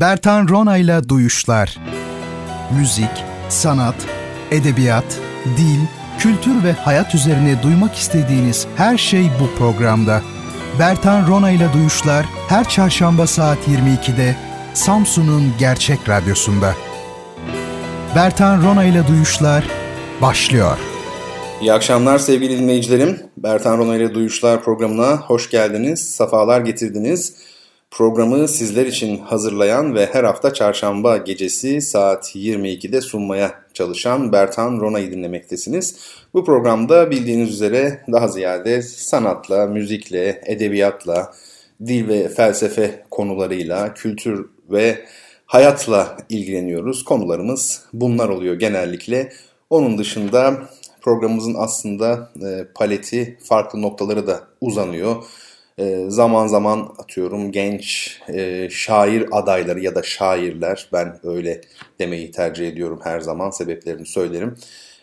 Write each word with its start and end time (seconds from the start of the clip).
Bertan 0.00 0.48
Ronayla 0.48 1.08
Duyuşlar 1.08 1.78
Müzik, 2.78 3.24
sanat, 3.48 3.94
edebiyat, 4.50 5.04
dil, 5.56 5.78
kültür 6.18 6.64
ve 6.64 6.72
hayat 6.72 7.14
üzerine 7.14 7.62
duymak 7.62 7.94
istediğiniz 7.94 8.66
her 8.76 8.98
şey 8.98 9.26
bu 9.40 9.58
programda. 9.58 10.22
Bertan 10.78 11.28
Ronayla 11.28 11.72
Duyuşlar 11.72 12.26
her 12.48 12.68
çarşamba 12.68 13.26
saat 13.26 13.58
22'de 13.68 14.36
Samsun'un 14.74 15.52
Gerçek 15.58 16.08
Radyosu'nda. 16.08 16.74
Bertan 18.16 18.62
Ronayla 18.62 19.08
Duyuşlar 19.08 19.64
başlıyor. 20.22 20.78
İyi 21.60 21.72
akşamlar 21.72 22.18
sevgili 22.18 22.58
dinleyicilerim. 22.58 23.20
Bertan 23.36 23.78
Ronayla 23.78 24.14
Duyuşlar 24.14 24.62
programına 24.62 25.16
hoş 25.16 25.50
geldiniz, 25.50 26.14
safalar 26.14 26.60
getirdiniz. 26.60 27.51
Programı 27.92 28.48
sizler 28.48 28.86
için 28.86 29.18
hazırlayan 29.18 29.94
ve 29.94 30.06
her 30.12 30.24
hafta 30.24 30.54
çarşamba 30.54 31.16
gecesi 31.16 31.80
saat 31.80 32.36
22'de 32.36 33.00
sunmaya 33.00 33.54
çalışan 33.74 34.32
Bertan 34.32 34.80
Rona'yı 34.80 35.12
dinlemektesiniz. 35.12 35.96
Bu 36.34 36.44
programda 36.44 37.10
bildiğiniz 37.10 37.50
üzere 37.50 38.04
daha 38.12 38.28
ziyade 38.28 38.82
sanatla, 38.82 39.66
müzikle, 39.66 40.42
edebiyatla, 40.46 41.32
dil 41.86 42.08
ve 42.08 42.28
felsefe 42.28 43.04
konularıyla, 43.10 43.94
kültür 43.94 44.46
ve 44.70 45.04
hayatla 45.46 46.16
ilgileniyoruz. 46.28 47.04
Konularımız 47.04 47.84
bunlar 47.92 48.28
oluyor 48.28 48.54
genellikle. 48.54 49.32
Onun 49.70 49.98
dışında 49.98 50.68
programımızın 51.00 51.54
aslında 51.58 52.30
e, 52.42 52.64
paleti 52.74 53.38
farklı 53.44 53.82
noktaları 53.82 54.26
da 54.26 54.40
uzanıyor. 54.60 55.24
E, 55.78 56.04
zaman 56.08 56.46
zaman 56.46 56.94
atıyorum 56.98 57.52
genç 57.52 58.18
e, 58.28 58.68
şair 58.70 59.26
adayları 59.32 59.80
ya 59.80 59.94
da 59.94 60.02
şairler 60.02 60.88
ben 60.92 61.18
öyle 61.22 61.60
demeyi 61.98 62.30
tercih 62.30 62.68
ediyorum 62.68 63.00
her 63.02 63.20
zaman 63.20 63.50
sebeplerini 63.50 64.06
söylerim. 64.06 64.56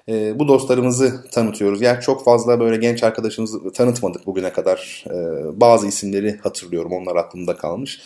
E, 0.10 0.40
bu 0.40 0.48
dostlarımızı 0.48 1.26
tanıtıyoruz. 1.32 1.82
Yani 1.82 2.02
çok 2.02 2.26
fazla 2.26 2.60
böyle 2.60 2.78
genç 2.78 3.04
arkadaşımızı 3.04 3.72
tanıtmadık 3.72 4.26
bugüne 4.26 4.54
kadar. 4.54 5.06
E, 5.08 5.16
bazı 5.62 5.88
isimleri 5.88 6.38
hatırlıyorum 6.38 6.92
onlar 6.92 7.16
aklımda 7.16 7.56
kalmış. 7.56 8.02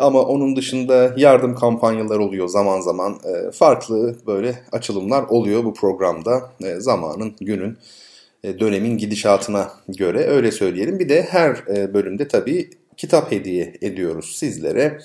Ama 0.00 0.22
onun 0.22 0.56
dışında 0.56 1.14
yardım 1.16 1.54
kampanyaları 1.54 2.22
oluyor 2.22 2.48
zaman 2.48 2.80
zaman. 2.80 3.18
Farklı 3.52 4.16
böyle 4.26 4.58
açılımlar 4.72 5.22
oluyor 5.22 5.64
bu 5.64 5.74
programda. 5.74 6.50
Zamanın, 6.78 7.34
günün 7.40 7.78
dönemin 8.44 8.98
gidişatına 8.98 9.70
göre 9.88 10.18
öyle 10.26 10.52
söyleyelim. 10.52 10.98
Bir 10.98 11.08
de 11.08 11.22
her 11.22 11.76
e, 11.76 11.94
bölümde 11.94 12.28
tabii 12.28 12.70
kitap 12.96 13.32
hediye 13.32 13.74
ediyoruz 13.82 14.36
sizlere. 14.36 14.98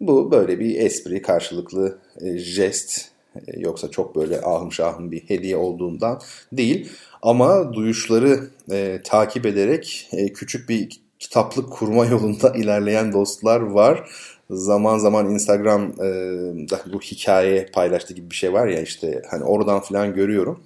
Bu 0.00 0.30
böyle 0.30 0.60
bir 0.60 0.80
espri 0.80 1.22
karşılıklı 1.22 1.98
e, 2.20 2.38
jest 2.38 3.08
yoksa 3.56 3.90
çok 3.90 4.16
böyle 4.16 4.40
ahım 4.40 4.72
şahım 4.72 5.12
bir 5.12 5.20
hediye 5.28 5.56
olduğundan 5.56 6.20
değil. 6.52 6.88
Ama 7.22 7.72
duyuşları 7.72 8.40
e, 8.70 9.00
takip 9.04 9.46
ederek 9.46 10.08
e, 10.12 10.32
küçük 10.32 10.68
bir 10.68 10.88
kitaplık 11.18 11.72
kurma 11.72 12.06
yolunda 12.10 12.50
ilerleyen 12.50 13.12
dostlar 13.12 13.60
var. 13.60 14.10
Zaman 14.50 14.98
zaman 14.98 15.30
Instagram'da 15.30 16.80
bu 16.92 17.00
hikaye 17.00 17.66
paylaştığı 17.72 18.14
gibi 18.14 18.30
bir 18.30 18.34
şey 18.34 18.52
var 18.52 18.66
ya 18.66 18.80
işte 18.80 19.22
hani 19.30 19.44
oradan 19.44 19.80
falan 19.80 20.14
görüyorum. 20.14 20.64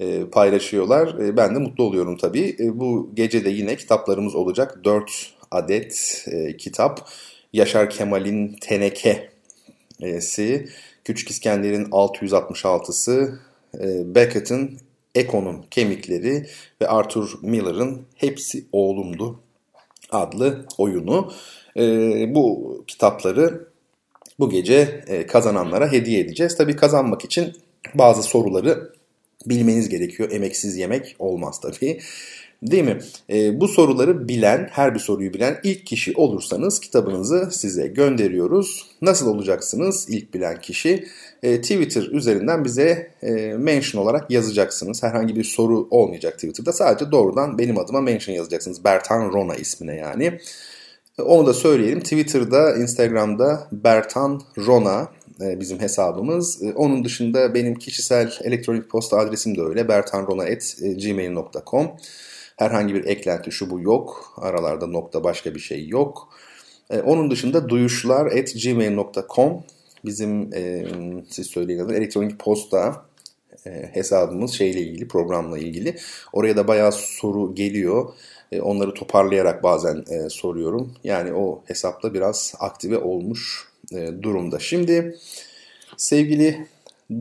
E, 0.00 0.24
paylaşıyorlar. 0.24 1.18
E, 1.18 1.36
ben 1.36 1.54
de 1.54 1.58
mutlu 1.58 1.84
oluyorum 1.84 2.16
tabii. 2.16 2.56
E, 2.58 2.78
bu 2.78 3.10
gece 3.14 3.44
de 3.44 3.50
yine 3.50 3.76
kitaplarımız 3.76 4.34
olacak. 4.34 4.80
4 4.84 5.32
adet 5.50 6.24
kitap. 6.58 7.08
Yaşar 7.52 7.90
Kemal'in 7.90 8.56
Teneke'si, 8.60 9.88
Küçük 11.04 11.30
İskender'in 11.30 11.84
666'sı, 11.84 13.38
Beckett'in 14.14 14.78
Eko'nun 15.14 15.64
Kemikleri 15.70 16.46
ve 16.80 16.88
Arthur 16.88 17.38
Miller'ın 17.42 18.02
Hepsi 18.14 18.64
Oğlumdu 18.72 19.40
adlı 20.10 20.66
oyunu. 20.78 21.32
Bu 22.34 22.84
kitapları 22.86 23.68
bu 24.38 24.50
gece 24.50 25.04
kazananlara 25.28 25.92
hediye 25.92 26.20
edeceğiz. 26.20 26.56
Tabii 26.56 26.76
kazanmak 26.76 27.24
için 27.24 27.52
bazı 27.94 28.22
soruları 28.22 28.92
bilmeniz 29.46 29.88
gerekiyor. 29.88 30.30
Emeksiz 30.32 30.76
yemek 30.76 31.16
olmaz 31.18 31.60
tabii. 31.60 32.00
Değil 32.62 32.84
mi? 32.84 32.98
E, 33.30 33.60
bu 33.60 33.68
soruları 33.68 34.28
bilen, 34.28 34.68
her 34.72 34.94
bir 34.94 34.98
soruyu 34.98 35.34
bilen 35.34 35.60
ilk 35.62 35.86
kişi 35.86 36.12
olursanız 36.16 36.80
kitabınızı 36.80 37.48
size 37.52 37.86
gönderiyoruz. 37.86 38.86
Nasıl 39.02 39.26
olacaksınız 39.26 40.06
ilk 40.08 40.34
bilen 40.34 40.60
kişi? 40.60 41.04
E, 41.42 41.60
Twitter 41.60 42.02
üzerinden 42.02 42.64
bize 42.64 43.10
e, 43.22 43.32
mention 43.58 44.02
olarak 44.02 44.30
yazacaksınız. 44.30 45.02
Herhangi 45.02 45.36
bir 45.36 45.44
soru 45.44 45.88
olmayacak 45.90 46.34
Twitter'da. 46.34 46.72
Sadece 46.72 47.10
doğrudan 47.10 47.58
benim 47.58 47.78
adıma 47.78 48.00
mention 48.00 48.34
yazacaksınız. 48.34 48.84
Bertan 48.84 49.32
Rona 49.32 49.54
ismine 49.54 49.96
yani. 49.96 50.38
Onu 51.18 51.46
da 51.46 51.54
söyleyelim. 51.54 52.00
Twitter'da, 52.00 52.76
Instagram'da 52.76 53.68
Bertan 53.72 54.42
Rona 54.58 55.08
e, 55.40 55.60
bizim 55.60 55.80
hesabımız. 55.80 56.62
E, 56.62 56.72
onun 56.72 57.04
dışında 57.04 57.54
benim 57.54 57.74
kişisel 57.74 58.32
elektronik 58.42 58.90
posta 58.90 59.18
adresim 59.18 59.56
de 59.56 59.62
öyle. 59.62 59.88
bertanrona.gmail.com 59.88 61.90
Herhangi 62.56 62.94
bir 62.94 63.04
eklenti 63.04 63.52
şu 63.52 63.70
bu 63.70 63.80
yok. 63.80 64.34
Aralarda 64.36 64.86
nokta 64.86 65.24
başka 65.24 65.54
bir 65.54 65.60
şey 65.60 65.88
yok. 65.88 66.28
E, 66.90 67.00
onun 67.00 67.30
dışında 67.30 67.68
duyuşlar.gmail.com 67.68 69.64
bizim 70.04 70.50
siz 71.30 71.46
söyleyin 71.46 71.78
adı 71.78 71.94
elektronik 71.94 72.38
posta 72.38 73.04
hesabımız 73.92 74.52
şeyle 74.52 74.80
ilgili 74.80 75.08
programla 75.08 75.58
ilgili. 75.58 75.96
Oraya 76.32 76.56
da 76.56 76.68
bayağı 76.68 76.92
soru 76.92 77.54
geliyor. 77.54 78.12
Onları 78.62 78.94
toparlayarak 78.94 79.62
bazen 79.62 80.04
soruyorum. 80.28 80.92
Yani 81.04 81.32
o 81.32 81.62
hesapta 81.66 82.14
biraz 82.14 82.54
aktive 82.58 82.98
olmuş 82.98 83.73
durumda. 84.22 84.58
Şimdi 84.58 85.16
sevgili 85.96 86.66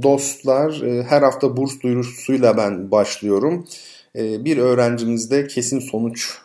dostlar 0.04 0.82
e, 0.82 1.04
her 1.04 1.22
hafta 1.22 1.58
burs 1.58 1.82
duyurusuyla 1.82 2.58
ben 2.58 2.92
başlıyorum. 2.92 3.68
E, 4.16 4.46
bir 4.46 4.58
öğrencimizde 4.58 5.48
kesin 5.48 5.80
sonuç 5.80 6.38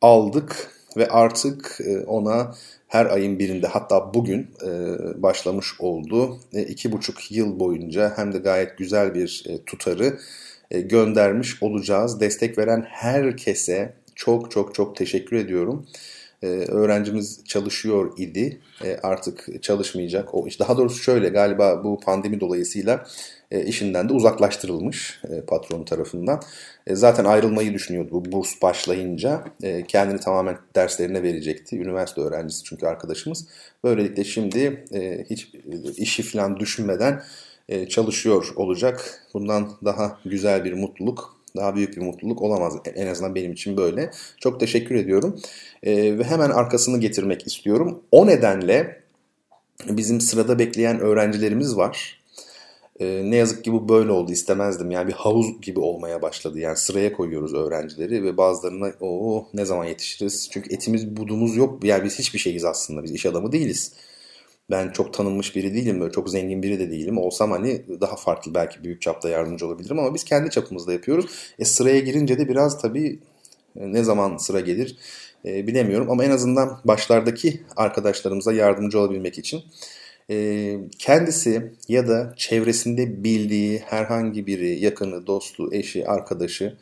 aldık 0.00 0.70
ve 0.96 1.08
artık 1.08 1.80
ona 2.06 2.54
her 2.88 3.06
ayın 3.06 3.38
birinde 3.38 3.66
hatta 3.66 4.14
bugün 4.14 4.46
başlamış 5.16 5.80
oldu. 5.80 6.38
iki 6.52 6.92
buçuk 6.92 7.32
yıl 7.32 7.60
boyunca 7.60 8.12
hem 8.16 8.32
de 8.32 8.38
gayet 8.38 8.78
güzel 8.78 9.14
bir 9.14 9.44
tutarı 9.66 10.18
göndermiş 10.70 11.62
olacağız. 11.62 12.20
Destek 12.20 12.58
veren 12.58 12.86
herkese 12.88 13.94
çok 14.14 14.50
çok 14.50 14.74
çok 14.74 14.96
teşekkür 14.96 15.36
ediyorum. 15.36 15.86
Ee, 16.44 16.46
öğrencimiz 16.46 17.44
çalışıyor 17.44 18.12
idi. 18.18 18.60
E, 18.84 18.96
artık 19.02 19.62
çalışmayacak. 19.62 20.34
O 20.34 20.46
daha 20.58 20.76
doğrusu 20.76 21.02
şöyle 21.02 21.28
galiba 21.28 21.84
bu 21.84 22.00
pandemi 22.00 22.40
dolayısıyla 22.40 23.06
e, 23.50 23.64
işinden 23.64 24.08
de 24.08 24.12
uzaklaştırılmış 24.12 25.20
e, 25.30 25.40
patronu 25.40 25.84
tarafından. 25.84 26.42
zaten 26.90 27.24
ayrılmayı 27.24 27.74
düşünüyordu 27.74 28.08
bu 28.10 28.32
burs 28.32 28.62
başlayınca. 28.62 29.44
kendini 29.88 30.20
tamamen 30.20 30.58
derslerine 30.74 31.22
verecekti. 31.22 31.78
Üniversite 31.78 32.20
öğrencisi 32.20 32.64
çünkü 32.64 32.86
arkadaşımız. 32.86 33.48
Böylelikle 33.84 34.24
şimdi 34.24 34.84
hiç 35.30 35.52
işi 35.96 36.22
falan 36.22 36.60
düşünmeden 36.60 37.22
çalışıyor 37.88 38.52
olacak. 38.56 39.22
Bundan 39.34 39.70
daha 39.84 40.18
güzel 40.24 40.64
bir 40.64 40.72
mutluluk 40.72 41.33
daha 41.56 41.76
büyük 41.76 41.96
bir 41.96 42.02
mutluluk 42.02 42.42
olamaz. 42.42 42.74
En 42.94 43.06
azından 43.06 43.34
benim 43.34 43.52
için 43.52 43.76
böyle. 43.76 44.10
Çok 44.40 44.60
teşekkür 44.60 44.94
ediyorum. 44.94 45.40
Ee, 45.82 46.18
ve 46.18 46.24
hemen 46.24 46.50
arkasını 46.50 47.00
getirmek 47.00 47.46
istiyorum. 47.46 48.02
O 48.10 48.26
nedenle 48.26 49.00
bizim 49.88 50.20
sırada 50.20 50.58
bekleyen 50.58 51.00
öğrencilerimiz 51.00 51.76
var. 51.76 52.20
Ee, 53.00 53.22
ne 53.24 53.36
yazık 53.36 53.64
ki 53.64 53.72
bu 53.72 53.88
böyle 53.88 54.12
oldu 54.12 54.32
istemezdim. 54.32 54.90
Yani 54.90 55.08
bir 55.08 55.12
havuz 55.12 55.60
gibi 55.60 55.80
olmaya 55.80 56.22
başladı. 56.22 56.58
Yani 56.58 56.76
sıraya 56.76 57.12
koyuyoruz 57.12 57.54
öğrencileri 57.54 58.24
ve 58.24 58.36
bazılarına 58.36 58.92
o 59.00 59.46
ne 59.54 59.64
zaman 59.64 59.84
yetişiriz? 59.84 60.48
Çünkü 60.52 60.74
etimiz 60.74 61.16
budumuz 61.16 61.56
yok. 61.56 61.84
Yani 61.84 62.04
biz 62.04 62.18
hiçbir 62.18 62.38
şeyiz 62.38 62.64
aslında. 62.64 63.02
Biz 63.02 63.12
iş 63.12 63.26
adamı 63.26 63.52
değiliz. 63.52 63.92
Ben 64.70 64.90
çok 64.90 65.14
tanınmış 65.14 65.56
biri 65.56 65.74
değilim, 65.74 66.00
böyle 66.00 66.12
çok 66.12 66.30
zengin 66.30 66.62
biri 66.62 66.78
de 66.78 66.90
değilim. 66.90 67.18
Olsam 67.18 67.50
hani 67.50 67.82
daha 68.00 68.16
farklı 68.16 68.54
belki 68.54 68.84
büyük 68.84 69.02
çapta 69.02 69.28
yardımcı 69.28 69.66
olabilirim 69.66 69.98
ama 69.98 70.14
biz 70.14 70.24
kendi 70.24 70.50
çapımızda 70.50 70.92
yapıyoruz. 70.92 71.26
E 71.58 71.64
sıraya 71.64 72.00
girince 72.00 72.38
de 72.38 72.48
biraz 72.48 72.82
tabii 72.82 73.18
e, 73.76 73.92
ne 73.92 74.04
zaman 74.04 74.36
sıra 74.36 74.60
gelir 74.60 74.96
e, 75.44 75.66
bilemiyorum 75.66 76.10
ama 76.10 76.24
en 76.24 76.30
azından 76.30 76.80
başlardaki 76.84 77.62
arkadaşlarımıza 77.76 78.52
yardımcı 78.52 78.98
olabilmek 78.98 79.38
için 79.38 79.62
e, 80.30 80.78
kendisi 80.98 81.72
ya 81.88 82.08
da 82.08 82.34
çevresinde 82.36 83.24
bildiği 83.24 83.78
herhangi 83.78 84.46
biri, 84.46 84.78
yakını, 84.78 85.26
dostu, 85.26 85.74
eşi, 85.74 86.08
arkadaşı 86.08 86.76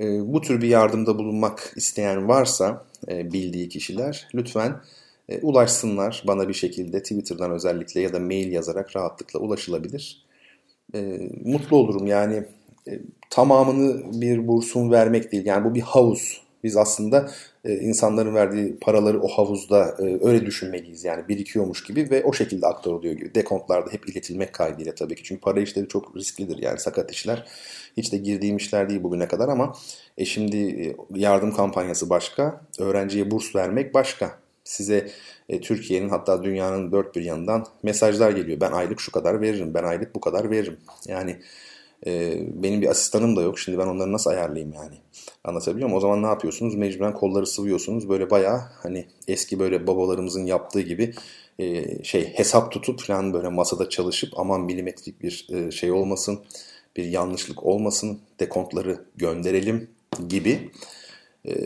e, 0.00 0.32
bu 0.32 0.40
tür 0.40 0.62
bir 0.62 0.68
yardımda 0.68 1.18
bulunmak 1.18 1.72
isteyen 1.76 2.28
varsa 2.28 2.84
e, 3.08 3.32
bildiği 3.32 3.68
kişiler 3.68 4.28
lütfen 4.34 4.80
e, 5.28 5.40
ulaşsınlar 5.40 6.24
bana 6.26 6.48
bir 6.48 6.54
şekilde 6.54 7.02
Twitter'dan 7.02 7.50
özellikle 7.50 8.00
ya 8.00 8.12
da 8.12 8.18
mail 8.18 8.52
yazarak 8.52 8.96
rahatlıkla 8.96 9.40
ulaşılabilir. 9.40 10.26
E, 10.94 11.30
mutlu 11.44 11.76
olurum 11.76 12.06
yani 12.06 12.44
e, 12.88 13.00
tamamını 13.30 14.20
bir 14.20 14.48
bursun 14.48 14.90
vermek 14.90 15.32
değil 15.32 15.46
yani 15.46 15.64
bu 15.64 15.74
bir 15.74 15.80
havuz. 15.80 16.46
Biz 16.64 16.76
aslında 16.76 17.30
e, 17.64 17.74
insanların 17.74 18.34
verdiği 18.34 18.76
paraları 18.76 19.20
o 19.22 19.28
havuzda 19.28 19.96
e, 19.98 20.26
öyle 20.26 20.46
düşünmeliyiz 20.46 21.04
yani 21.04 21.28
birikiyormuş 21.28 21.84
gibi 21.84 22.10
ve 22.10 22.24
o 22.24 22.32
şekilde 22.32 22.66
aktarılıyor 22.66 23.14
gibi. 23.14 23.34
Dekontlarda 23.34 23.90
hep 23.90 24.08
iletilmek 24.08 24.52
kaydıyla 24.52 24.94
tabii 24.94 25.14
ki 25.14 25.22
çünkü 25.24 25.40
para 25.40 25.60
işleri 25.60 25.88
çok 25.88 26.16
risklidir 26.16 26.58
yani 26.62 26.78
sakat 26.78 27.12
işler. 27.12 27.46
Hiç 27.96 28.12
de 28.12 28.16
girdiğim 28.16 28.56
işler 28.56 28.88
değil 28.88 29.02
bugüne 29.02 29.28
kadar 29.28 29.48
ama 29.48 29.74
e 30.18 30.24
şimdi 30.24 30.56
e, 30.56 30.96
yardım 31.14 31.52
kampanyası 31.54 32.10
başka, 32.10 32.60
öğrenciye 32.78 33.30
burs 33.30 33.56
vermek 33.56 33.94
başka. 33.94 34.45
Size 34.66 35.10
e, 35.48 35.60
Türkiye'nin 35.60 36.08
hatta 36.08 36.44
dünyanın 36.44 36.92
dört 36.92 37.16
bir 37.16 37.22
yanından 37.22 37.66
mesajlar 37.82 38.30
geliyor. 38.30 38.60
Ben 38.60 38.72
aylık 38.72 39.00
şu 39.00 39.12
kadar 39.12 39.40
veririm, 39.40 39.74
ben 39.74 39.84
aylık 39.84 40.14
bu 40.14 40.20
kadar 40.20 40.50
veririm. 40.50 40.76
Yani 41.08 41.36
e, 42.06 42.38
benim 42.62 42.82
bir 42.82 42.88
asistanım 42.88 43.36
da 43.36 43.42
yok. 43.42 43.58
Şimdi 43.58 43.78
ben 43.78 43.86
onları 43.86 44.12
nasıl 44.12 44.30
ayarlayayım 44.30 44.72
yani? 44.72 44.94
Anlatabiliyor 45.44 45.88
muyum? 45.88 45.98
O 45.98 46.00
zaman 46.00 46.22
ne 46.22 46.26
yapıyorsunuz? 46.26 46.74
Mecburen 46.74 47.14
kolları 47.14 47.46
sıvıyorsunuz. 47.46 48.08
Böyle 48.08 48.30
bayağı 48.30 48.60
hani 48.82 49.06
eski 49.28 49.58
böyle 49.58 49.86
babalarımızın 49.86 50.46
yaptığı 50.46 50.80
gibi 50.80 51.14
e, 51.58 51.84
şey 52.04 52.32
hesap 52.34 52.72
tutup 52.72 53.00
falan 53.00 53.32
böyle 53.32 53.48
masada 53.48 53.88
çalışıp 53.88 54.38
aman 54.38 54.60
milimetrik 54.60 55.22
bir 55.22 55.48
e, 55.52 55.70
şey 55.70 55.92
olmasın, 55.92 56.40
bir 56.96 57.04
yanlışlık 57.04 57.62
olmasın, 57.62 58.20
dekontları 58.40 59.04
gönderelim 59.16 59.90
gibi 60.28 60.70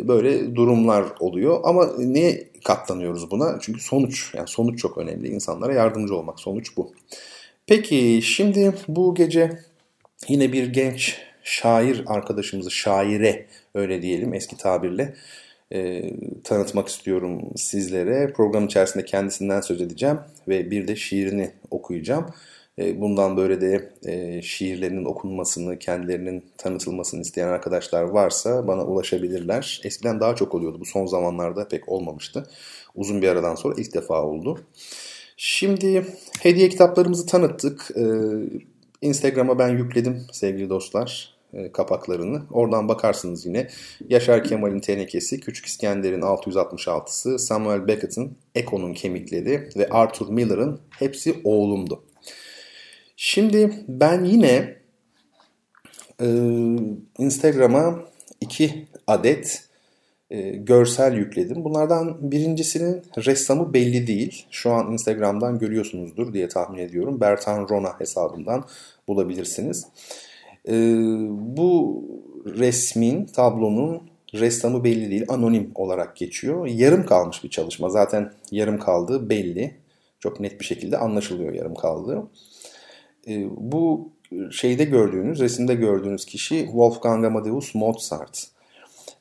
böyle 0.08 0.56
durumlar 0.56 1.04
oluyor. 1.20 1.60
Ama 1.64 1.88
niye 1.98 2.48
katlanıyoruz 2.64 3.30
buna? 3.30 3.58
Çünkü 3.60 3.80
sonuç, 3.80 4.34
yani 4.34 4.48
sonuç 4.48 4.78
çok 4.78 4.98
önemli. 4.98 5.28
İnsanlara 5.28 5.74
yardımcı 5.74 6.14
olmak, 6.14 6.40
sonuç 6.40 6.76
bu. 6.76 6.92
Peki 7.66 8.20
şimdi 8.22 8.74
bu 8.88 9.14
gece 9.14 9.58
yine 10.28 10.52
bir 10.52 10.72
genç 10.72 11.18
şair 11.42 12.04
arkadaşımızı, 12.06 12.70
şaire 12.70 13.46
öyle 13.74 14.02
diyelim 14.02 14.34
eski 14.34 14.56
tabirle 14.56 15.14
e, 15.72 16.02
tanıtmak 16.44 16.88
istiyorum 16.88 17.40
sizlere. 17.56 18.32
Program 18.32 18.66
içerisinde 18.66 19.04
kendisinden 19.04 19.60
söz 19.60 19.80
edeceğim 19.80 20.18
ve 20.48 20.70
bir 20.70 20.88
de 20.88 20.96
şiirini 20.96 21.50
okuyacağım. 21.70 22.26
E, 22.80 23.00
bundan 23.00 23.36
böyle 23.36 23.60
de 23.60 23.92
e, 24.04 24.42
şiirlerinin 24.42 25.04
okunmasını, 25.04 25.78
kendilerinin 25.78 26.44
tanıtılmasını 26.58 27.20
isteyen 27.20 27.48
arkadaşlar 27.48 28.02
varsa 28.02 28.68
bana 28.68 28.84
ulaşabilirler. 28.84 29.80
Eskiden 29.84 30.20
daha 30.20 30.36
çok 30.36 30.54
oluyordu. 30.54 30.80
Bu 30.80 30.84
son 30.84 31.06
zamanlarda 31.06 31.68
pek 31.68 31.88
olmamıştı. 31.88 32.46
Uzun 32.94 33.22
bir 33.22 33.28
aradan 33.28 33.54
sonra 33.54 33.74
ilk 33.78 33.94
defa 33.94 34.22
oldu. 34.22 34.60
Şimdi 35.36 36.06
hediye 36.42 36.68
kitaplarımızı 36.68 37.26
tanıttık. 37.26 37.90
E, 37.96 38.02
Instagram'a 39.02 39.58
ben 39.58 39.68
yükledim 39.68 40.22
sevgili 40.32 40.70
dostlar 40.70 41.40
kapaklarını. 41.72 42.42
Oradan 42.50 42.88
bakarsınız 42.88 43.46
yine. 43.46 43.68
Yaşar 44.08 44.44
Kemal'in 44.44 44.80
tenekesi, 44.80 45.40
Küçük 45.40 45.66
İskender'in 45.66 46.20
666'sı, 46.20 47.38
Samuel 47.38 47.88
Beckett'in 47.88 48.38
Eko'nun 48.54 48.94
kemikleri 48.94 49.68
ve 49.76 49.88
Arthur 49.88 50.28
Miller'ın 50.28 50.80
hepsi 50.98 51.40
oğlumdu. 51.44 52.02
Şimdi 53.22 53.84
ben 53.88 54.24
yine 54.24 54.76
e, 56.20 56.26
Instagram'a 57.18 58.00
iki 58.40 58.86
adet 59.06 59.64
e, 60.30 60.40
görsel 60.50 61.14
yükledim. 61.14 61.64
Bunlardan 61.64 62.30
birincisinin 62.30 63.02
ressamı 63.18 63.74
belli 63.74 64.06
değil. 64.06 64.46
Şu 64.50 64.72
an 64.72 64.92
Instagram'dan 64.92 65.58
görüyorsunuzdur 65.58 66.32
diye 66.32 66.48
tahmin 66.48 66.78
ediyorum. 66.78 67.20
Bertan 67.20 67.68
Rona 67.68 68.00
hesabından 68.00 68.64
bulabilirsiniz. 69.08 69.86
E, 70.68 70.74
bu 71.30 72.04
resmin, 72.46 73.24
tablonun 73.24 74.02
ressamı 74.34 74.84
belli 74.84 75.10
değil, 75.10 75.24
anonim 75.28 75.72
olarak 75.74 76.16
geçiyor. 76.16 76.66
Yarım 76.66 77.06
kalmış 77.06 77.44
bir 77.44 77.50
çalışma. 77.50 77.88
Zaten 77.88 78.32
yarım 78.50 78.78
kaldığı 78.78 79.30
belli. 79.30 79.74
Çok 80.20 80.40
net 80.40 80.60
bir 80.60 80.64
şekilde 80.64 80.98
anlaşılıyor 80.98 81.54
yarım 81.54 81.74
kaldığı. 81.74 82.22
E, 83.28 83.44
bu 83.50 84.12
şeyde 84.50 84.84
gördüğünüz, 84.84 85.40
resimde 85.40 85.74
gördüğünüz 85.74 86.24
kişi 86.24 86.64
Wolfgang 86.64 87.24
Amadeus 87.24 87.74
Mozart. 87.74 88.46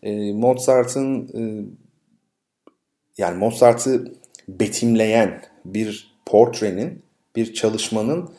E, 0.03 0.33
Mozart'ın 0.33 1.27
e, 1.27 1.41
yani 3.17 3.37
Mozart'ı 3.37 4.13
betimleyen 4.47 5.41
bir 5.65 6.15
portrenin, 6.25 7.03
bir 7.35 7.53
çalışmanın 7.53 8.29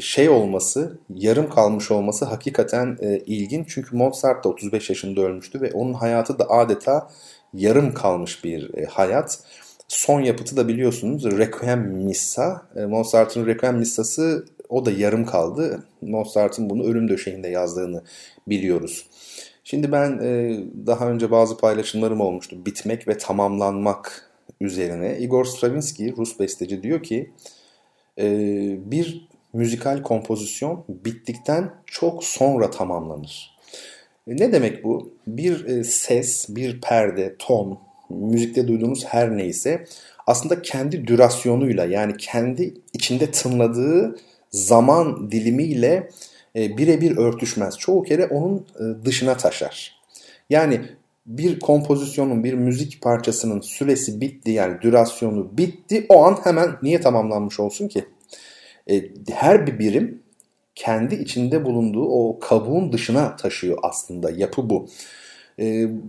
şey 0.00 0.28
olması, 0.28 0.98
yarım 1.14 1.50
kalmış 1.50 1.90
olması 1.90 2.24
hakikaten 2.24 2.98
e, 3.00 3.18
ilginç. 3.18 3.68
Çünkü 3.70 3.96
Mozart 3.96 4.44
da 4.44 4.48
35 4.48 4.90
yaşında 4.90 5.20
ölmüştü 5.20 5.60
ve 5.60 5.72
onun 5.72 5.92
hayatı 5.92 6.38
da 6.38 6.50
adeta 6.50 7.10
yarım 7.54 7.94
kalmış 7.94 8.44
bir 8.44 8.74
e, 8.74 8.84
hayat. 8.84 9.40
Son 9.88 10.20
yapıtı 10.20 10.56
da 10.56 10.68
biliyorsunuz 10.68 11.24
Requiem 11.24 11.80
Missa. 11.80 12.68
E, 12.76 12.80
Mozart'ın 12.80 13.46
Requiem 13.46 13.76
Missa'sı 13.78 14.46
o 14.68 14.86
da 14.86 14.90
yarım 14.90 15.26
kaldı. 15.26 15.84
Mozart'ın 16.02 16.70
bunu 16.70 16.84
ölüm 16.84 17.08
döşeğinde 17.08 17.48
yazdığını 17.48 18.02
biliyoruz. 18.48 19.06
Şimdi 19.64 19.92
ben 19.92 20.18
e, 20.22 20.60
daha 20.86 21.08
önce 21.10 21.30
bazı 21.30 21.56
paylaşımlarım 21.56 22.20
olmuştu. 22.20 22.66
Bitmek 22.66 23.08
ve 23.08 23.18
tamamlanmak 23.18 24.30
üzerine. 24.60 25.18
Igor 25.18 25.44
Stravinsky, 25.44 26.16
Rus 26.16 26.40
besteci 26.40 26.82
diyor 26.82 27.02
ki 27.02 27.30
e, 28.18 28.26
bir 28.90 29.28
müzikal 29.52 30.02
kompozisyon 30.02 30.84
bittikten 30.88 31.70
çok 31.86 32.24
sonra 32.24 32.70
tamamlanır. 32.70 33.58
E, 34.28 34.36
ne 34.36 34.52
demek 34.52 34.84
bu? 34.84 35.12
Bir 35.26 35.64
e, 35.64 35.84
ses, 35.84 36.46
bir 36.48 36.80
perde, 36.80 37.36
ton, 37.38 37.78
müzikte 38.10 38.68
duyduğumuz 38.68 39.04
her 39.04 39.36
neyse 39.36 39.84
aslında 40.26 40.62
kendi 40.62 41.06
dürasyonuyla 41.06 41.84
yani 41.84 42.16
kendi 42.16 42.74
içinde 42.92 43.30
tınladığı 43.30 44.18
zaman 44.50 45.30
dilimiyle 45.30 46.08
e, 46.56 46.78
birebir 46.78 47.16
örtüşmez. 47.16 47.78
Çoğu 47.78 48.02
kere 48.02 48.26
onun 48.26 48.56
e, 48.58 49.04
dışına 49.04 49.36
taşar. 49.36 49.98
Yani 50.50 50.80
bir 51.26 51.60
kompozisyonun, 51.60 52.44
bir 52.44 52.54
müzik 52.54 53.02
parçasının 53.02 53.60
süresi 53.60 54.20
bitti 54.20 54.50
yani 54.50 54.80
dürasyonu 54.80 55.48
bitti. 55.58 56.06
O 56.08 56.24
an 56.24 56.38
hemen 56.44 56.70
niye 56.82 57.00
tamamlanmış 57.00 57.60
olsun 57.60 57.88
ki? 57.88 58.04
E, 58.90 59.04
her 59.30 59.66
bir 59.66 59.78
birim 59.78 60.22
kendi 60.74 61.14
içinde 61.14 61.64
bulunduğu 61.64 62.08
o 62.08 62.38
kabuğun 62.38 62.92
dışına 62.92 63.36
taşıyor 63.36 63.78
aslında. 63.82 64.30
Yapı 64.30 64.70
bu. 64.70 64.88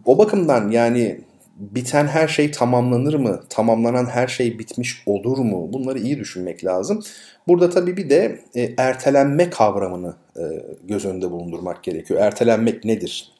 O 0.06 0.18
bakımdan 0.18 0.72
yani 0.72 1.22
biten 1.60 2.08
her 2.08 2.28
şey 2.28 2.52
tamamlanır 2.52 3.14
mı? 3.14 3.44
Tamamlanan 3.50 4.06
her 4.06 4.28
şey 4.28 4.60
bitmiş 4.60 5.04
olur 5.06 5.38
mu? 5.38 5.74
Bunları 5.74 6.00
iyi 6.00 6.20
düşünmek 6.20 6.66
lazım. 6.66 7.04
Burada 7.48 7.70
tabii 7.70 7.98
bir 7.98 8.10
de 8.10 8.40
e, 8.56 8.74
ertelenme 8.78 9.50
kavramını 9.50 10.16
e, 10.38 10.44
göz 10.84 11.06
önünde 11.06 11.32
bulundurmak 11.32 11.84
gerekiyor. 11.84 12.22
Ertelenmek 12.22 12.86
nedir? 12.86 13.32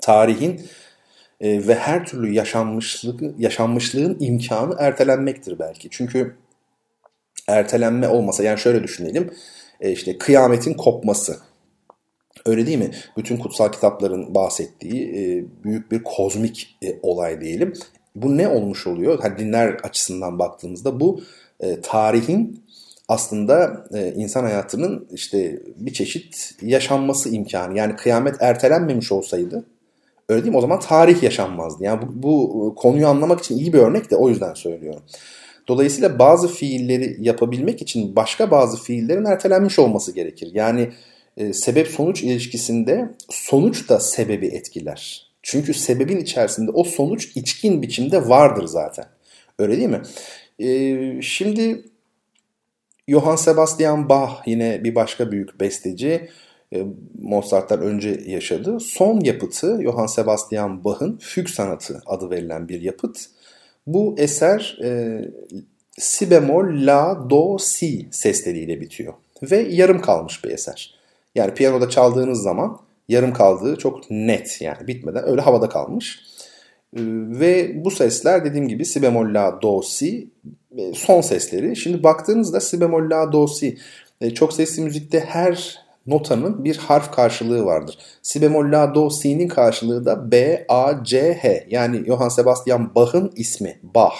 Tarihin 0.00 0.60
e, 1.40 1.66
ve 1.68 1.74
her 1.74 2.06
türlü 2.06 2.32
yaşanmışlık, 2.32 3.40
yaşanmışlığın 3.40 4.16
imkanı 4.20 4.76
ertelenmektir 4.78 5.58
belki. 5.58 5.88
Çünkü 5.90 6.36
ertelenme 7.48 8.08
olmasa 8.08 8.42
yani 8.42 8.58
şöyle 8.58 8.82
düşünelim. 8.82 9.30
E, 9.80 9.92
işte 9.92 10.18
kıyametin 10.18 10.74
kopması. 10.74 11.36
Öyle 12.46 12.66
değil 12.66 12.78
mi? 12.78 12.90
Bütün 13.16 13.36
kutsal 13.36 13.72
kitapların 13.72 14.34
bahsettiği 14.34 15.08
e, 15.08 15.44
büyük 15.64 15.92
bir 15.92 16.02
kozmik 16.02 16.76
e, 16.84 16.98
olay 17.02 17.40
diyelim. 17.40 17.72
Bu 18.14 18.36
ne 18.36 18.48
olmuş 18.48 18.86
oluyor? 18.86 19.18
Hani 19.22 19.38
dinler 19.38 19.68
açısından 19.68 20.38
baktığımızda 20.38 21.00
bu 21.00 21.20
e, 21.60 21.80
tarihin 21.80 22.64
aslında 23.08 23.84
e, 23.94 24.12
insan 24.16 24.44
hayatının 24.44 25.08
işte 25.12 25.62
bir 25.76 25.92
çeşit 25.92 26.54
yaşanması 26.62 27.28
imkanı. 27.28 27.78
Yani 27.78 27.96
kıyamet 27.96 28.36
ertelenmemiş 28.40 29.12
olsaydı 29.12 29.64
öyle 30.28 30.42
değil 30.42 30.52
mi? 30.52 30.58
O 30.58 30.60
zaman 30.60 30.80
tarih 30.80 31.22
yaşanmazdı. 31.22 31.84
Yani 31.84 32.02
bu, 32.02 32.22
bu 32.22 32.74
konuyu 32.74 33.06
anlamak 33.06 33.40
için 33.40 33.58
iyi 33.58 33.72
bir 33.72 33.78
örnek 33.78 34.10
de 34.10 34.16
o 34.16 34.28
yüzden 34.28 34.54
söylüyorum. 34.54 35.02
Dolayısıyla 35.68 36.18
bazı 36.18 36.48
fiilleri 36.48 37.16
yapabilmek 37.20 37.82
için 37.82 38.16
başka 38.16 38.50
bazı 38.50 38.82
fiillerin 38.82 39.24
ertelenmiş 39.24 39.78
olması 39.78 40.12
gerekir. 40.12 40.50
Yani 40.54 40.90
e, 41.36 41.52
sebep 41.52 41.88
sonuç 41.88 42.22
ilişkisinde 42.22 43.14
sonuç 43.30 43.88
da 43.88 44.00
sebebi 44.00 44.46
etkiler. 44.46 45.32
Çünkü 45.42 45.74
sebebin 45.74 46.20
içerisinde 46.20 46.70
o 46.70 46.84
sonuç 46.84 47.36
içkin 47.36 47.82
biçimde 47.82 48.28
vardır 48.28 48.66
zaten. 48.66 49.04
Öyle 49.58 49.76
değil 49.76 49.88
mi? 49.88 50.02
E, 50.58 51.22
şimdi 51.22 51.84
Johann 53.08 53.36
Sebastian 53.36 54.08
Bach 54.08 54.32
yine 54.46 54.84
bir 54.84 54.94
başka 54.94 55.32
büyük 55.32 55.60
besteci. 55.60 56.28
E, 56.74 56.86
Mozart'tan 57.22 57.82
önce 57.82 58.20
yaşadı. 58.26 58.80
Son 58.80 59.20
yapıtı 59.20 59.80
Johann 59.82 60.06
Sebastian 60.06 60.84
Bach'ın 60.84 61.18
Füg 61.22 61.48
Sanatı 61.48 62.02
adı 62.06 62.30
verilen 62.30 62.68
bir 62.68 62.80
yapıt. 62.80 63.26
Bu 63.86 64.14
eser 64.18 64.78
e, 64.84 65.20
si 65.98 66.30
bemol, 66.30 66.86
la, 66.86 67.26
do, 67.30 67.58
si 67.58 68.08
sesleriyle 68.10 68.80
bitiyor. 68.80 69.14
Ve 69.42 69.58
yarım 69.58 70.00
kalmış 70.00 70.44
bir 70.44 70.50
eser. 70.50 71.01
Yani 71.34 71.54
piyanoda 71.54 71.88
çaldığınız 71.88 72.42
zaman 72.42 72.78
yarım 73.08 73.32
kaldığı 73.32 73.76
çok 73.76 74.10
net 74.10 74.60
yani 74.60 74.86
bitmeden 74.86 75.28
öyle 75.28 75.40
havada 75.40 75.68
kalmış. 75.68 76.20
Ee, 76.96 77.00
ve 77.40 77.84
bu 77.84 77.90
sesler 77.90 78.44
dediğim 78.44 78.68
gibi 78.68 78.84
si 78.84 79.02
bemol 79.02 79.34
la 79.34 79.58
do 79.62 79.82
si 79.82 80.30
e, 80.78 80.92
son 80.94 81.20
sesleri. 81.20 81.76
Şimdi 81.76 82.02
baktığınızda 82.02 82.60
si 82.60 82.80
bemol 82.80 83.10
la 83.10 83.32
do 83.32 83.46
si 83.46 83.78
e, 84.20 84.30
çok 84.34 84.52
sesli 84.52 84.82
müzikte 84.82 85.20
her 85.20 85.82
notanın 86.06 86.64
bir 86.64 86.76
harf 86.76 87.10
karşılığı 87.10 87.64
vardır. 87.64 87.98
Si 88.22 88.42
bemol 88.42 88.72
la 88.72 88.94
do 88.94 89.10
si'nin 89.10 89.48
karşılığı 89.48 90.04
da 90.04 90.32
B 90.32 90.64
A 90.68 91.04
C 91.04 91.34
H. 91.34 91.66
Yani 91.70 92.06
Johann 92.06 92.28
Sebastian 92.28 92.94
Bach'ın 92.94 93.32
ismi 93.36 93.80
Bach. 93.82 94.16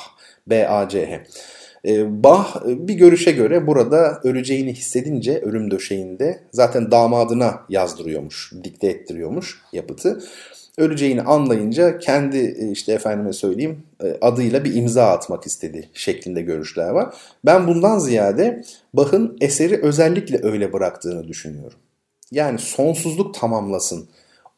B 0.47 0.69
A 0.69 0.88
C 0.88 1.07
H. 1.07 1.23
E, 1.88 2.22
Bach 2.24 2.56
bir 2.66 2.94
görüşe 2.94 3.32
göre 3.32 3.66
burada 3.66 4.20
öleceğini 4.24 4.72
hissedince 4.72 5.38
ölüm 5.38 5.70
döşeğinde 5.70 6.40
zaten 6.52 6.90
damadına 6.90 7.60
yazdırıyormuş, 7.68 8.52
dikte 8.64 8.86
ettiriyormuş 8.86 9.60
yapıtı. 9.72 10.22
Öleceğini 10.78 11.22
anlayınca 11.22 11.98
kendi 11.98 12.38
e, 12.38 12.70
işte 12.70 12.92
efendime 12.92 13.32
söyleyeyim 13.32 13.82
e, 14.04 14.16
adıyla 14.20 14.64
bir 14.64 14.74
imza 14.74 15.06
atmak 15.06 15.46
istedi 15.46 15.88
şeklinde 15.94 16.42
görüşler 16.42 16.88
var. 16.88 17.14
Ben 17.44 17.66
bundan 17.66 17.98
ziyade 17.98 18.62
Bach'ın 18.94 19.36
eseri 19.40 19.82
özellikle 19.82 20.40
öyle 20.42 20.72
bıraktığını 20.72 21.28
düşünüyorum. 21.28 21.78
Yani 22.30 22.58
sonsuzluk 22.58 23.34
tamamlasın 23.34 24.08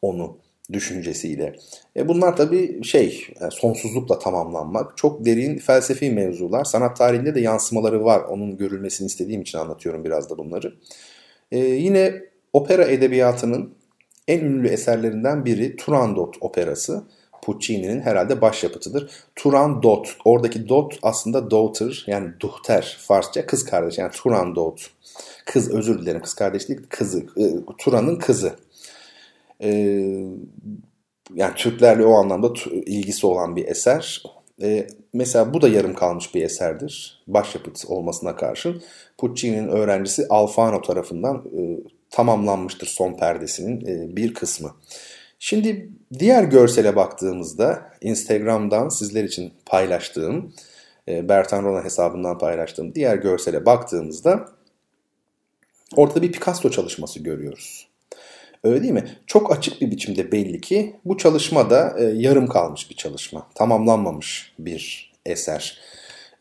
onu 0.01 0.37
düşüncesiyle. 0.73 1.55
E 1.97 2.07
bunlar 2.07 2.37
tabii 2.37 2.83
şey 2.83 3.27
yani 3.41 3.51
sonsuzlukla 3.51 4.19
tamamlanmak 4.19 4.97
çok 4.97 5.25
derin 5.25 5.57
felsefi 5.57 6.11
mevzular. 6.11 6.63
Sanat 6.63 6.97
tarihinde 6.97 7.35
de 7.35 7.41
yansımaları 7.41 8.05
var. 8.05 8.21
Onun 8.21 8.57
görülmesini 8.57 9.05
istediğim 9.05 9.41
için 9.41 9.57
anlatıyorum 9.57 10.03
biraz 10.03 10.29
da 10.29 10.37
bunları. 10.37 10.73
E, 11.51 11.57
yine 11.59 12.21
opera 12.53 12.83
edebiyatının 12.83 13.73
en 14.27 14.39
ünlü 14.39 14.67
eserlerinden 14.67 15.45
biri 15.45 15.75
Turandot 15.75 16.35
operası. 16.41 17.03
Puccini'nin 17.41 18.01
herhalde 18.01 18.41
başyapıtıdır. 18.41 19.11
Turandot, 19.35 20.17
oradaki 20.25 20.69
dot 20.69 20.99
aslında 21.01 21.51
daughter 21.51 22.03
yani 22.07 22.29
duhter 22.39 22.97
Farsça 23.01 23.45
kız 23.45 23.65
kardeş 23.65 23.97
yani 23.97 24.11
Turandot. 24.11 24.91
Kız 25.45 25.71
özür 25.71 26.01
dilerim 26.01 26.21
kız 26.21 26.33
kardeş 26.33 26.69
değil 26.69 26.81
kızı. 26.89 27.19
E, 27.37 27.43
Turan'ın 27.77 28.15
kızı. 28.15 28.53
E, 29.63 29.69
yani 31.33 31.55
Türklerle 31.55 32.05
o 32.05 32.13
anlamda 32.13 32.53
ilgisi 32.71 33.27
olan 33.27 33.55
bir 33.55 33.67
eser. 33.67 34.23
E, 34.61 34.87
mesela 35.13 35.53
bu 35.53 35.61
da 35.61 35.67
yarım 35.67 35.93
kalmış 35.93 36.35
bir 36.35 36.43
eserdir. 36.43 37.23
Başyapıt 37.27 37.85
olmasına 37.87 38.35
karşın. 38.35 38.83
Puccini'nin 39.17 39.67
öğrencisi 39.67 40.27
Alfano 40.29 40.81
tarafından 40.81 41.45
e, 41.57 41.61
tamamlanmıştır 42.09 42.87
son 42.87 43.13
perdesinin 43.13 43.85
e, 43.85 44.15
bir 44.15 44.33
kısmı. 44.33 44.71
Şimdi 45.39 45.89
diğer 46.19 46.43
görsele 46.43 46.95
baktığımızda 46.95 47.91
Instagram'dan 48.01 48.89
sizler 48.89 49.23
için 49.23 49.53
paylaştığım, 49.65 50.53
e, 51.07 51.29
Bertan 51.29 51.63
Rona 51.63 51.83
hesabından 51.83 52.37
paylaştığım 52.37 52.95
diğer 52.95 53.15
görsele 53.15 53.65
baktığımızda 53.65 54.45
ortada 55.95 56.21
bir 56.21 56.31
Picasso 56.31 56.69
çalışması 56.69 57.19
görüyoruz. 57.19 57.87
Öyle 58.65 58.81
değil 58.81 58.93
mi? 58.93 59.07
Çok 59.27 59.57
açık 59.57 59.81
bir 59.81 59.91
biçimde 59.91 60.31
belli 60.31 60.61
ki 60.61 60.95
bu 61.05 61.17
çalışma 61.17 61.69
da 61.69 61.95
e, 61.99 62.03
yarım 62.03 62.47
kalmış 62.47 62.89
bir 62.89 62.95
çalışma. 62.95 63.47
Tamamlanmamış 63.55 64.53
bir 64.59 65.11
eser. 65.25 65.79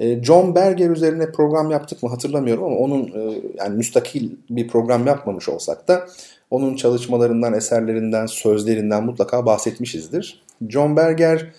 E, 0.00 0.22
John 0.22 0.54
Berger 0.54 0.90
üzerine 0.90 1.32
program 1.32 1.70
yaptık 1.70 2.02
mı 2.02 2.08
hatırlamıyorum 2.08 2.64
ama 2.64 2.76
onun 2.76 3.02
e, 3.02 3.40
yani 3.58 3.76
müstakil 3.76 4.30
bir 4.50 4.68
program 4.68 5.06
yapmamış 5.06 5.48
olsak 5.48 5.88
da 5.88 6.06
onun 6.50 6.76
çalışmalarından, 6.76 7.54
eserlerinden, 7.54 8.26
sözlerinden 8.26 9.04
mutlaka 9.04 9.46
bahsetmişizdir. 9.46 10.42
John 10.68 10.96
Berger 10.96 11.52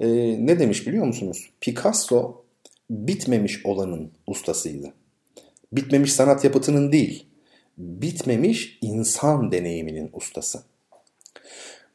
e, 0.00 0.08
ne 0.46 0.58
demiş 0.58 0.86
biliyor 0.86 1.06
musunuz? 1.06 1.50
Picasso 1.60 2.42
bitmemiş 2.90 3.66
olanın 3.66 4.10
ustasıydı. 4.26 4.92
Bitmemiş 5.72 6.12
sanat 6.12 6.44
yapıtının 6.44 6.92
değil, 6.92 7.26
bitmemiş 7.78 8.78
insan 8.80 9.52
deneyiminin 9.52 10.10
ustası. 10.12 10.58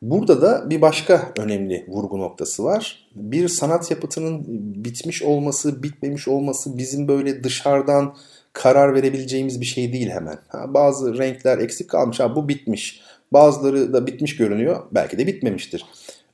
Burada 0.02 0.42
da 0.42 0.70
bir 0.70 0.82
başka 0.82 1.34
önemli 1.38 1.86
vurgu 1.88 2.20
noktası 2.20 2.64
var. 2.64 3.10
Bir 3.16 3.48
sanat 3.48 3.92
yapıtının 3.92 4.44
bitmiş 4.84 5.24
olması, 5.24 5.84
bitmemiş 5.84 6.28
olması 6.28 6.78
bizim 6.78 7.08
böyle 7.08 7.44
dışarıdan 7.44 8.16
karar 8.54 8.96
verebileceğimiz 8.96 9.62
bir 9.62 9.66
şey 9.66 9.94
değil 9.94 10.10
hemen. 10.10 10.40
Ha, 10.48 10.74
bazı 10.74 11.18
renkler 11.18 11.58
eksik 11.58 11.90
kalmış, 11.90 12.20
ha 12.20 12.36
bu 12.36 12.50
bitmiş. 12.50 13.02
Bazıları 13.34 13.94
da 13.94 14.08
bitmiş 14.08 14.36
görünüyor, 14.36 14.84
belki 14.92 15.18
de 15.18 15.28
bitmemiştir. 15.28 15.86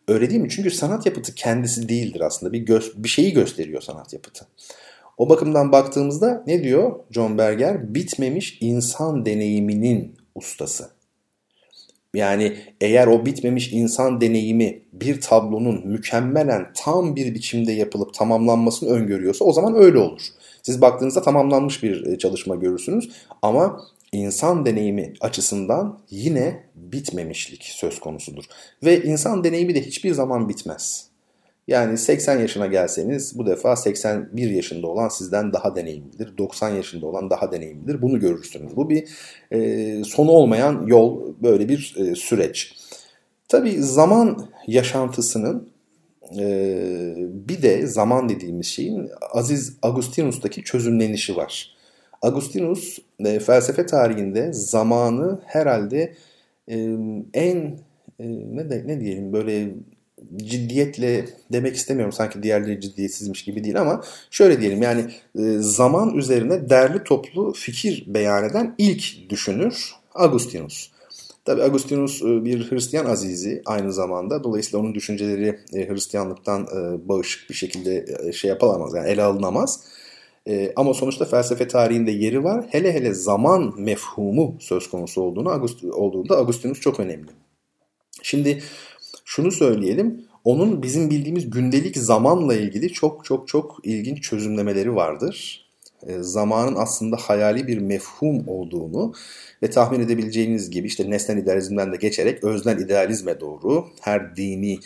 Öyle 0.07 0.29
değil 0.29 0.41
mi? 0.41 0.49
Çünkü 0.49 0.71
sanat 0.71 1.05
yapıtı 1.05 1.35
kendisi 1.35 1.89
değildir 1.89 2.21
aslında. 2.21 2.53
Bir, 2.53 2.65
gö- 2.65 3.03
bir 3.03 3.09
şeyi 3.09 3.33
gösteriyor 3.33 3.81
sanat 3.81 4.13
yapıtı. 4.13 4.45
O 5.17 5.29
bakımdan 5.29 5.71
baktığımızda 5.71 6.43
ne 6.47 6.63
diyor 6.63 6.99
John 7.11 7.37
Berger? 7.37 7.95
Bitmemiş 7.95 8.57
insan 8.61 9.25
deneyiminin 9.25 10.15
ustası. 10.35 10.89
Yani 12.13 12.55
eğer 12.81 13.07
o 13.07 13.25
bitmemiş 13.25 13.73
insan 13.73 14.21
deneyimi 14.21 14.81
bir 14.93 15.21
tablonun 15.21 15.87
mükemmelen 15.87 16.71
tam 16.75 17.15
bir 17.15 17.35
biçimde 17.35 17.71
yapılıp 17.71 18.13
tamamlanmasını 18.13 18.89
öngörüyorsa 18.89 19.45
o 19.45 19.53
zaman 19.53 19.75
öyle 19.75 19.97
olur. 19.97 20.21
Siz 20.61 20.81
baktığınızda 20.81 21.21
tamamlanmış 21.21 21.83
bir 21.83 22.05
e, 22.05 22.17
çalışma 22.17 22.55
görürsünüz 22.55 23.11
ama 23.41 23.81
insan 24.11 24.65
deneyimi 24.65 25.13
açısından 25.21 25.99
yine 26.09 26.63
bitmemişlik 26.75 27.63
söz 27.63 27.99
konusudur. 27.99 28.43
Ve 28.83 29.03
insan 29.03 29.43
deneyimi 29.43 29.75
de 29.75 29.81
hiçbir 29.81 30.13
zaman 30.13 30.49
bitmez. 30.49 31.12
Yani 31.67 31.97
80 31.97 32.39
yaşına 32.39 32.67
gelseniz 32.67 33.37
bu 33.37 33.45
defa 33.45 33.75
81 33.75 34.49
yaşında 34.49 34.87
olan 34.87 35.09
sizden 35.09 35.53
daha 35.53 35.75
deneyimlidir. 35.75 36.37
90 36.37 36.69
yaşında 36.69 37.05
olan 37.05 37.29
daha 37.29 37.51
deneyimlidir. 37.51 38.01
Bunu 38.01 38.19
görürsünüz. 38.19 38.75
Bu 38.75 38.89
bir 38.89 39.07
e, 39.51 40.03
sonu 40.03 40.31
olmayan 40.31 40.85
yol, 40.87 41.33
böyle 41.43 41.69
bir 41.69 41.95
e, 41.97 42.15
süreç. 42.15 42.75
Tabii 43.47 43.71
zaman 43.71 44.49
yaşantısının 44.67 45.69
e, 46.39 47.15
bir 47.17 47.61
de 47.61 47.87
zaman 47.87 48.29
dediğimiz 48.29 48.67
şeyin 48.67 49.09
Aziz 49.31 49.77
Agustinus'taki 49.81 50.63
çözümlenişi 50.63 51.35
var. 51.35 51.75
Agustinus 52.21 52.99
e, 53.19 53.39
felsefe 53.39 53.85
tarihinde 53.85 54.53
zamanı 54.53 55.39
herhalde 55.45 56.13
e, 56.67 56.75
en 57.33 57.79
e, 58.19 58.27
ne 58.27 58.69
de 58.69 58.83
ne 58.87 58.99
diyelim 58.99 59.33
böyle 59.33 59.69
ciddiyetle 60.35 61.25
demek 61.51 61.75
istemiyorum 61.75 62.13
sanki 62.13 62.43
diğerleri 62.43 62.81
ciddiyetsizmiş 62.81 63.43
gibi 63.43 63.63
değil 63.63 63.81
ama 63.81 64.03
şöyle 64.31 64.61
diyelim 64.61 64.81
yani 64.81 65.01
e, 65.39 65.57
zaman 65.59 66.15
üzerine 66.15 66.69
derli 66.69 67.03
toplu 67.03 67.53
fikir 67.53 68.03
beyan 68.07 68.43
eden 68.43 68.75
ilk 68.77 69.29
düşünür 69.29 69.93
Agustinus. 70.15 70.89
Tabi 71.45 71.63
Agustinus 71.63 72.21
e, 72.21 72.45
bir 72.45 72.71
Hristiyan 72.71 73.05
azizi 73.05 73.61
aynı 73.65 73.93
zamanda. 73.93 74.43
Dolayısıyla 74.43 74.79
onun 74.79 74.95
düşünceleri 74.95 75.59
e, 75.73 75.89
Hristiyanlıktan 75.89 76.67
bağışık 77.09 77.49
bir 77.49 77.55
şekilde 77.55 78.05
şey 78.33 78.49
yapılamaz 78.49 78.93
yani 78.93 79.09
ele 79.09 79.23
alınamaz. 79.23 79.83
Ama 80.75 80.93
sonuçta 80.93 81.25
felsefe 81.25 81.67
tarihinde 81.67 82.11
yeri 82.11 82.43
var. 82.43 82.65
Hele 82.69 82.93
hele 82.93 83.13
zaman 83.13 83.73
mefhumu 83.77 84.55
söz 84.59 84.89
konusu 84.89 85.21
olduğunu 85.21 85.67
olduğunda 85.91 86.37
Agustinus 86.37 86.79
çok 86.79 86.99
önemli. 86.99 87.29
Şimdi 88.23 88.63
şunu 89.25 89.51
söyleyelim. 89.51 90.25
Onun 90.43 90.83
bizim 90.83 91.09
bildiğimiz 91.09 91.49
gündelik 91.49 91.97
zamanla 91.97 92.55
ilgili 92.55 92.93
çok 92.93 93.25
çok 93.25 93.47
çok 93.47 93.79
ilginç 93.83 94.23
çözümlemeleri 94.23 94.95
vardır. 94.95 95.63
E, 96.07 96.23
zamanın 96.23 96.75
aslında 96.75 97.17
hayali 97.17 97.67
bir 97.67 97.77
mefhum 97.77 98.47
olduğunu 98.47 99.13
ve 99.63 99.69
tahmin 99.69 99.99
edebileceğiniz 99.99 100.69
gibi 100.69 100.87
işte 100.87 101.09
nesnel 101.09 101.37
idealizmden 101.37 101.93
de 101.93 101.97
geçerek 101.97 102.43
öznel 102.43 102.79
idealizme 102.79 103.39
doğru 103.39 103.85
her 104.01 104.35
dini 104.35 104.79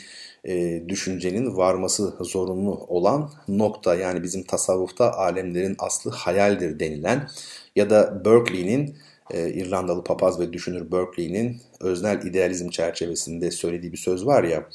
e, 0.46 0.84
düşüncenin 0.90 1.58
varması 1.58 2.14
zorunlu 2.20 2.86
olan 2.88 3.32
nokta 3.48 3.96
yani 3.96 4.24
bizim 4.24 4.44
tasavvufta 4.44 5.12
alemlerin 5.12 5.76
aslı 5.80 6.12
hayaldir 6.12 6.80
denilen 6.80 7.28
ya 7.76 7.90
da 7.90 8.26
Berkeley'nin 8.26 8.96
e, 9.32 9.50
İrlandalı 9.50 10.04
papaz 10.04 10.40
ve 10.40 10.54
düşünür 10.54 10.92
Berkeley'nin 10.92 11.62
öznel 11.80 12.26
idealizm 12.26 12.70
çerçevesinde 12.70 13.52
söylediği 13.52 13.92
bir 13.92 13.98
söz 13.98 14.26
var 14.26 14.44
ya 14.44 14.70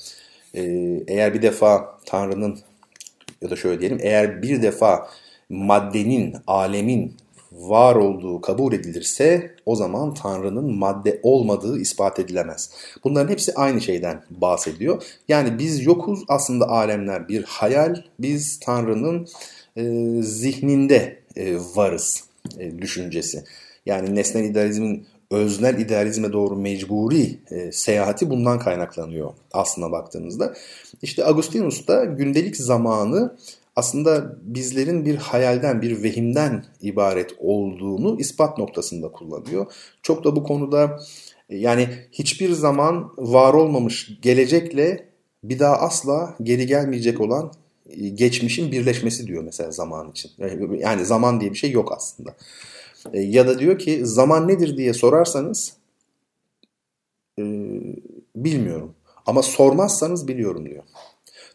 e, 0.55 0.63
eğer 1.07 1.35
bir 1.35 1.43
defa 1.43 1.99
Tanrı'nın 2.07 2.59
ya 3.43 3.51
da 3.51 3.57
şöyle 3.57 3.81
diyelim 3.81 3.99
eğer 4.03 4.43
bir 4.43 4.63
defa 4.63 5.09
maddenin, 5.49 6.37
alemin 6.47 7.17
var 7.53 7.95
olduğu 7.97 8.41
kabul 8.41 8.73
edilirse 8.73 9.55
o 9.67 9.77
zaman 9.77 10.15
Tanrı'nın 10.15 10.75
madde 10.75 11.21
olmadığı 11.23 11.79
ispat 11.79 12.19
edilemez. 12.19 12.71
Bunların 13.05 13.31
hepsi 13.31 13.55
aynı 13.55 13.81
şeyden 13.81 14.23
bahsediyor. 14.31 15.03
Yani 15.29 15.59
biz 15.59 15.87
yokuz 15.87 16.25
aslında 16.29 16.69
alemler 16.69 17.29
bir 17.29 17.43
hayal. 17.43 17.97
Biz 18.19 18.61
Tanrı'nın 18.61 19.29
e, 19.77 19.83
zihninde 20.23 21.19
e, 21.37 21.57
varız 21.75 22.25
e, 22.59 22.79
düşüncesi. 22.79 23.45
Yani 23.87 24.15
nesnel 24.15 24.45
idealizmin 24.45 25.07
öznel 25.33 25.79
idealizme 25.79 26.33
doğru 26.33 26.57
mecburi 26.57 27.39
e, 27.51 27.73
seyahati 27.73 28.31
bundan 28.31 28.59
kaynaklanıyor 28.59 29.31
aslına 29.53 29.93
baktığınızda. 29.93 30.55
İşte 31.03 31.27
Agustinus 31.27 31.87
da 31.89 32.05
gündelik 32.05 32.57
zamanı 32.57 33.37
aslında 33.77 34.37
bizlerin 34.43 35.05
bir 35.05 35.17
hayalden, 35.17 35.83
bir 35.83 36.03
vehimden 36.03 36.65
ibaret 36.81 37.31
olduğunu 37.39 38.21
ispat 38.21 38.59
noktasında 38.59 39.13
kullanıyor. 39.13 39.67
Çok 40.03 40.25
da 40.25 40.37
bu 40.37 40.43
konuda 40.43 41.01
e, 41.49 41.57
yani 41.57 41.89
hiçbir 42.13 42.53
zaman 42.53 43.13
var 43.17 43.55
olmamış 43.55 44.11
gelecekle 44.23 45.09
bir 45.45 45.59
daha 45.59 45.77
asla 45.77 46.37
geri 46.43 46.67
gelmeyecek 46.67 47.21
olan 47.21 47.53
e, 47.91 48.09
geçmişin 48.09 48.73
birleşmesi 48.73 49.27
diyor 49.27 49.43
mesela 49.43 49.71
zaman 49.71 50.11
için. 50.11 50.31
Yani 50.79 51.05
zaman 51.05 51.41
diye 51.41 51.51
bir 51.51 51.59
şey 51.59 51.71
yok 51.71 51.93
aslında. 51.97 52.35
E, 53.13 53.21
ya 53.21 53.47
da 53.47 53.59
diyor 53.59 53.79
ki 53.79 54.07
zaman 54.07 54.49
nedir 54.49 54.77
diye 54.77 54.95
sorarsanız 54.95 55.77
e, 57.39 57.43
bilmiyorum. 58.37 58.95
Ama 59.27 59.43
sormazsanız 59.43 60.29
biliyorum 60.29 60.67
diyor. 60.67 60.83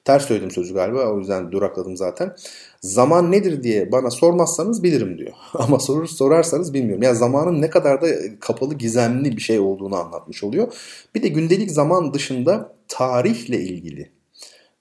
Ters 0.05 0.25
söyledim 0.25 0.51
sözü 0.51 0.73
galiba 0.73 1.13
o 1.13 1.19
yüzden 1.19 1.51
durakladım 1.51 1.97
zaten. 1.97 2.35
Zaman 2.81 3.31
nedir 3.31 3.63
diye 3.63 3.91
bana 3.91 4.09
sormazsanız 4.11 4.83
bilirim 4.83 5.17
diyor. 5.17 5.33
Ama 5.53 5.79
sorur, 5.79 6.07
sorarsanız 6.07 6.73
bilmiyorum. 6.73 7.03
Yani 7.03 7.17
zamanın 7.17 7.61
ne 7.61 7.69
kadar 7.69 8.01
da 8.01 8.07
kapalı 8.39 8.73
gizemli 8.73 9.37
bir 9.37 9.41
şey 9.41 9.59
olduğunu 9.59 9.95
anlatmış 9.95 10.43
oluyor. 10.43 10.73
Bir 11.15 11.23
de 11.23 11.27
gündelik 11.27 11.71
zaman 11.71 12.13
dışında 12.13 12.73
tarihle 12.87 13.59
ilgili 13.59 14.17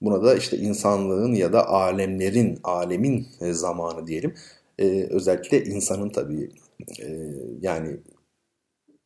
Buna 0.01 0.23
da 0.23 0.35
işte 0.35 0.57
insanlığın 0.57 1.33
ya 1.33 1.53
da 1.53 1.67
alemlerin, 1.67 2.59
alemin 2.63 3.27
zamanı 3.41 4.07
diyelim. 4.07 4.35
Ee, 4.79 5.07
özellikle 5.09 5.63
insanın 5.63 6.09
tabii 6.09 6.49
e, 6.99 7.33
yani 7.61 7.97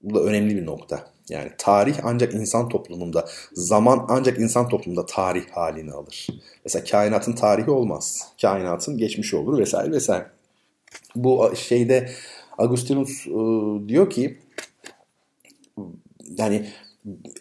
bu 0.02 0.16
da 0.16 0.24
önemli 0.24 0.56
bir 0.56 0.66
nokta. 0.66 1.12
Yani 1.30 1.52
tarih 1.58 1.96
ancak 2.04 2.34
insan 2.34 2.70
toplumunda, 2.70 3.28
zaman 3.54 4.06
ancak 4.10 4.40
insan 4.40 4.70
toplumunda 4.70 5.06
tarih 5.06 5.44
halini 5.52 5.92
alır. 5.92 6.28
Mesela 6.66 6.84
kainatın 6.84 7.34
tarihi 7.34 7.72
olmaz. 7.72 8.28
Kainatın 8.42 8.98
geçmişi 8.98 9.36
olur 9.36 9.58
vesaire 9.60 9.92
vesaire. 9.92 10.28
Bu 11.16 11.52
şeyde 11.56 12.10
Agustinus 12.58 13.28
e, 13.28 13.32
diyor 13.88 14.10
ki 14.10 14.38
yani 16.38 16.70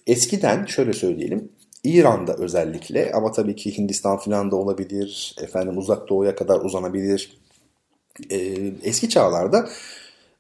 eskiden 0.06 0.64
şöyle 0.64 0.92
söyleyelim 0.92 1.52
İran'da 1.84 2.34
özellikle 2.34 3.12
ama 3.12 3.32
tabii 3.32 3.56
ki 3.56 3.78
Hindistan 3.78 4.18
filan 4.18 4.50
da 4.50 4.56
olabilir. 4.56 5.36
Efendim 5.42 5.78
uzak 5.78 6.08
doğuya 6.08 6.34
kadar 6.34 6.60
uzanabilir. 6.60 7.39
Ee, 8.30 8.72
eski 8.82 9.08
çağlarda 9.08 9.68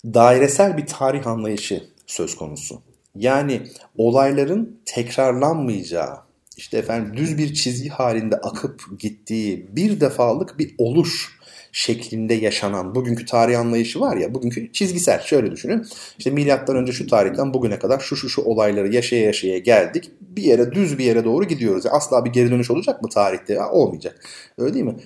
dairesel 0.04 0.76
bir 0.76 0.86
tarih 0.86 1.26
anlayışı 1.26 1.84
söz 2.06 2.36
konusu. 2.36 2.82
Yani 3.14 3.62
olayların 3.96 4.80
tekrarlanmayacağı, 4.84 6.16
işte 6.56 6.78
efendim 6.78 7.16
düz 7.16 7.38
bir 7.38 7.54
çizgi 7.54 7.88
halinde 7.88 8.36
akıp 8.36 8.82
gittiği 8.98 9.68
bir 9.76 10.00
defalık 10.00 10.58
bir 10.58 10.74
oluş 10.78 11.40
şeklinde 11.72 12.34
yaşanan 12.34 12.94
bugünkü 12.94 13.26
tarih 13.26 13.60
anlayışı 13.60 14.00
var 14.00 14.16
ya 14.16 14.34
bugünkü 14.34 14.72
çizgisel 14.72 15.20
şöyle 15.20 15.50
düşünün. 15.50 15.86
İşte 16.18 16.30
milattan 16.30 16.76
önce 16.76 16.92
şu 16.92 17.06
tarihten 17.06 17.54
bugüne 17.54 17.78
kadar 17.78 18.00
şu 18.00 18.16
şu 18.16 18.28
şu 18.28 18.42
olayları 18.42 18.94
yaşaya 18.94 19.22
yaşaya 19.24 19.58
geldik. 19.58 20.10
Bir 20.20 20.42
yere 20.42 20.72
düz 20.72 20.98
bir 20.98 21.04
yere 21.04 21.24
doğru 21.24 21.44
gidiyoruz. 21.44 21.86
Asla 21.86 22.24
bir 22.24 22.30
geri 22.30 22.50
dönüş 22.50 22.70
olacak 22.70 23.02
mı 23.02 23.08
tarihte? 23.08 23.52
Ya, 23.54 23.70
olmayacak. 23.70 24.24
Öyle 24.58 24.74
değil 24.74 24.84
mi? 24.84 24.96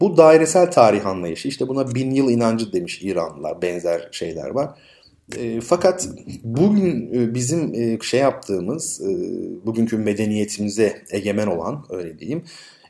Bu 0.00 0.16
dairesel 0.16 0.70
tarih 0.70 1.06
anlayışı 1.06 1.48
işte 1.48 1.68
buna 1.68 1.94
bin 1.94 2.10
yıl 2.10 2.30
inancı 2.30 2.72
demiş 2.72 3.02
İranlılar 3.02 3.62
benzer 3.62 4.08
şeyler 4.12 4.48
var. 4.50 4.70
E, 5.36 5.60
fakat 5.60 6.08
bugün 6.44 7.14
e, 7.14 7.34
bizim 7.34 7.74
e, 7.74 7.98
şey 8.02 8.20
yaptığımız, 8.20 9.00
e, 9.00 9.10
bugünkü 9.66 9.98
medeniyetimize 9.98 11.02
egemen 11.10 11.46
olan 11.46 11.84
öyle 11.90 12.18
diyeyim, 12.18 12.44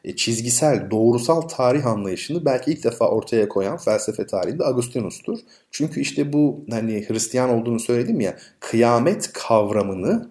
e, 0.05 0.17
çizgisel, 0.17 0.91
doğrusal 0.91 1.41
tarih 1.41 1.87
anlayışını 1.87 2.45
belki 2.45 2.71
ilk 2.71 2.85
defa 2.85 3.09
ortaya 3.09 3.49
koyan 3.49 3.77
felsefe 3.77 4.27
tarihinde 4.27 4.65
Agustinus'tur. 4.65 5.39
Çünkü 5.71 6.01
işte 6.01 6.33
bu 6.33 6.65
hani 6.71 7.09
Hristiyan 7.09 7.51
olduğunu 7.51 7.81
söyledim 7.81 8.21
ya, 8.21 8.37
kıyamet 8.61 9.33
kavramını 9.33 10.31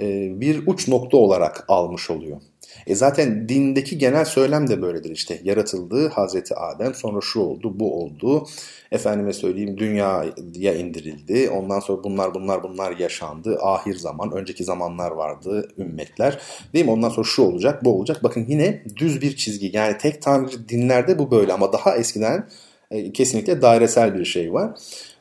e, 0.00 0.40
bir 0.40 0.66
uç 0.66 0.88
nokta 0.88 1.16
olarak 1.16 1.64
almış 1.68 2.10
oluyor. 2.10 2.40
E 2.86 2.94
zaten 2.94 3.48
dindeki 3.48 3.98
genel 3.98 4.24
söylem 4.24 4.68
de 4.68 4.82
böyledir 4.82 5.10
işte. 5.10 5.40
Yaratıldı 5.44 6.08
Hazreti 6.08 6.54
Adem 6.54 6.94
sonra 6.94 7.20
şu 7.20 7.40
oldu 7.40 7.80
bu 7.80 8.02
oldu. 8.02 8.46
Efendime 8.92 9.32
söyleyeyim 9.32 9.78
dünyaya 9.78 10.74
indirildi. 10.74 11.50
Ondan 11.50 11.80
sonra 11.80 12.04
bunlar 12.04 12.34
bunlar 12.34 12.62
bunlar 12.62 12.96
yaşandı. 12.96 13.58
Ahir 13.62 13.94
zaman 13.94 14.32
önceki 14.32 14.64
zamanlar 14.64 15.10
vardı 15.10 15.68
ümmetler. 15.78 16.38
Değil 16.74 16.84
mi? 16.84 16.90
Ondan 16.90 17.08
sonra 17.08 17.26
şu 17.26 17.42
olacak 17.42 17.84
bu 17.84 17.98
olacak. 17.98 18.22
Bakın 18.22 18.46
yine 18.48 18.84
düz 18.96 19.22
bir 19.22 19.36
çizgi. 19.36 19.70
Yani 19.76 19.98
tek 19.98 20.22
tanrıcı 20.22 20.68
dinlerde 20.68 21.18
bu 21.18 21.30
böyle 21.30 21.52
ama 21.52 21.72
daha 21.72 21.96
eskiden 21.96 22.48
e, 22.90 23.12
kesinlikle 23.12 23.62
dairesel 23.62 24.18
bir 24.18 24.24
şey 24.24 24.52
var. 24.52 24.70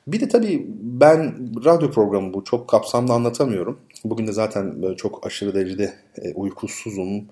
Bir 0.08 0.20
de 0.20 0.28
tabii 0.28 0.66
ben 0.82 1.36
radyo 1.66 1.92
programı 1.92 2.34
bu 2.34 2.44
çok 2.44 2.68
kapsamlı 2.68 3.14
anlatamıyorum. 3.14 3.80
Bugün 4.04 4.28
de 4.28 4.32
zaten 4.32 4.82
böyle 4.82 4.96
çok 4.96 5.26
aşırı 5.26 5.56
derecede 5.56 5.94
e, 6.22 6.34
uykusuzum. 6.34 7.26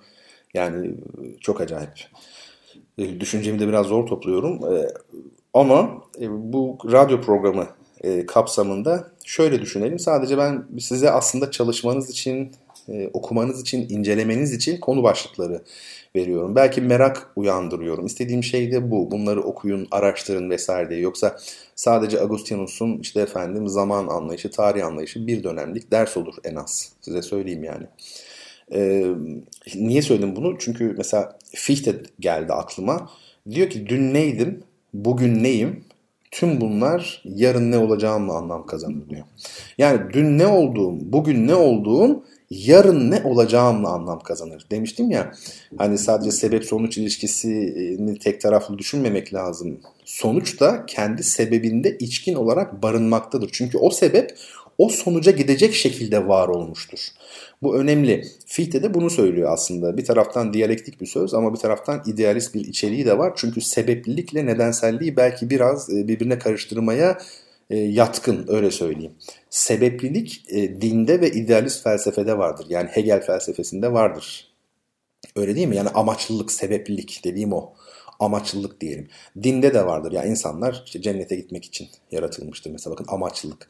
Yani 0.54 0.96
çok 1.42 1.62
acayip. 1.62 2.10
E, 2.98 3.20
düşüncemi 3.20 3.60
de 3.60 3.68
biraz 3.68 3.86
zor 3.86 4.08
topluyorum. 4.08 4.76
E, 4.76 4.88
ama 5.54 6.04
e, 6.22 6.54
bu 6.54 6.78
radyo 6.92 7.22
programı 7.22 7.68
kapsamında 8.28 9.12
şöyle 9.26 9.62
düşünelim. 9.62 10.00
Sadece 10.00 10.38
ben 10.38 10.66
size 10.80 11.12
aslında 11.12 11.52
çalışmanız 11.52 12.10
için, 12.10 12.52
okumanız 13.14 13.62
için, 13.62 13.90
incelemeniz 13.90 14.54
için 14.54 14.80
konu 14.80 15.04
başlıkları 15.04 15.62
veriyorum. 16.16 16.56
Belki 16.56 16.82
merak 16.82 17.32
uyandırıyorum. 17.36 18.06
İstediğim 18.06 18.44
şey 18.44 18.72
de 18.72 18.92
bu. 18.92 19.12
Bunları 19.12 19.42
okuyun, 19.42 19.88
araştırın 19.92 20.50
vesaire 20.50 20.90
diye. 20.90 21.00
Yoksa 21.00 21.38
sadece 21.76 22.22
Agustinus'un 22.22 23.00
işte 23.00 23.22
efendim 23.22 23.68
zaman 23.68 24.08
anlayışı, 24.08 24.52
tarih 24.52 24.86
anlayışı 24.86 25.28
bir 25.28 25.44
dönemlik 25.44 25.92
ders 25.92 26.18
olur 26.18 26.36
en 26.44 26.56
az. 26.56 26.94
Size 27.02 27.22
söyleyeyim 27.22 27.64
yani. 27.64 27.88
E, 28.74 29.06
niye 29.76 30.02
söyledim 30.02 30.36
bunu? 30.36 30.56
Çünkü 30.60 30.96
mesela 30.98 31.38
Fichte 31.56 31.96
geldi 32.20 32.54
aklıma. 32.54 33.10
Diyor 33.50 33.70
ki 33.70 33.88
dün 33.88 34.14
neydim, 34.14 34.64
bugün 34.94 35.44
neyim, 35.44 35.84
tüm 36.32 36.62
bunlar 36.62 37.22
yarın 37.26 37.72
ne 37.72 37.78
olacağımla 37.78 38.34
anlam 38.34 38.66
kazanır 38.66 39.10
diyor. 39.10 39.26
Yani 39.78 40.14
dün 40.14 40.38
ne 40.38 40.48
olduğum, 40.48 41.12
bugün 41.12 41.48
ne 41.48 41.56
olduğum 41.56 42.24
yarın 42.50 43.12
ne 43.12 43.24
olacağımla 43.24 43.90
anlam 43.90 44.20
kazanır. 44.20 44.66
Demiştim 44.72 45.12
ya 45.12 45.32
hani 45.78 45.98
sadece 45.98 46.32
sebep 46.32 46.66
sonuç 46.66 46.98
ilişkisini 46.98 48.20
tek 48.20 48.42
taraflı 48.42 48.78
düşünmemek 48.78 49.34
lazım. 49.34 49.80
Sonuç 50.06 50.60
da 50.60 50.86
kendi 50.86 51.24
sebebinde 51.24 51.98
içkin 51.98 52.36
olarak 52.36 52.84
barınmaktadır. 52.84 53.50
Çünkü 53.54 53.78
o 53.78 53.90
sebep 53.90 54.38
o 54.78 54.90
sonuca 54.90 55.32
gidecek 55.32 55.74
şekilde 55.74 56.28
var 56.28 56.48
olmuştur. 56.48 57.00
Bu 57.62 57.78
önemli. 57.78 58.28
Fichte 58.46 58.84
de 58.84 58.94
bunu 58.94 59.10
söylüyor 59.10 59.54
aslında. 59.54 59.98
Bir 59.98 60.06
taraftan 60.06 60.54
diyalektik 60.54 61.02
bir 61.02 61.06
söz 61.06 61.34
ama 61.34 61.54
bir 61.54 61.60
taraftan 61.60 62.04
idealist 62.06 62.56
bir 62.56 62.66
içeriği 62.66 63.06
de 63.06 63.18
var. 63.18 63.34
Çünkü 63.36 63.62
sebeplilikle 63.62 64.46
nedenselliği 64.46 65.18
belki 65.18 65.50
biraz 65.50 65.90
e, 65.90 66.08
birbirine 66.08 66.40
karıştırmaya 66.40 67.18
e, 67.70 67.78
yatkın 67.78 68.46
öyle 68.50 68.72
söyleyeyim. 68.72 69.14
Sebeplilik 69.50 70.46
e, 70.50 70.82
dinde 70.82 71.22
ve 71.22 71.32
idealist 71.32 71.84
felsefede 71.84 72.38
vardır. 72.38 72.66
Yani 72.70 72.90
Hegel 72.92 73.22
felsefesinde 73.22 73.94
vardır. 73.94 74.48
Öyle 75.36 75.56
değil 75.56 75.68
mi? 75.68 75.76
Yani 75.76 75.90
amaçlılık, 75.90 76.52
sebeplilik 76.52 77.22
dediğim 77.24 77.54
o. 77.54 77.74
Amaçlılık 78.20 78.82
diyelim. 78.82 79.08
Dinde 79.44 79.74
de 79.74 79.86
vardır. 79.86 80.12
Yani 80.12 80.30
insanlar 80.30 80.84
işte 80.86 81.02
cennete 81.02 81.36
gitmek 81.36 81.66
için 81.66 81.88
yaratılmıştır. 82.12 82.72
Mesela 82.72 82.94
bakın 82.94 83.06
amaçlılık. 83.10 83.68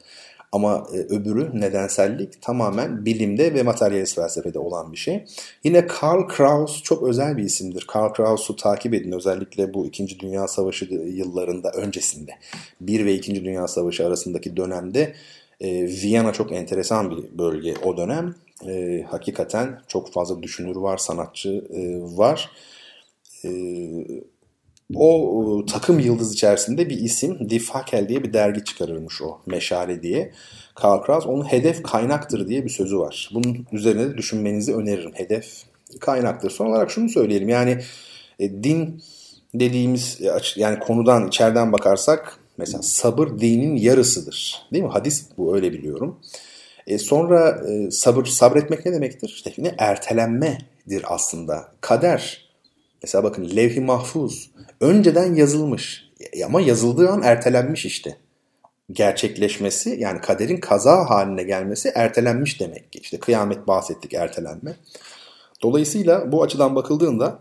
Ama 0.52 0.86
e, 0.94 0.96
öbürü 0.96 1.60
nedensellik 1.60 2.42
tamamen 2.42 3.04
bilimde 3.04 3.54
ve 3.54 3.62
materyalist 3.62 4.14
felsefede 4.14 4.58
olan 4.58 4.92
bir 4.92 4.96
şey. 4.96 5.24
Yine 5.64 5.86
Karl 5.86 6.28
Kraus 6.28 6.82
çok 6.82 7.02
özel 7.02 7.36
bir 7.36 7.42
isimdir. 7.42 7.84
Karl 7.88 8.12
Kraus'u 8.12 8.56
takip 8.56 8.94
edin 8.94 9.12
özellikle 9.12 9.74
bu 9.74 9.86
2. 9.86 10.20
Dünya 10.20 10.48
Savaşı 10.48 10.84
yıllarında 10.84 11.70
öncesinde. 11.70 12.30
1 12.80 13.04
ve 13.04 13.14
2. 13.14 13.44
Dünya 13.44 13.68
Savaşı 13.68 14.06
arasındaki 14.06 14.56
dönemde 14.56 15.14
e, 15.60 15.86
Viyana 15.86 16.32
çok 16.32 16.52
enteresan 16.52 17.10
bir 17.10 17.38
bölge 17.38 17.74
o 17.84 17.96
dönem. 17.96 18.34
E, 18.66 19.02
hakikaten 19.10 19.80
çok 19.88 20.12
fazla 20.12 20.42
düşünür 20.42 20.76
var, 20.76 20.96
sanatçı 20.96 21.64
var. 22.16 22.50
E, 23.44 23.50
o 24.94 25.66
takım 25.66 25.98
yıldız 25.98 26.34
içerisinde 26.34 26.88
bir 26.88 26.98
isim 26.98 27.50
Die 27.50 28.08
diye 28.08 28.22
bir 28.22 28.32
dergi 28.32 28.64
çıkarırmış 28.64 29.22
o 29.22 29.38
Meşale 29.46 30.02
diye. 30.02 30.32
Karl 30.74 31.02
Kraus 31.02 31.26
onun 31.26 31.44
hedef 31.44 31.82
kaynaktır 31.82 32.48
diye 32.48 32.64
bir 32.64 32.70
sözü 32.70 32.98
var. 32.98 33.30
Bunun 33.34 33.66
üzerine 33.72 34.10
de 34.10 34.16
düşünmenizi 34.16 34.74
öneririm. 34.74 35.12
Hedef 35.14 35.62
kaynaktır. 36.00 36.50
Son 36.50 36.66
olarak 36.66 36.90
şunu 36.90 37.08
söyleyelim 37.08 37.48
yani 37.48 37.78
e, 38.38 38.50
din 38.62 39.02
dediğimiz 39.54 40.20
yani 40.56 40.78
konudan 40.78 41.28
içeriden 41.28 41.72
bakarsak 41.72 42.38
mesela 42.58 42.82
sabır 42.82 43.28
dinin 43.28 43.76
yarısıdır. 43.76 44.62
Değil 44.72 44.84
mi? 44.84 44.90
Hadis 44.90 45.26
bu 45.38 45.56
öyle 45.56 45.72
biliyorum. 45.72 46.20
E 46.86 46.98
sonra 46.98 47.62
e, 47.68 47.90
sabır 47.90 48.24
sabretmek 48.24 48.86
ne 48.86 48.92
demektir? 48.92 49.28
İşte 49.28 49.52
yine 49.56 49.74
ertelenmedir 49.78 51.04
aslında. 51.04 51.68
Kader. 51.80 52.47
Mesela 53.02 53.24
bakın 53.24 53.56
levh-i 53.56 53.80
mahfuz 53.80 54.50
önceden 54.80 55.34
yazılmış 55.34 56.10
e, 56.32 56.44
ama 56.44 56.60
yazıldığı 56.60 57.10
an 57.10 57.22
ertelenmiş 57.22 57.86
işte. 57.86 58.16
Gerçekleşmesi 58.92 59.96
yani 59.98 60.20
kaderin 60.20 60.56
kaza 60.56 61.10
haline 61.10 61.42
gelmesi 61.42 61.92
ertelenmiş 61.94 62.60
demek 62.60 62.92
ki. 62.92 62.98
İşte 62.98 63.18
kıyamet 63.18 63.66
bahsettik 63.66 64.14
ertelenme. 64.14 64.76
Dolayısıyla 65.62 66.32
bu 66.32 66.42
açıdan 66.42 66.76
bakıldığında 66.76 67.38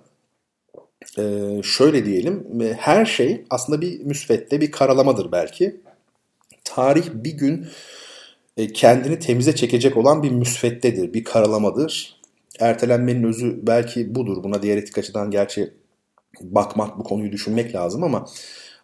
e, 1.17 1.24
şöyle 1.63 2.06
diyelim 2.06 2.62
e, 2.62 2.74
her 2.74 3.06
şey 3.06 3.46
aslında 3.50 3.82
bir 3.82 4.00
müsvedde 4.00 4.62
bir 4.62 4.72
karalamadır 4.72 5.32
belki. 5.32 5.82
Tarih 6.63 7.06
bir 7.13 7.32
gün 7.32 7.67
kendini 8.74 9.20
temize 9.20 9.56
çekecek 9.56 9.98
olan 9.98 10.24
bir 10.24 10.32
müsveddedir, 10.32 11.13
bir 11.13 11.24
karalamadır. 11.24 12.16
Ertelenmenin 12.60 13.24
özü 13.24 13.60
belki 13.67 14.15
budur. 14.15 14.43
Buna 14.43 14.62
diğer 14.62 14.84
açıdan 14.98 15.32
gerçi 15.32 15.74
bakmak, 16.41 17.00
bu 17.00 17.04
konuyu 17.04 17.32
düşünmek 17.32 17.76
lazım 17.76 18.04
ama 18.04 18.26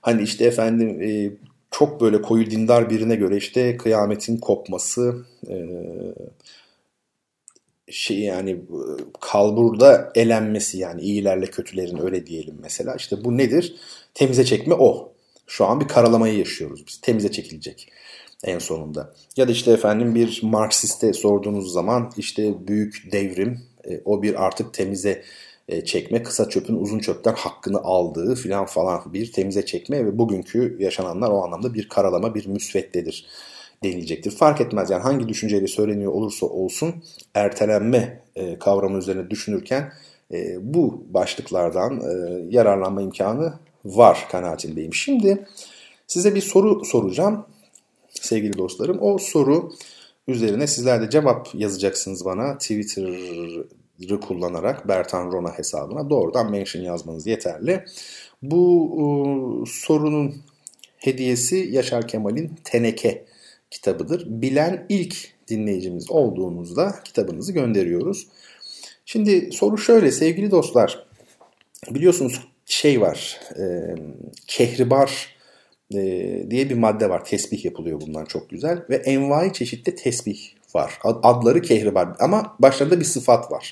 hani 0.01 0.21
işte 0.21 0.45
efendim 0.45 1.01
e, 1.01 1.31
çok 1.71 2.01
böyle 2.01 2.21
koyu 2.21 2.51
dindar 2.51 2.89
birine 2.89 3.15
göre 3.15 3.37
işte 3.37 3.77
kıyametin 3.77 4.37
kopması, 4.37 5.25
e, 5.49 5.55
şey 7.91 8.19
yani 8.19 8.61
kalburda 9.21 10.11
elenmesi 10.15 10.77
yani 10.77 11.01
iyilerle 11.01 11.45
kötülerin 11.45 12.05
öyle 12.05 12.25
diyelim 12.25 12.57
mesela. 12.61 12.95
İşte 12.95 13.23
bu 13.23 13.37
nedir? 13.37 13.75
Temize 14.13 14.45
çekme 14.45 14.73
o. 14.73 15.13
Şu 15.47 15.65
an 15.65 15.79
bir 15.79 15.87
karalamayı 15.87 16.37
yaşıyoruz 16.37 16.83
biz. 16.87 17.01
Temize 17.01 17.31
çekilecek 17.31 17.91
en 18.43 18.59
sonunda. 18.59 19.13
Ya 19.37 19.47
da 19.47 19.51
işte 19.51 19.71
efendim 19.71 20.15
bir 20.15 20.39
Marksiste 20.43 21.13
sorduğunuz 21.13 21.73
zaman 21.73 22.11
işte 22.17 22.67
büyük 22.67 23.11
devrim 23.11 23.59
e, 23.89 24.01
o 24.05 24.21
bir 24.23 24.45
artık 24.45 24.73
temize 24.73 25.23
e, 25.67 25.85
çekme, 25.85 26.23
kısa 26.23 26.49
çöpün 26.49 26.75
uzun 26.75 26.99
çöpten 26.99 27.33
hakkını 27.33 27.77
aldığı 27.77 28.35
filan 28.35 28.65
falan 28.65 29.13
bir 29.13 29.31
temize 29.31 29.65
çekme 29.65 30.05
ve 30.05 30.17
bugünkü 30.17 30.77
yaşananlar 30.79 31.29
o 31.29 31.43
anlamda 31.43 31.73
bir 31.73 31.89
karalama, 31.89 32.35
bir 32.35 32.47
müsveddedir 32.47 33.25
denilecektir. 33.83 34.31
Fark 34.31 34.61
etmez 34.61 34.89
yani 34.89 35.01
hangi 35.03 35.29
düşünceyle 35.29 35.67
söyleniyor 35.67 36.11
olursa 36.11 36.45
olsun 36.45 36.95
ertelenme 37.33 38.23
e, 38.35 38.59
kavramı 38.59 38.97
üzerine 38.97 39.29
düşünürken 39.29 39.93
e, 40.33 40.57
bu 40.73 41.03
başlıklardan 41.09 42.01
yararlanma 42.49 43.01
imkanı 43.01 43.53
var 43.85 44.27
kanaatindeyim. 44.31 44.93
Şimdi 44.93 45.47
size 46.07 46.35
bir 46.35 46.41
soru 46.41 46.85
soracağım 46.85 47.45
sevgili 48.21 48.57
dostlarım. 48.57 48.97
O 49.01 49.17
soru 49.17 49.73
üzerine 50.27 50.67
sizler 50.67 51.01
de 51.01 51.09
cevap 51.09 51.49
yazacaksınız 51.55 52.25
bana 52.25 52.57
Twitter'ı 52.57 54.19
kullanarak 54.19 54.87
Bertan 54.87 55.31
Rona 55.31 55.57
hesabına 55.57 56.09
doğrudan 56.09 56.51
mention 56.51 56.83
yazmanız 56.83 57.27
yeterli. 57.27 57.85
Bu 58.41 58.91
e, 58.95 59.05
sorunun 59.69 60.35
hediyesi 60.97 61.55
Yaşar 61.71 62.07
Kemal'in 62.07 62.51
Teneke 62.63 63.25
kitabıdır. 63.71 64.25
Bilen 64.41 64.85
ilk 64.89 65.33
dinleyicimiz 65.47 66.11
olduğunuzda 66.11 66.95
kitabınızı 67.03 67.53
gönderiyoruz. 67.53 68.27
Şimdi 69.05 69.51
soru 69.51 69.77
şöyle 69.77 70.11
sevgili 70.11 70.51
dostlar. 70.51 71.05
Biliyorsunuz 71.89 72.41
şey 72.65 73.01
var. 73.01 73.39
E, 73.59 73.95
kehribar 74.47 75.32
e, 75.95 76.45
diye 76.49 76.69
bir 76.69 76.75
madde 76.75 77.09
var. 77.09 77.25
Tesbih 77.25 77.65
yapılıyor 77.65 78.01
bundan 78.01 78.25
çok 78.25 78.49
güzel. 78.49 78.83
Ve 78.89 78.95
envai 78.95 79.53
çeşitli 79.53 79.95
tesbih 79.95 80.39
var. 80.75 80.99
Adları 81.03 81.61
kehribar 81.61 82.09
ama 82.19 82.55
başlarında 82.59 82.99
bir 82.99 83.05
sıfat 83.05 83.51
var. 83.51 83.71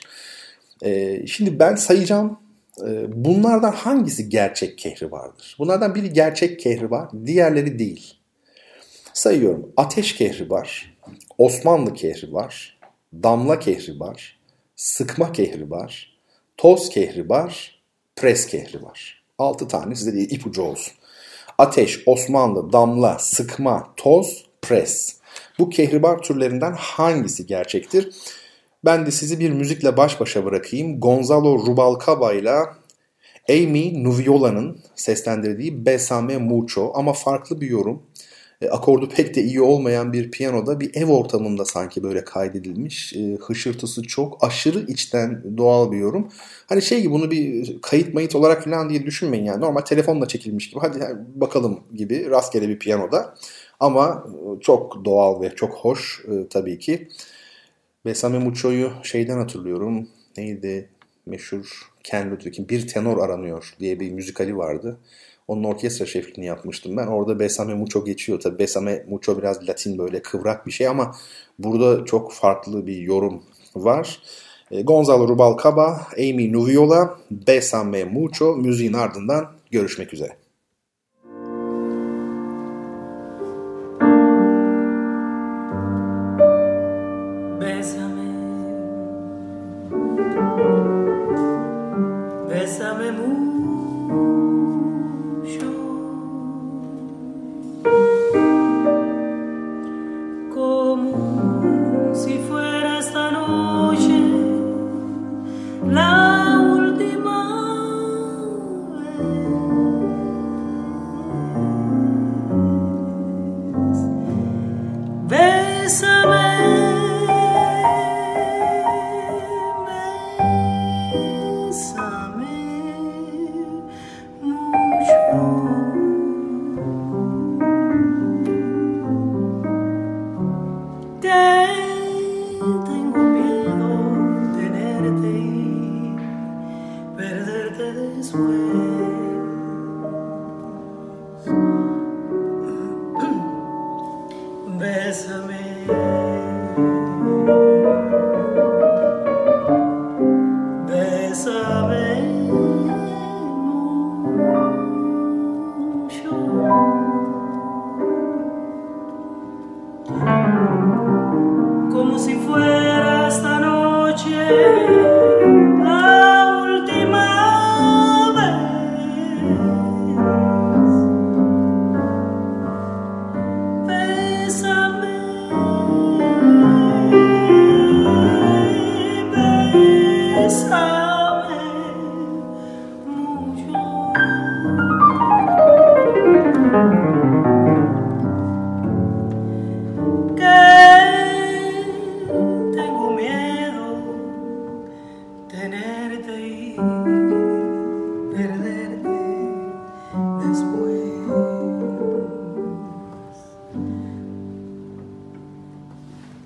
E, 0.83 1.21
şimdi 1.27 1.59
ben 1.59 1.75
sayacağım. 1.75 2.39
E, 2.87 3.05
bunlardan 3.25 3.71
hangisi 3.71 4.29
gerçek 4.29 4.77
kehribardır? 4.77 5.55
Bunlardan 5.59 5.95
biri 5.95 6.13
gerçek 6.13 6.59
kehribar, 6.59 7.09
diğerleri 7.25 7.79
değil. 7.79 8.13
Sayıyorum. 9.13 9.73
Ateş 9.77 10.15
kehribar, 10.15 10.97
Osmanlı 11.37 11.93
kehribar, 11.93 12.79
damla 13.13 13.59
kehribar, 13.59 14.39
sıkma 14.75 15.31
kehribar, 15.31 16.17
toz 16.57 16.89
kehribar, 16.89 17.81
pres 18.15 18.47
kehribar. 18.47 19.21
Altı 19.37 19.67
tane 19.67 19.95
size 19.95 20.19
ipucu 20.19 20.61
olsun. 20.61 20.93
Ateş, 21.61 22.03
Osmanlı, 22.05 22.73
damla, 22.73 23.19
sıkma, 23.19 23.93
toz, 23.97 24.45
pres. 24.61 25.15
Bu 25.59 25.69
kehribar 25.69 26.21
türlerinden 26.21 26.73
hangisi 26.77 27.45
gerçektir? 27.45 28.15
Ben 28.85 29.05
de 29.05 29.11
sizi 29.11 29.39
bir 29.39 29.51
müzikle 29.51 29.97
baş 29.97 30.19
başa 30.19 30.45
bırakayım. 30.45 30.99
Gonzalo 30.99 31.65
Rubalcaba 31.67 32.33
ile 32.33 32.55
Amy 33.49 34.03
Nuviola'nın 34.03 34.79
seslendirdiği 34.95 35.85
Besame 35.85 36.37
Mucho 36.37 36.91
ama 36.95 37.13
farklı 37.13 37.61
bir 37.61 37.69
yorum. 37.69 38.03
E, 38.61 38.69
akordu 38.69 39.09
pek 39.09 39.35
de 39.35 39.43
iyi 39.43 39.61
olmayan 39.61 40.13
bir 40.13 40.31
piyanoda 40.31 40.79
bir 40.79 40.95
ev 40.95 41.07
ortamında 41.07 41.65
sanki 41.65 42.03
böyle 42.03 42.23
kaydedilmiş. 42.23 43.13
E, 43.13 43.35
hışırtısı 43.35 44.03
çok 44.03 44.43
aşırı 44.43 44.79
içten 44.79 45.57
doğal 45.57 45.91
bir 45.91 45.97
yorum. 45.97 46.27
Hani 46.69 46.81
şey 46.81 47.01
gibi 47.01 47.11
bunu 47.13 47.31
bir 47.31 47.81
kayıt 47.81 48.13
mayıt 48.13 48.35
olarak 48.35 48.63
falan 48.63 48.89
diye 48.89 49.05
düşünmeyin 49.05 49.45
yani. 49.45 49.61
Normal 49.61 49.81
telefonla 49.81 50.27
çekilmiş 50.27 50.69
gibi 50.69 50.79
hadi 50.79 50.99
bakalım 51.35 51.79
gibi 51.95 52.29
rastgele 52.29 52.69
bir 52.69 52.79
piyanoda. 52.79 53.35
Ama 53.79 54.27
çok 54.61 55.05
doğal 55.05 55.41
ve 55.41 55.55
çok 55.55 55.73
hoş 55.73 56.25
e, 56.27 56.47
tabii 56.49 56.79
ki. 56.79 57.07
Besame 58.05 58.39
Mucho'yu 58.39 58.91
şeyden 59.03 59.37
hatırlıyorum. 59.37 60.07
Neydi? 60.37 60.89
Meşhur 61.25 61.90
Ken 62.03 62.31
Ludwig'in 62.31 62.69
Bir 62.69 62.87
Tenor 62.87 63.17
Aranıyor 63.17 63.75
diye 63.79 63.99
bir 63.99 64.11
müzikali 64.11 64.57
vardı. 64.57 64.99
Onun 65.47 65.63
orkestra 65.63 66.05
şefliğini 66.05 66.45
yapmıştım 66.45 66.97
ben. 66.97 67.07
Orada 67.07 67.39
Besame 67.39 67.73
Mucho 67.73 68.05
geçiyor. 68.05 68.39
Tabi 68.39 68.59
Besame 68.59 69.05
Mucho 69.09 69.37
biraz 69.37 69.69
Latin 69.69 69.97
böyle 69.97 70.21
kıvrak 70.21 70.67
bir 70.67 70.71
şey 70.71 70.87
ama 70.87 71.15
burada 71.59 72.05
çok 72.05 72.33
farklı 72.33 72.87
bir 72.87 72.97
yorum 72.97 73.43
var. 73.75 74.21
E, 74.71 74.81
Gonzalo 74.81 75.27
Rubalcaba, 75.27 76.07
Amy 76.17 76.53
Nuviola, 76.53 77.17
Besame 77.31 78.03
Mucho 78.03 78.55
müziğin 78.55 78.93
ardından 78.93 79.51
görüşmek 79.71 80.13
üzere. 80.13 80.40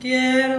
Yeah. 0.06 0.55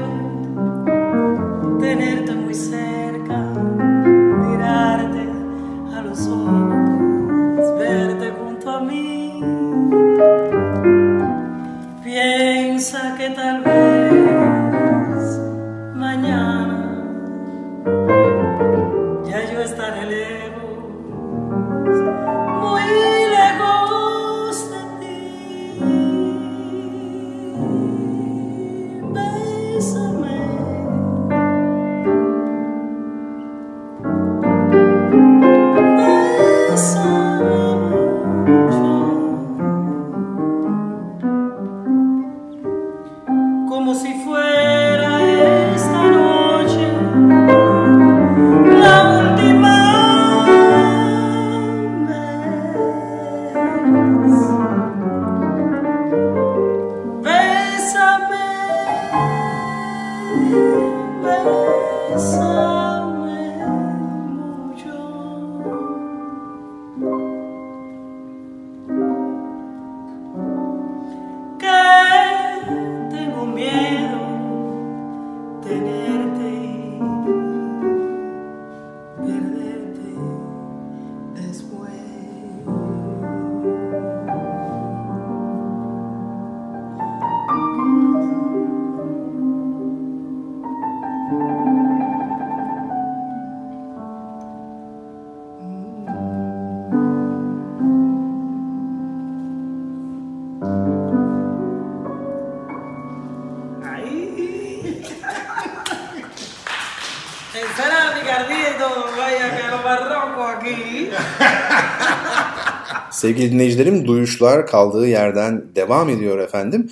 Sevgili 113.37 113.53
dinleyicilerim 113.53 114.07
duyuşlar 114.07 114.67
kaldığı 114.67 115.09
yerden 115.09 115.65
devam 115.75 116.09
ediyor 116.09 116.39
efendim. 116.39 116.91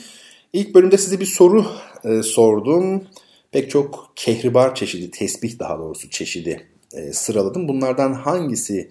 İlk 0.53 0.75
bölümde 0.75 0.99
size 0.99 1.21
bir 1.21 1.27
soru 1.27 1.67
e, 2.05 2.23
sordum. 2.23 3.05
Pek 3.53 3.71
çok 3.71 4.13
kehribar 4.17 4.75
çeşidi, 4.75 5.11
tesbih 5.11 5.59
daha 5.59 5.79
doğrusu 5.79 6.11
çeşidi 6.11 6.67
e, 6.93 7.13
sıraladım. 7.13 7.69
Bunlardan 7.69 8.13
hangisi 8.13 8.91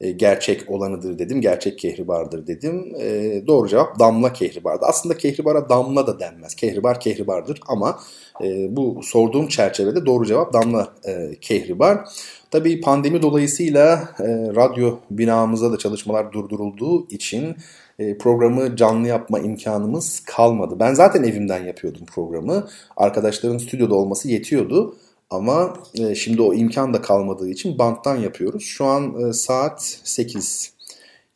e, 0.00 0.10
gerçek 0.10 0.70
olanıdır 0.70 1.18
dedim, 1.18 1.40
gerçek 1.40 1.78
kehribardır 1.78 2.46
dedim. 2.46 2.94
E, 3.00 3.42
doğru 3.46 3.68
cevap 3.68 3.98
damla 3.98 4.32
kehribardı. 4.32 4.84
Aslında 4.84 5.16
kehribara 5.16 5.68
damla 5.68 6.06
da 6.06 6.20
denmez. 6.20 6.54
Kehribar 6.54 7.00
kehribardır 7.00 7.60
ama 7.68 7.98
e, 8.42 8.76
bu 8.76 9.00
sorduğum 9.02 9.48
çerçevede 9.48 10.06
doğru 10.06 10.26
cevap 10.26 10.52
damla 10.52 10.88
e, 11.04 11.30
kehribar. 11.40 12.08
Tabii 12.50 12.80
pandemi 12.80 13.22
dolayısıyla 13.22 14.08
e, 14.18 14.26
radyo 14.54 14.98
binamızda 15.10 15.72
da 15.72 15.78
çalışmalar 15.78 16.32
durdurulduğu 16.32 17.08
için 17.08 17.56
e, 17.98 18.18
programı 18.18 18.76
canlı 18.76 19.08
yapma 19.08 19.38
imkanımız 19.38 20.20
kalmadı. 20.20 20.76
Ben 20.80 20.94
zaten 20.94 21.22
evimden 21.22 21.64
yapıyordum 21.64 22.06
programı. 22.06 22.68
Arkadaşların 22.96 23.58
stüdyoda 23.58 23.94
olması 23.94 24.28
yetiyordu. 24.28 24.96
Ama 25.30 25.74
e, 25.94 26.14
şimdi 26.14 26.42
o 26.42 26.54
imkan 26.54 26.94
da 26.94 27.02
kalmadığı 27.02 27.48
için 27.48 27.78
banttan 27.78 28.16
yapıyoruz. 28.16 28.62
Şu 28.62 28.84
an 28.84 29.28
e, 29.28 29.32
saat 29.32 29.82
8. 30.04 30.72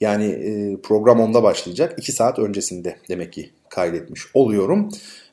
Yani 0.01 0.25
e, 0.25 0.77
program 0.83 1.19
10'da 1.19 1.43
başlayacak. 1.43 1.95
2 1.99 2.13
saat 2.13 2.39
öncesinde 2.39 2.97
demek 3.09 3.33
ki 3.33 3.51
kaydetmiş 3.69 4.23
oluyorum. 4.35 4.89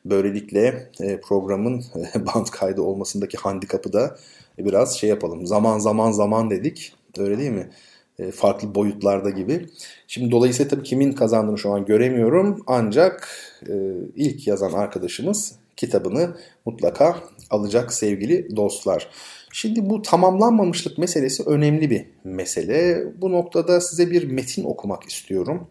Böylelikle 0.06 0.92
e, 1.02 1.20
programın 1.20 1.84
e, 2.16 2.26
band 2.26 2.48
kaydı 2.48 2.82
olmasındaki 2.82 3.38
handikapı 3.38 3.94
da 3.94 4.18
biraz 4.58 4.98
şey 4.98 5.10
yapalım. 5.10 5.48
Zaman 5.48 5.80
zaman 5.80 6.12
zaman 6.12 6.50
dedik. 6.50 6.94
Öyle 7.18 7.38
değil 7.38 7.52
mi? 7.52 7.70
E, 8.20 8.32
farklı 8.32 8.76
boyutlarda 8.76 9.30
gibi. 9.30 9.70
Şimdi 10.08 10.32
dolayısıyla 10.32 10.70
tabii 10.70 10.84
kimin 10.84 11.12
kazandığını 11.12 11.58
şu 11.58 11.72
an 11.72 11.86
göremiyorum. 11.86 12.64
Ancak 12.68 13.30
e, 13.70 13.74
ilk 14.16 14.48
yazan 14.48 14.74
arkadaşımız 14.74 15.61
kitabını 15.82 16.36
mutlaka 16.66 17.16
alacak 17.50 17.94
sevgili 17.94 18.56
dostlar. 18.56 19.10
Şimdi 19.54 19.90
bu 19.90 20.02
tamamlanmamışlık 20.02 20.98
meselesi 20.98 21.44
önemli 21.44 21.90
bir 21.90 22.06
mesele. 22.24 23.04
Bu 23.22 23.32
noktada 23.32 23.82
size 23.82 24.12
bir 24.12 24.32
metin 24.32 24.64
okumak 24.64 25.04
istiyorum. 25.04 25.70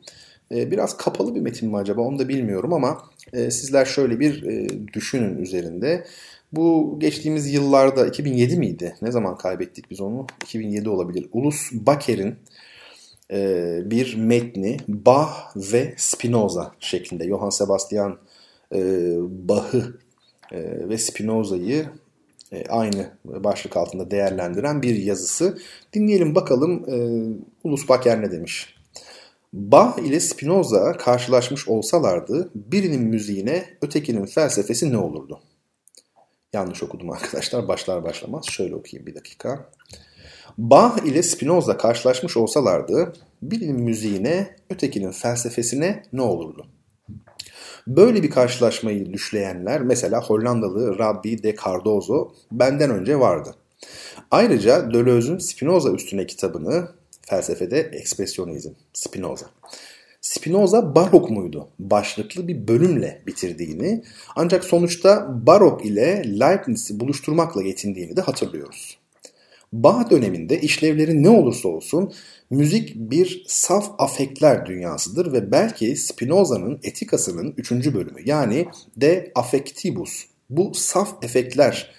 E, 0.54 0.70
biraz 0.70 0.96
kapalı 0.96 1.34
bir 1.34 1.40
metin 1.40 1.68
mi 1.68 1.76
acaba 1.76 2.00
onu 2.00 2.18
da 2.18 2.28
bilmiyorum 2.28 2.72
ama 2.72 3.02
e, 3.32 3.50
sizler 3.50 3.84
şöyle 3.84 4.20
bir 4.20 4.42
e, 4.42 4.68
düşünün 4.92 5.38
üzerinde. 5.38 6.04
Bu 6.52 6.96
geçtiğimiz 7.00 7.52
yıllarda 7.52 8.06
2007 8.06 8.56
miydi? 8.56 8.94
Ne 9.02 9.12
zaman 9.12 9.36
kaybettik 9.36 9.90
biz 9.90 10.00
onu? 10.00 10.26
2007 10.42 10.88
olabilir. 10.88 11.28
Ulus 11.32 11.72
Baker'in 11.72 12.34
e, 13.32 13.78
bir 13.84 14.16
metni 14.16 14.76
Bach 14.88 15.30
ve 15.56 15.94
Spinoza 15.96 16.72
şeklinde. 16.80 17.28
Johann 17.28 17.50
Sebastian 17.50 18.18
Bach'ı 19.48 19.98
e, 20.52 20.88
ve 20.88 20.98
Spinoza'yı 20.98 21.86
e, 22.52 22.66
aynı 22.66 23.10
başlık 23.24 23.76
altında 23.76 24.10
değerlendiren 24.10 24.82
bir 24.82 24.96
yazısı. 24.96 25.58
Dinleyelim 25.92 26.34
bakalım 26.34 26.84
e, 26.88 26.96
Ulus 27.64 27.88
Baker 27.88 28.22
ne 28.22 28.32
demiş? 28.32 28.74
Bach 29.52 29.98
ile 29.98 30.20
Spinoza 30.20 30.92
karşılaşmış 30.92 31.68
olsalardı 31.68 32.50
birinin 32.54 33.02
müziğine 33.02 33.64
ötekinin 33.82 34.26
felsefesi 34.26 34.92
ne 34.92 34.98
olurdu? 34.98 35.40
Yanlış 36.52 36.82
okudum 36.82 37.10
arkadaşlar. 37.10 37.68
Başlar 37.68 38.04
başlamaz. 38.04 38.44
Şöyle 38.50 38.74
okuyayım 38.74 39.06
bir 39.06 39.14
dakika. 39.14 39.70
Bach 40.58 41.06
ile 41.06 41.22
Spinoza 41.22 41.76
karşılaşmış 41.76 42.36
olsalardı 42.36 43.12
birinin 43.42 43.80
müziğine, 43.80 44.56
ötekinin 44.70 45.10
felsefesine 45.10 46.02
ne 46.12 46.22
olurdu? 46.22 46.66
Böyle 47.86 48.22
bir 48.22 48.30
karşılaşmayı 48.30 49.12
düşleyenler 49.12 49.82
mesela 49.82 50.22
Hollandalı 50.22 50.98
Rabbi 50.98 51.42
de 51.42 51.56
Cardozo 51.64 52.32
benden 52.52 52.90
önce 52.90 53.20
vardı. 53.20 53.54
Ayrıca 54.30 54.92
Deleuze'ün 54.92 55.38
Spinoza 55.38 55.90
üstüne 55.90 56.26
kitabını 56.26 56.88
felsefede 57.22 57.80
ekspresyonizm, 57.80 58.70
Spinoza. 58.92 59.46
Spinoza 60.20 60.94
barok 60.94 61.30
muydu? 61.30 61.68
Başlıklı 61.78 62.48
bir 62.48 62.68
bölümle 62.68 63.22
bitirdiğini 63.26 64.02
ancak 64.36 64.64
sonuçta 64.64 65.28
barok 65.46 65.86
ile 65.86 66.40
Leibniz'i 66.40 67.00
buluşturmakla 67.00 67.62
yetindiğini 67.62 68.16
de 68.16 68.20
hatırlıyoruz. 68.20 68.98
Bağ 69.72 70.10
döneminde 70.10 70.60
işlevleri 70.60 71.22
ne 71.22 71.28
olursa 71.28 71.68
olsun 71.68 72.12
müzik 72.50 72.96
bir 72.96 73.44
saf 73.46 73.90
afektler 73.98 74.66
dünyasıdır 74.66 75.32
ve 75.32 75.52
belki 75.52 75.96
Spinoza'nın 75.96 76.80
Etikası'nın 76.82 77.54
3. 77.56 77.72
bölümü 77.72 78.20
yani 78.24 78.66
De 78.96 79.32
Affectibus 79.34 80.24
bu 80.50 80.74
saf 80.74 81.24
efektler 81.24 81.90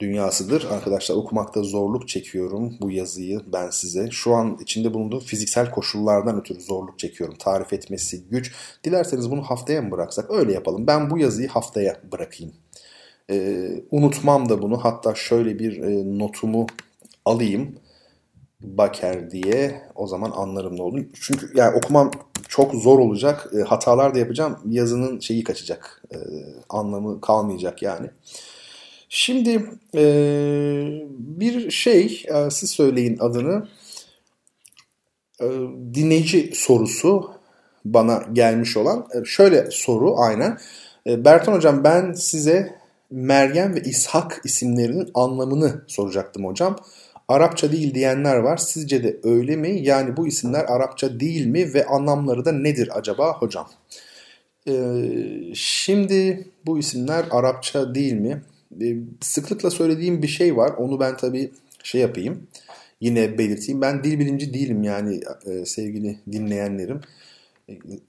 dünyasıdır. 0.00 0.66
Arkadaşlar 0.70 1.16
okumakta 1.16 1.62
zorluk 1.62 2.08
çekiyorum 2.08 2.76
bu 2.80 2.90
yazıyı 2.90 3.40
ben 3.52 3.70
size. 3.70 4.10
Şu 4.10 4.34
an 4.34 4.58
içinde 4.62 4.94
bulunduğum 4.94 5.20
fiziksel 5.20 5.70
koşullardan 5.70 6.40
ötürü 6.40 6.60
zorluk 6.60 6.98
çekiyorum. 6.98 7.36
Tarif 7.38 7.72
etmesi 7.72 8.24
güç. 8.30 8.52
Dilerseniz 8.84 9.30
bunu 9.30 9.42
haftaya 9.42 9.82
mı 9.82 9.90
bıraksak? 9.90 10.30
Öyle 10.30 10.52
yapalım. 10.52 10.86
Ben 10.86 11.10
bu 11.10 11.18
yazıyı 11.18 11.48
haftaya 11.48 12.00
bırakayım. 12.12 12.52
Ee, 13.30 13.82
unutmam 13.90 14.48
da 14.48 14.62
bunu. 14.62 14.84
Hatta 14.84 15.14
şöyle 15.14 15.58
bir 15.58 15.82
e, 15.82 16.18
notumu 16.18 16.66
alayım. 17.24 17.78
Baker 18.64 19.30
diye 19.30 19.82
o 19.94 20.06
zaman 20.06 20.30
anlarım 20.30 20.76
ne 20.76 20.82
olduğunu. 20.82 21.04
Çünkü 21.20 21.50
yani 21.54 21.76
okumam 21.76 22.10
çok 22.48 22.74
zor 22.74 22.98
olacak. 22.98 23.50
E, 23.58 23.62
hatalar 23.62 24.14
da 24.14 24.18
yapacağım. 24.18 24.58
Yazının 24.68 25.20
şeyi 25.20 25.44
kaçacak. 25.44 26.02
E, 26.14 26.16
anlamı 26.68 27.20
kalmayacak 27.20 27.82
yani. 27.82 28.10
Şimdi 29.08 29.70
e, 29.94 30.04
bir 31.18 31.70
şey 31.70 32.24
e, 32.34 32.50
siz 32.50 32.70
söyleyin 32.70 33.18
adını. 33.18 33.68
E, 35.40 35.46
dinleyici 35.94 36.50
sorusu 36.54 37.30
bana 37.84 38.22
gelmiş 38.32 38.76
olan. 38.76 39.06
E, 39.14 39.24
şöyle 39.24 39.70
soru 39.70 40.14
aynen. 40.18 40.58
E, 41.06 41.24
Bertan 41.24 41.52
Hocam 41.52 41.84
ben 41.84 42.12
size 42.12 42.74
Meryem 43.10 43.74
ve 43.74 43.80
İshak 43.80 44.40
isimlerinin 44.44 45.10
anlamını 45.14 45.82
soracaktım 45.86 46.44
hocam. 46.44 46.76
Arapça 47.28 47.72
değil 47.72 47.94
diyenler 47.94 48.36
var. 48.36 48.56
Sizce 48.56 49.04
de 49.04 49.16
öyle 49.22 49.56
mi? 49.56 49.80
Yani 49.82 50.16
bu 50.16 50.26
isimler 50.26 50.64
Arapça 50.64 51.20
değil 51.20 51.46
mi 51.46 51.74
ve 51.74 51.86
anlamları 51.86 52.44
da 52.44 52.52
nedir 52.52 52.90
acaba 52.98 53.38
hocam? 53.38 53.70
Ee, 54.68 54.72
şimdi 55.54 56.48
bu 56.66 56.78
isimler 56.78 57.24
Arapça 57.30 57.94
değil 57.94 58.12
mi? 58.12 58.42
Ee, 58.82 58.96
sıklıkla 59.20 59.70
söylediğim 59.70 60.22
bir 60.22 60.28
şey 60.28 60.56
var. 60.56 60.70
Onu 60.70 61.00
ben 61.00 61.16
tabii 61.16 61.50
şey 61.82 62.00
yapayım. 62.00 62.46
Yine 63.00 63.38
belirteyim. 63.38 63.80
Ben 63.80 64.04
dil 64.04 64.18
bilimci 64.18 64.54
değilim 64.54 64.82
yani 64.82 65.20
e, 65.46 65.64
sevgili 65.64 66.18
dinleyenlerim. 66.32 67.00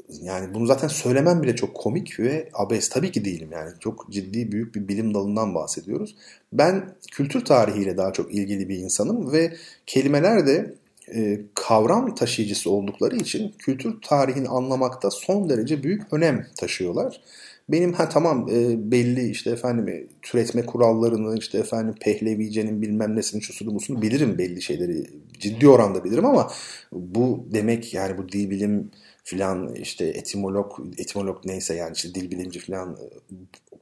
Yani 0.10 0.54
bunu 0.54 0.66
zaten 0.66 0.88
söylemem 0.88 1.44
bile 1.44 1.56
çok 1.56 1.76
komik 1.76 2.20
ve 2.20 2.50
abes 2.54 2.90
tabii 2.90 3.12
ki 3.12 3.26
değilim 3.26 3.50
yani. 3.52 3.72
Çok 3.80 4.12
ciddi 4.12 4.52
büyük 4.52 4.76
bir 4.76 4.88
bilim 4.88 5.14
dalından 5.14 5.56
bahsediyoruz. 5.56 6.16
Ben 6.54 6.96
kültür 7.12 7.46
tarihiyle 7.46 7.98
daha 7.98 8.14
çok 8.14 8.34
ilgili 8.34 8.70
bir 8.70 8.78
insanım 8.78 9.32
ve 9.32 9.54
kelimeler 9.86 10.48
de 10.48 10.76
e, 11.14 11.42
kavram 11.54 12.16
taşıyıcısı 12.16 12.72
oldukları 12.72 13.16
için 13.16 13.54
kültür 13.60 14.02
tarihini 14.02 14.48
anlamakta 14.48 15.12
son 15.12 15.50
derece 15.50 15.84
büyük 15.84 16.14
önem 16.14 16.48
taşıyorlar. 16.58 17.22
Benim 17.70 17.94
ha 17.94 18.10
tamam 18.10 18.48
e, 18.50 18.92
belli 18.92 19.30
işte 19.30 19.50
efendim 19.50 19.88
e, 19.88 20.04
türetme 20.22 20.66
kurallarını 20.66 21.38
işte 21.38 21.58
efendim 21.58 21.96
Pehlevice'nin 22.02 22.82
bilmem 22.82 23.16
nesini 23.16 23.42
şusunu 23.42 23.72
musunu 23.72 24.02
bilirim 24.02 24.38
belli 24.38 24.62
şeyleri 24.62 25.04
ciddi 25.40 25.68
oranda 25.68 26.04
bilirim 26.04 26.26
ama 26.26 26.52
bu 26.92 27.48
demek 27.54 27.94
yani 27.94 28.18
bu 28.18 28.30
dil 28.30 28.50
bilim 28.50 28.92
filan 29.26 29.76
işte 29.76 30.06
etimolog 30.06 30.80
etimolog 30.98 31.46
neyse 31.46 31.76
yani 31.76 31.94
işte 31.96 32.16
dil 32.16 32.32
bilimci 32.32 32.60
filan 32.60 32.98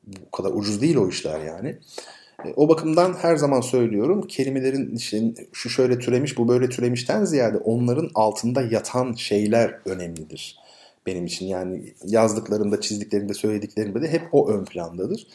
bu 0.08 0.32
kadar 0.32 0.52
ucuz 0.54 0.82
değil 0.82 0.96
o 0.96 1.10
işler 1.10 1.40
yani. 1.40 1.78
E, 2.46 2.54
o 2.56 2.70
bakımdan 2.70 3.14
her 3.14 3.36
zaman 3.36 3.62
söylüyorum 3.62 4.28
kelimelerin 4.28 4.96
işte 4.96 5.22
şu 5.54 5.70
şöyle 5.70 6.00
türemiş 6.00 6.38
bu 6.38 6.48
böyle 6.48 6.70
türemişten 6.70 7.26
ziyade 7.26 7.58
onların 7.58 8.10
altında 8.16 8.62
yatan 8.62 9.14
şeyler 9.14 9.80
önemlidir 9.86 10.60
benim 11.06 11.26
için. 11.26 11.46
Yani 11.46 11.94
yazdıklarımda, 12.06 12.82
çizdiklerimde, 12.82 13.34
söylediklerimde 13.34 14.02
de 14.02 14.12
hep 14.12 14.22
o 14.32 14.50
ön 14.50 14.66
plandadır. 14.66 15.28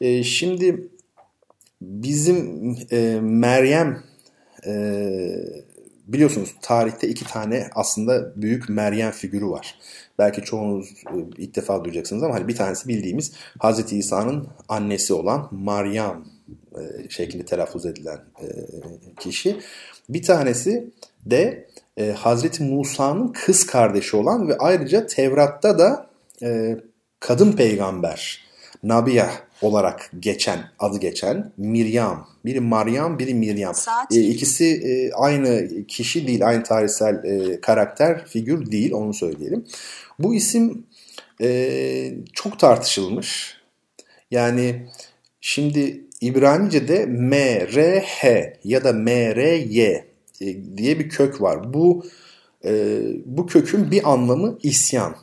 E, 0.00 0.22
şimdi 0.22 0.88
bizim 1.80 2.76
e, 2.92 3.20
Meryem 3.22 4.02
e, 4.66 4.72
biliyorsunuz 6.08 6.54
tarihte 6.62 7.08
iki 7.08 7.24
tane 7.24 7.70
aslında 7.74 8.42
büyük 8.42 8.68
Meryem 8.68 9.10
figürü 9.10 9.46
var. 9.46 9.78
Belki 10.18 10.42
çoğunuz 10.42 10.86
e, 10.90 11.16
ilk 11.38 11.56
defa 11.56 11.84
duyacaksınız 11.84 12.22
ama 12.22 12.34
hani 12.34 12.48
bir 12.48 12.56
tanesi 12.56 12.88
bildiğimiz 12.88 13.32
Hazreti 13.58 13.98
İsa'nın 13.98 14.48
annesi 14.68 15.14
olan 15.14 15.48
Meryem 15.52 16.24
e, 16.74 17.08
şeklinde 17.08 17.44
telaffuz 17.44 17.86
edilen 17.86 18.18
e, 18.42 18.46
kişi. 19.20 19.56
Bir 20.08 20.22
tanesi 20.22 20.90
de 21.26 21.68
Hazreti 22.14 22.62
Musa'nın 22.62 23.32
kız 23.32 23.66
kardeşi 23.66 24.16
olan 24.16 24.48
ve 24.48 24.58
ayrıca 24.58 25.06
Tevrat'ta 25.06 25.78
da 25.78 26.10
kadın 27.20 27.52
peygamber 27.52 28.47
Nabiya 28.82 29.30
olarak 29.62 30.10
geçen, 30.20 30.58
adı 30.78 30.98
geçen 30.98 31.52
Miryam. 31.56 32.28
Biri 32.44 32.60
Maryam, 32.60 33.18
biri 33.18 33.34
Miryam. 33.34 33.74
E, 34.12 34.20
ikisi 34.20 34.64
e, 34.64 35.12
aynı 35.12 35.68
kişi 35.86 36.26
değil, 36.26 36.46
aynı 36.46 36.62
tarihsel 36.62 37.24
e, 37.24 37.60
karakter, 37.60 38.26
figür 38.26 38.70
değil 38.70 38.92
onu 38.92 39.14
söyleyelim. 39.14 39.66
Bu 40.18 40.34
isim 40.34 40.86
e, 41.42 42.14
çok 42.32 42.58
tartışılmış. 42.58 43.58
Yani 44.30 44.86
şimdi 45.40 46.04
İbranice'de 46.20 47.06
M-R-H 47.06 48.56
ya 48.64 48.84
da 48.84 48.92
M-R-Y 48.92 50.04
e, 50.40 50.76
diye 50.76 50.98
bir 50.98 51.08
kök 51.08 51.42
var. 51.42 51.74
Bu 51.74 52.06
e, 52.64 53.00
bu 53.24 53.46
kökün 53.46 53.90
bir 53.90 54.12
anlamı 54.12 54.58
isyan. 54.62 55.16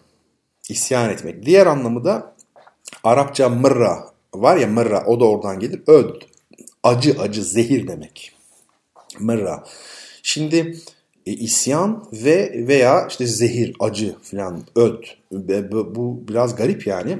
İsyan 0.70 1.10
etmek. 1.10 1.46
Diğer 1.46 1.65
anlamı 1.65 2.04
da 2.04 2.35
Arapça 3.06 3.50
mırra 3.50 4.10
var 4.36 4.58
ya 4.58 4.68
mırra 4.68 5.06
o 5.06 5.20
da 5.20 5.26
oradan 5.26 5.60
gelir. 5.60 5.82
Öd. 5.88 6.22
Acı 6.84 7.15
acı 7.20 7.44
zehir 7.44 7.88
demek. 7.88 8.32
Mırra. 9.20 9.63
Şimdi 10.24 10.78
e, 11.26 11.32
isyan 11.32 12.08
ve 12.13 12.68
veya 12.68 13.08
işte 13.08 13.28
zehir, 13.28 13.76
acı 13.80 14.15
falan 14.22 14.63
öd. 14.76 15.04
Bu, 15.72 15.96
bu 15.96 16.28
biraz 16.28 16.56
garip 16.56 16.88
yani. 16.88 17.20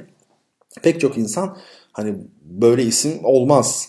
Pek 0.82 1.00
çok 1.00 1.18
insan 1.18 1.58
hani 1.92 2.14
böyle 2.42 2.82
isim 2.82 3.20
olmaz 3.22 3.88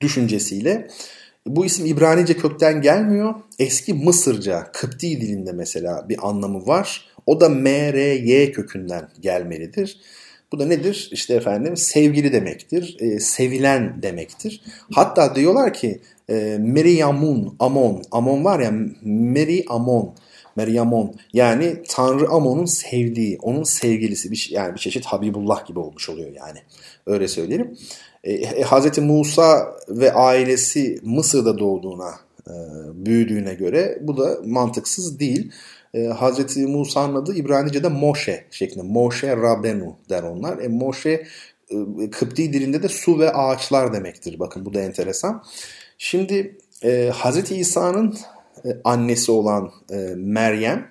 düşüncesiyle 0.00 0.88
bu 1.46 1.66
isim 1.66 1.86
İbranice 1.86 2.36
kökten 2.36 2.82
gelmiyor. 2.82 3.34
Eski 3.58 3.94
Mısırca, 3.94 4.72
Kıpti 4.72 5.20
dilinde 5.20 5.52
mesela 5.52 6.08
bir 6.08 6.28
anlamı 6.28 6.66
var. 6.66 7.08
O 7.26 7.40
da 7.40 7.48
M-R-Y 7.48 8.52
kökünden 8.52 9.08
gelmelidir. 9.20 10.00
Bu 10.54 10.58
da 10.58 10.66
nedir? 10.66 11.08
İşte 11.12 11.34
efendim 11.34 11.76
sevgili 11.76 12.32
demektir, 12.32 12.96
e, 13.00 13.20
sevilen 13.20 14.02
demektir. 14.02 14.62
Hatta 14.92 15.34
diyorlar 15.34 15.74
ki 15.74 16.00
e, 16.30 16.56
Meriamun, 16.60 17.56
Amon, 17.58 18.02
Amon 18.10 18.44
var 18.44 18.60
ya 18.60 18.72
Meri 19.02 19.64
Amon, 19.68 20.14
Meryamon 20.56 21.14
yani 21.32 21.82
Tanrı 21.88 22.28
Amon'un 22.28 22.64
sevdiği, 22.64 23.38
onun 23.42 23.62
sevgilisi 23.62 24.30
bir 24.30 24.48
yani 24.50 24.74
bir 24.74 24.80
çeşit 24.80 25.04
Habibullah 25.04 25.66
gibi 25.66 25.78
olmuş 25.78 26.08
oluyor 26.08 26.32
yani. 26.36 26.58
Öyle 27.06 27.28
söyleyelim. 27.28 27.76
E, 28.24 28.32
e, 28.32 28.62
Hz. 28.62 28.98
Musa 28.98 29.76
ve 29.88 30.12
ailesi 30.12 31.00
Mısır'da 31.02 31.58
doğduğuna, 31.58 32.10
e, 32.48 32.54
büyüdüğüne 32.94 33.54
göre 33.54 33.98
bu 34.00 34.16
da 34.16 34.38
mantıksız 34.44 35.18
değil 35.20 35.50
e, 35.94 36.06
Hazreti 36.06 36.66
Musa'nın 36.66 37.14
adı 37.14 37.34
İbranice'de 37.34 37.88
Moşe 37.88 38.44
şeklinde. 38.50 38.82
Moşe 38.82 39.36
Rabenu 39.36 39.96
der 40.10 40.22
onlar. 40.22 40.58
E, 40.58 40.68
Moşe 40.68 41.26
e, 41.70 42.10
Kıpti 42.10 42.52
dilinde 42.52 42.82
de 42.82 42.88
su 42.88 43.18
ve 43.18 43.32
ağaçlar 43.32 43.92
demektir. 43.92 44.38
Bakın 44.38 44.64
bu 44.64 44.74
da 44.74 44.80
enteresan. 44.80 45.44
Şimdi 45.98 46.58
e, 46.82 47.10
Hazreti 47.14 47.56
İsa'nın 47.56 48.16
e, 48.64 48.68
annesi 48.84 49.32
olan 49.32 49.72
e, 49.90 49.96
Meryem 50.16 50.88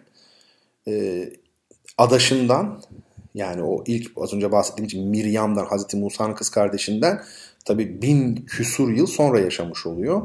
e, 0.87 1.23
adaşından 1.97 2.81
yani 3.35 3.63
o 3.63 3.83
ilk 3.87 4.11
az 4.17 4.33
önce 4.33 4.51
bahsettiğim 4.51 4.85
için 4.85 5.09
Miryam'dan 5.09 5.65
Hazreti 5.65 5.97
Musa'nın 5.97 6.33
kız 6.33 6.49
kardeşinden 6.49 7.21
tabi 7.65 8.01
bin 8.01 8.35
küsur 8.35 8.91
yıl 8.91 9.07
sonra 9.07 9.39
yaşamış 9.39 9.85
oluyor. 9.85 10.21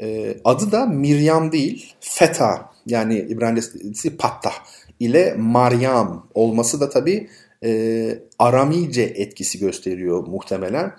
E, 0.00 0.36
adı 0.44 0.72
da 0.72 0.86
Miryam 0.86 1.52
değil 1.52 1.94
Feta 2.00 2.75
yani 2.86 3.18
İbranicesi 3.18 4.16
Patta 4.16 4.52
ile 5.00 5.34
Maryam 5.38 6.28
olması 6.34 6.80
da 6.80 6.88
tabi 6.88 7.28
e, 7.64 8.18
Aramice 8.38 9.02
etkisi 9.02 9.58
gösteriyor 9.58 10.26
muhtemelen. 10.26 10.92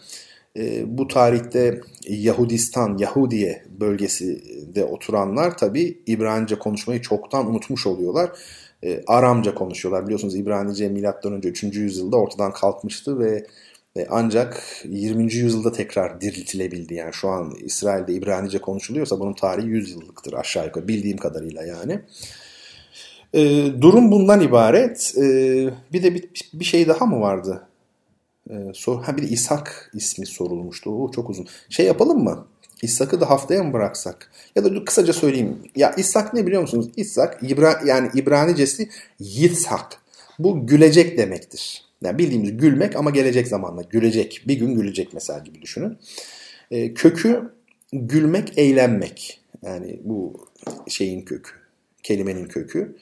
E, 0.58 0.98
bu 0.98 1.08
tarihte 1.08 1.82
Yahudistan, 2.10 2.98
Yahudiye 2.98 3.64
bölgesinde 3.80 4.86
oturanlar 4.86 5.58
tabi 5.58 6.02
İbranice 6.08 6.60
konuşmayı 6.60 7.02
çoktan 7.02 7.50
unutmuş 7.50 7.88
oluyorlar. 7.88 8.32
E, 8.84 9.04
Aramca 9.08 9.56
konuşuyorlar. 9.56 10.06
Biliyorsunuz 10.06 10.36
İbranice 10.36 10.90
milattan 10.90 11.34
önce 11.34 11.50
3. 11.50 11.64
yüzyılda 11.64 12.18
ortadan 12.18 12.52
kalkmıştı 12.52 13.20
ve 13.20 13.46
Ve 13.98 14.08
ancak 14.10 14.64
20. 14.86 15.34
yüzyılda 15.34 15.72
tekrar 15.72 16.22
diriltilebildi. 16.22 16.94
Yani 16.94 17.14
şu 17.14 17.30
an 17.30 17.54
İsrail'de 17.64 18.14
İbranice 18.14 18.58
konuşuluyorsa 18.58 19.20
bunun 19.20 19.34
tarihi 19.34 19.68
100 19.68 19.92
yıllıktır 19.92 20.34
aşağı 20.34 20.66
yukarı 20.66 20.88
bildiğim 20.88 21.18
kadarıyla 21.18 21.64
yani. 21.66 22.02
E, 23.34 23.42
durum 23.82 24.12
bundan 24.12 24.42
ibaret. 24.42 25.14
E, 25.18 25.24
bir 25.94 26.04
de 26.04 26.16
bir, 26.16 26.30
bir 26.54 26.66
şey 26.66 26.88
daha 26.88 27.06
mı 27.06 27.22
vardı? 27.22 27.68
E, 28.50 28.54
sor, 28.74 29.04
ha 29.04 29.18
bir 29.18 29.22
de 29.22 29.28
İshak 29.28 29.92
ismi 29.94 30.26
sorulmuştu. 30.26 31.04
O 31.04 31.12
çok 31.12 31.30
uzun. 31.30 31.48
Şey 31.70 31.86
yapalım 31.86 32.24
mı? 32.24 32.48
İshak'ı 32.82 33.22
da 33.22 33.30
haftaya 33.30 33.64
mı 33.64 33.74
bıraksak? 33.74 34.32
Ya 34.56 34.66
da 34.66 34.86
kısaca 34.86 35.14
söyleyeyim. 35.14 35.58
Ya 35.76 35.92
İshak 35.92 36.34
ne 36.34 36.46
biliyor 36.46 36.62
musunuz? 36.62 36.90
İshak 36.96 37.44
İbra, 37.44 37.82
yani 37.86 38.10
İbranicesi 38.14 38.90
Yitzhak. 39.20 39.98
Bu 40.40 40.68
gülecek 40.68 41.18
demektir. 41.18 41.87
Yani 42.02 42.18
bildiğimiz 42.18 42.58
gülmek 42.58 42.96
ama 42.96 43.10
gelecek 43.10 43.48
zamanla 43.48 43.82
gülecek. 43.82 44.44
Bir 44.48 44.60
gün 44.60 44.76
gülecek 44.76 45.14
mesela 45.14 45.40
gibi 45.40 45.62
düşünün. 45.62 45.98
E, 46.72 46.94
kökü 46.94 47.52
gülmek, 47.94 48.58
eğlenmek. 48.58 49.42
Yani 49.62 50.00
bu 50.04 50.48
şeyin 50.88 51.22
kökü, 51.22 51.52
kelimenin 52.04 52.46
kökü. 52.46 52.96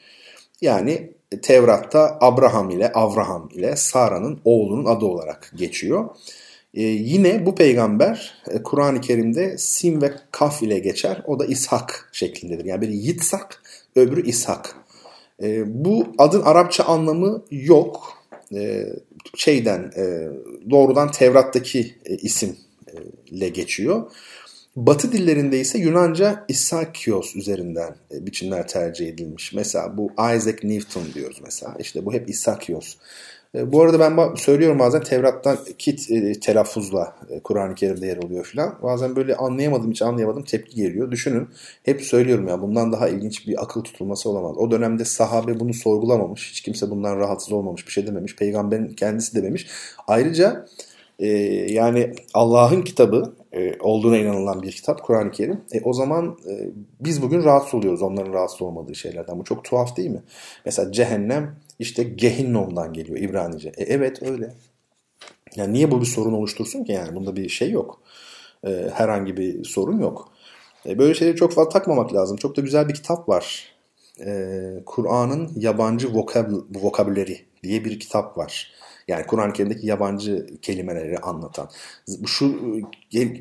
Yani 0.61 1.11
Tevrat'ta 1.41 2.17
Abraham 2.21 2.69
ile 2.69 2.91
Avraham 2.91 3.49
ile 3.53 3.75
Sara'nın 3.75 4.39
oğlunun 4.45 4.85
adı 4.85 5.05
olarak 5.05 5.51
geçiyor. 5.55 6.09
Ee, 6.73 6.81
yine 6.83 7.45
bu 7.45 7.55
peygamber 7.55 8.33
e, 8.51 8.63
Kur'an-ı 8.63 9.01
Kerim'de 9.01 9.57
Sim 9.57 10.01
ve 10.01 10.13
Kaf 10.31 10.63
ile 10.63 10.79
geçer. 10.79 11.21
O 11.25 11.39
da 11.39 11.45
İshak 11.45 12.09
şeklindedir. 12.11 12.65
Yani 12.65 12.81
biri 12.81 12.95
Yitzhak, 12.95 13.61
öbürü 13.95 14.27
İshak. 14.27 14.75
Ee, 15.41 15.83
bu 15.85 16.07
adın 16.17 16.41
Arapça 16.41 16.83
anlamı 16.83 17.45
yok. 17.51 18.13
Ee, 18.53 18.85
şeyden 19.35 19.91
e, 19.97 20.29
doğrudan 20.69 21.11
Tevrat'taki 21.11 21.95
e, 22.05 22.15
isimle 22.17 23.49
geçiyor. 23.53 24.11
Batı 24.75 25.11
dillerinde 25.11 25.59
ise 25.59 25.77
Yunanca 25.77 26.45
Isakios 26.47 27.35
üzerinden 27.35 27.95
e, 28.11 28.25
biçimler 28.25 28.67
tercih 28.67 29.07
edilmiş. 29.07 29.53
Mesela 29.53 29.97
bu 29.97 30.11
Isaac 30.11 30.63
Newton 30.63 31.03
diyoruz 31.13 31.39
mesela. 31.43 31.75
İşte 31.79 32.05
bu 32.05 32.13
hep 32.13 32.29
Isakios. 32.29 32.97
E, 33.55 33.71
bu 33.71 33.81
arada 33.81 33.99
ben 33.99 34.35
söylüyorum 34.35 34.79
bazen 34.79 35.03
Tevrat'tan 35.03 35.57
kit 35.77 36.11
e, 36.11 36.39
telaffuzla 36.39 37.15
e, 37.29 37.39
Kur'an-ı 37.39 37.75
Kerim'de 37.75 38.07
yer 38.07 38.17
alıyor 38.17 38.45
filan. 38.45 38.75
Bazen 38.83 39.15
böyle 39.15 39.35
anlayamadım 39.35 39.91
hiç 39.91 40.01
anlayamadım 40.01 40.43
tepki 40.43 40.75
geliyor. 40.75 41.11
Düşünün 41.11 41.47
hep 41.83 42.01
söylüyorum 42.01 42.47
ya 42.47 42.61
bundan 42.61 42.91
daha 42.91 43.09
ilginç 43.09 43.47
bir 43.47 43.63
akıl 43.63 43.81
tutulması 43.81 44.29
olamaz. 44.29 44.57
O 44.57 44.71
dönemde 44.71 45.05
sahabe 45.05 45.59
bunu 45.59 45.73
sorgulamamış. 45.73 46.51
Hiç 46.51 46.61
kimse 46.61 46.89
bundan 46.89 47.17
rahatsız 47.17 47.53
olmamış 47.53 47.87
bir 47.87 47.91
şey 47.91 48.07
dememiş. 48.07 48.35
Peygamberin 48.35 48.89
kendisi 48.89 49.35
dememiş. 49.35 49.67
Ayrıca 50.07 50.65
e, 51.19 51.27
yani 51.73 52.13
Allah'ın 52.33 52.81
kitabı 52.81 53.33
e, 53.53 53.79
olduğuna 53.79 54.17
inanılan 54.17 54.61
bir 54.61 54.71
kitap 54.71 55.03
Kur'an-ı 55.03 55.31
Kerim. 55.31 55.61
E, 55.71 55.81
o 55.81 55.93
zaman 55.93 56.37
e, 56.49 56.69
biz 56.99 57.21
bugün 57.21 57.43
rahatsız 57.43 57.73
oluyoruz 57.73 58.01
onların 58.01 58.33
rahatsız 58.33 58.61
olmadığı 58.61 58.95
şeylerden. 58.95 59.39
Bu 59.39 59.43
çok 59.43 59.63
tuhaf 59.63 59.97
değil 59.97 60.09
mi? 60.09 60.23
Mesela 60.65 60.91
cehennem 60.91 61.55
işte 61.79 62.03
Gehinnom'dan 62.03 62.93
geliyor 62.93 63.19
İbranice. 63.19 63.69
E, 63.69 63.83
evet 63.83 64.23
öyle. 64.23 64.53
Yani 65.55 65.73
niye 65.73 65.91
bu 65.91 66.01
bir 66.01 66.05
sorun 66.05 66.33
oluştursun 66.33 66.83
ki 66.83 66.91
yani? 66.91 67.15
Bunda 67.15 67.35
bir 67.35 67.49
şey 67.49 67.71
yok. 67.71 68.01
E, 68.67 68.89
herhangi 68.93 69.37
bir 69.37 69.63
sorun 69.63 69.99
yok. 69.99 70.31
E, 70.85 70.99
böyle 70.99 71.13
şeyleri 71.13 71.35
çok 71.35 71.53
fazla 71.53 71.69
takmamak 71.69 72.13
lazım. 72.13 72.37
Çok 72.37 72.57
da 72.57 72.61
güzel 72.61 72.87
bir 72.89 72.93
kitap 72.93 73.29
var. 73.29 73.75
E, 74.25 74.59
Kur'an'ın 74.85 75.51
yabancı 75.55 76.13
vokab 76.13 76.51
vokabüleri 76.69 77.45
diye 77.63 77.85
bir 77.85 77.99
kitap 77.99 78.37
var. 78.37 78.71
Yani 79.07 79.25
Kur'an-ı 79.25 79.53
Kerim'deki 79.53 79.87
yabancı 79.87 80.47
kelimeleri 80.61 81.17
anlatan. 81.17 81.69
Şu 82.25 82.55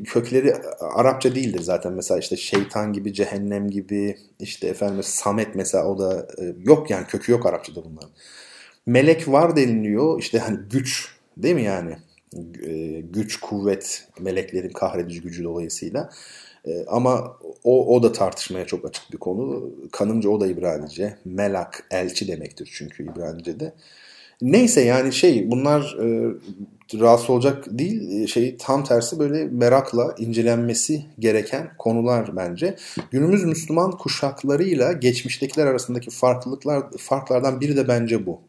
kökleri 0.04 0.54
Arapça 0.80 1.34
değildir 1.34 1.60
zaten. 1.60 1.92
Mesela 1.92 2.20
işte 2.20 2.36
şeytan 2.36 2.92
gibi, 2.92 3.12
cehennem 3.12 3.70
gibi, 3.70 4.16
işte 4.40 4.66
efendim 4.66 5.02
Samet 5.02 5.54
mesela 5.54 5.86
o 5.86 5.98
da 5.98 6.26
e, 6.38 6.54
yok 6.58 6.90
yani 6.90 7.06
kökü 7.06 7.32
yok 7.32 7.46
Arapçada 7.46 7.84
bunların. 7.84 8.10
Melek 8.86 9.28
var 9.28 9.56
deniliyor. 9.56 10.20
İşte 10.20 10.38
hani 10.38 10.58
güç 10.70 11.08
değil 11.36 11.54
mi 11.54 11.62
yani? 11.62 11.96
E, 12.66 13.00
güç, 13.00 13.40
kuvvet, 13.40 14.08
meleklerin 14.20 14.72
kahredici 14.72 15.20
gücü 15.20 15.44
dolayısıyla. 15.44 16.10
E, 16.66 16.84
ama 16.86 17.36
o, 17.64 17.96
o 17.96 18.02
da 18.02 18.12
tartışmaya 18.12 18.66
çok 18.66 18.84
açık 18.84 19.12
bir 19.12 19.18
konu. 19.18 19.70
Kanımca 19.92 20.30
o 20.30 20.40
da 20.40 20.46
İbranice. 20.46 21.18
Melak, 21.24 21.86
elçi 21.90 22.28
demektir 22.28 22.70
çünkü 22.72 23.02
İbranice'de. 23.02 23.74
Neyse 24.44 24.80
yani 24.80 25.12
şey 25.12 25.50
bunlar 25.50 25.96
e, 26.00 26.34
rahatsız 27.00 27.30
olacak 27.30 27.64
değil 27.70 28.22
e, 28.22 28.26
şey 28.26 28.56
tam 28.56 28.84
tersi 28.84 29.18
böyle 29.18 29.44
merakla 29.44 30.14
incelenmesi 30.18 31.04
gereken 31.18 31.70
konular 31.78 32.36
bence. 32.36 32.76
Günümüz 33.10 33.44
Müslüman 33.44 33.90
kuşaklarıyla 33.90 34.92
geçmiştekiler 34.92 35.66
arasındaki 35.66 36.10
farklılıklar 36.10 36.82
farklardan 36.98 37.60
biri 37.60 37.76
de 37.76 37.88
bence 37.88 38.26
bu. 38.26 38.40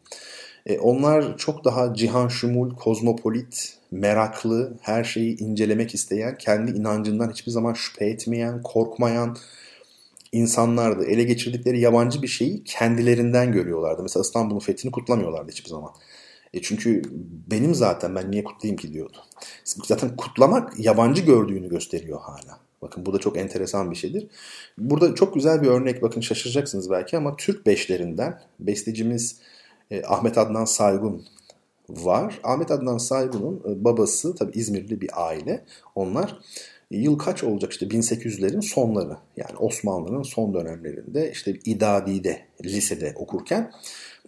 E, 0.66 0.78
onlar 0.78 1.38
çok 1.38 1.64
daha 1.64 1.94
cihan 1.94 2.28
şumul, 2.28 2.74
kozmopolit, 2.74 3.76
meraklı, 3.90 4.72
her 4.80 5.04
şeyi 5.04 5.38
incelemek 5.38 5.94
isteyen, 5.94 6.38
kendi 6.38 6.70
inancından 6.70 7.30
hiçbir 7.30 7.52
zaman 7.52 7.74
şüphe 7.74 8.04
etmeyen, 8.06 8.62
korkmayan, 8.62 9.36
insanlardı. 10.32 11.04
Ele 11.04 11.24
geçirdikleri 11.24 11.80
yabancı 11.80 12.22
bir 12.22 12.28
şeyi 12.28 12.64
kendilerinden 12.64 13.52
görüyorlardı. 13.52 14.02
Mesela 14.02 14.22
İstanbul'un 14.22 14.60
fethini 14.60 14.92
kutlamıyorlardı 14.92 15.52
hiçbir 15.52 15.68
zaman. 15.68 15.90
E 16.54 16.62
çünkü 16.62 17.02
benim 17.50 17.74
zaten 17.74 18.14
ben 18.14 18.30
niye 18.30 18.44
kutlayayım 18.44 18.76
ki 18.76 18.92
diyordu. 18.92 19.16
Zaten 19.64 20.16
kutlamak 20.16 20.78
yabancı 20.78 21.22
gördüğünü 21.22 21.68
gösteriyor 21.68 22.20
hala. 22.20 22.60
Bakın 22.82 23.06
bu 23.06 23.12
da 23.12 23.18
çok 23.18 23.36
enteresan 23.36 23.90
bir 23.90 23.96
şeydir. 23.96 24.26
Burada 24.78 25.14
çok 25.14 25.34
güzel 25.34 25.62
bir 25.62 25.68
örnek 25.68 26.02
bakın 26.02 26.20
şaşıracaksınız 26.20 26.90
belki 26.90 27.16
ama 27.16 27.36
Türk 27.36 27.66
beşlerinden 27.66 28.40
bestecimiz 28.60 29.40
e, 29.90 30.02
Ahmet 30.02 30.38
Adnan 30.38 30.64
Saygun 30.64 31.24
var. 31.88 32.40
Ahmet 32.44 32.70
Adnan 32.70 32.98
Saygun'un 32.98 33.62
e, 33.72 33.84
babası 33.84 34.34
tabi 34.34 34.58
İzmirli 34.58 35.00
bir 35.00 35.26
aile. 35.26 35.64
Onlar 35.94 36.38
Yıl 36.90 37.18
kaç 37.18 37.44
olacak 37.44 37.72
işte 37.72 37.86
1800'lerin 37.86 38.62
sonları 38.62 39.16
yani 39.36 39.56
Osmanlı'nın 39.58 40.22
son 40.22 40.54
dönemlerinde 40.54 41.30
işte 41.32 41.58
İdadi'de 41.64 42.40
lisede 42.64 43.14
okurken 43.16 43.72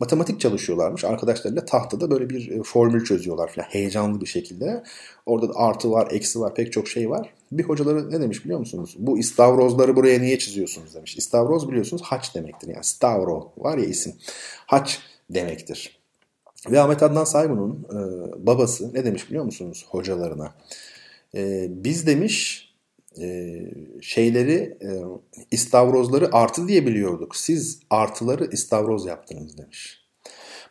matematik 0.01 0.41
çalışıyorlarmış. 0.41 1.05
Arkadaşlarıyla 1.05 1.65
tahtada 1.65 2.11
böyle 2.11 2.31
bir 2.31 2.51
e, 2.51 2.63
formül 2.63 3.05
çözüyorlar 3.05 3.53
falan 3.53 3.67
heyecanlı 3.67 4.21
bir 4.21 4.27
şekilde. 4.27 4.83
Orada 5.27 5.49
da 5.49 5.53
artı 5.57 5.91
var, 5.91 6.09
eksi 6.11 6.41
var, 6.41 6.55
pek 6.55 6.73
çok 6.73 6.89
şey 6.89 7.11
var. 7.11 7.33
Bir 7.53 7.65
hocaları 7.65 8.11
ne 8.11 8.21
demiş 8.21 8.45
biliyor 8.45 8.59
musunuz? 8.59 8.97
Bu 8.99 9.19
istavrozları 9.19 9.97
buraya 9.97 10.19
niye 10.19 10.39
çiziyorsunuz 10.39 10.95
demiş. 10.95 11.17
İstavroz 11.17 11.69
biliyorsunuz 11.69 12.03
haç 12.03 12.35
demektir. 12.35 12.69
Yani 12.69 12.85
stavro 12.85 13.53
var 13.59 13.79
ya 13.79 13.85
isim. 13.85 14.13
Haç 14.67 15.01
demektir. 15.31 15.99
Ve 16.71 16.81
Ahmet 16.81 17.03
Adnan 17.03 17.25
Saygun'un 17.25 17.87
e, 17.91 17.97
babası 18.47 18.95
ne 18.95 19.05
demiş 19.05 19.29
biliyor 19.29 19.45
musunuz 19.45 19.87
hocalarına? 19.89 20.55
E, 21.35 21.67
biz 21.71 22.07
demiş 22.07 22.69
e, 23.21 23.59
şeyleri 24.01 24.79
e, 24.83 24.91
istavrozları 25.51 26.29
artı 26.33 26.69
diye 26.69 26.87
biliyorduk. 26.87 27.37
Siz 27.37 27.81
artıları 27.91 28.49
istavroz 28.53 29.07
yaptınız 29.07 29.59
demiş. 29.59 30.05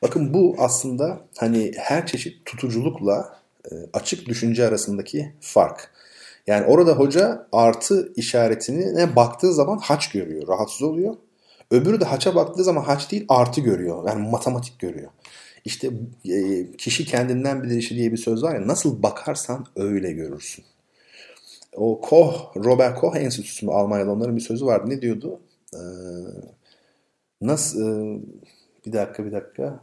Bakın 0.01 0.34
bu 0.34 0.55
aslında 0.60 1.22
hani 1.38 1.72
her 1.78 2.08
çeşit 2.08 2.45
tutuculukla 2.45 3.39
e, 3.72 3.74
açık 3.93 4.26
düşünce 4.26 4.68
arasındaki 4.68 5.34
fark. 5.41 5.91
Yani 6.47 6.66
orada 6.66 6.93
hoca 6.93 7.47
artı 7.51 8.14
işaretine 8.16 9.16
baktığı 9.16 9.53
zaman 9.53 9.78
haç 9.78 10.12
görüyor, 10.12 10.47
rahatsız 10.47 10.82
oluyor. 10.82 11.16
Öbürü 11.72 12.01
de 12.01 12.05
haça 12.05 12.36
baktığı 12.36 12.64
zaman 12.64 12.84
haç 12.84 13.12
değil 13.12 13.26
artı 13.30 13.62
görüyor. 13.62 14.08
Yani 14.08 14.30
matematik 14.30 14.80
görüyor. 14.80 15.12
İşte 15.68 15.91
e, 16.26 16.68
kişi 16.78 17.05
kendinden 17.05 17.63
bilir 17.63 17.78
işi 17.78 17.95
diye 17.95 18.11
bir 18.11 18.18
söz 18.18 18.43
var 18.43 18.55
ya 18.55 18.68
nasıl 18.68 19.03
bakarsan 19.03 19.65
öyle 19.76 20.11
görürsün. 20.11 20.65
O 21.74 22.01
Koch, 22.01 22.36
Robert 22.55 22.99
Koch 22.99 23.15
Enstitüsü 23.15 23.65
mü 23.65 23.72
Almanya'da 23.72 24.11
onların 24.11 24.36
bir 24.36 24.41
sözü 24.41 24.65
vardı. 24.65 24.89
Ne 24.89 25.01
diyordu? 25.01 25.39
Ee, 25.74 25.80
nasıl 27.41 27.82
e, 27.82 28.20
bir 28.86 28.93
dakika 28.93 29.26
bir 29.26 29.32
dakika 29.32 29.80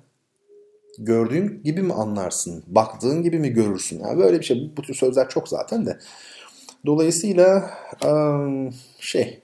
gördüğün 0.98 1.62
gibi 1.64 1.82
mi 1.82 1.92
anlarsın? 1.92 2.62
Baktığın 2.66 3.22
gibi 3.22 3.38
mi 3.38 3.50
görürsün? 3.50 4.00
Yani 4.00 4.18
böyle 4.18 4.38
bir 4.38 4.44
şey. 4.44 4.72
Bu 4.76 4.82
tür 4.82 4.94
sözler 4.94 5.28
çok 5.28 5.48
zaten 5.48 5.86
de. 5.86 5.98
Dolayısıyla 6.86 7.70
şey 9.00 9.40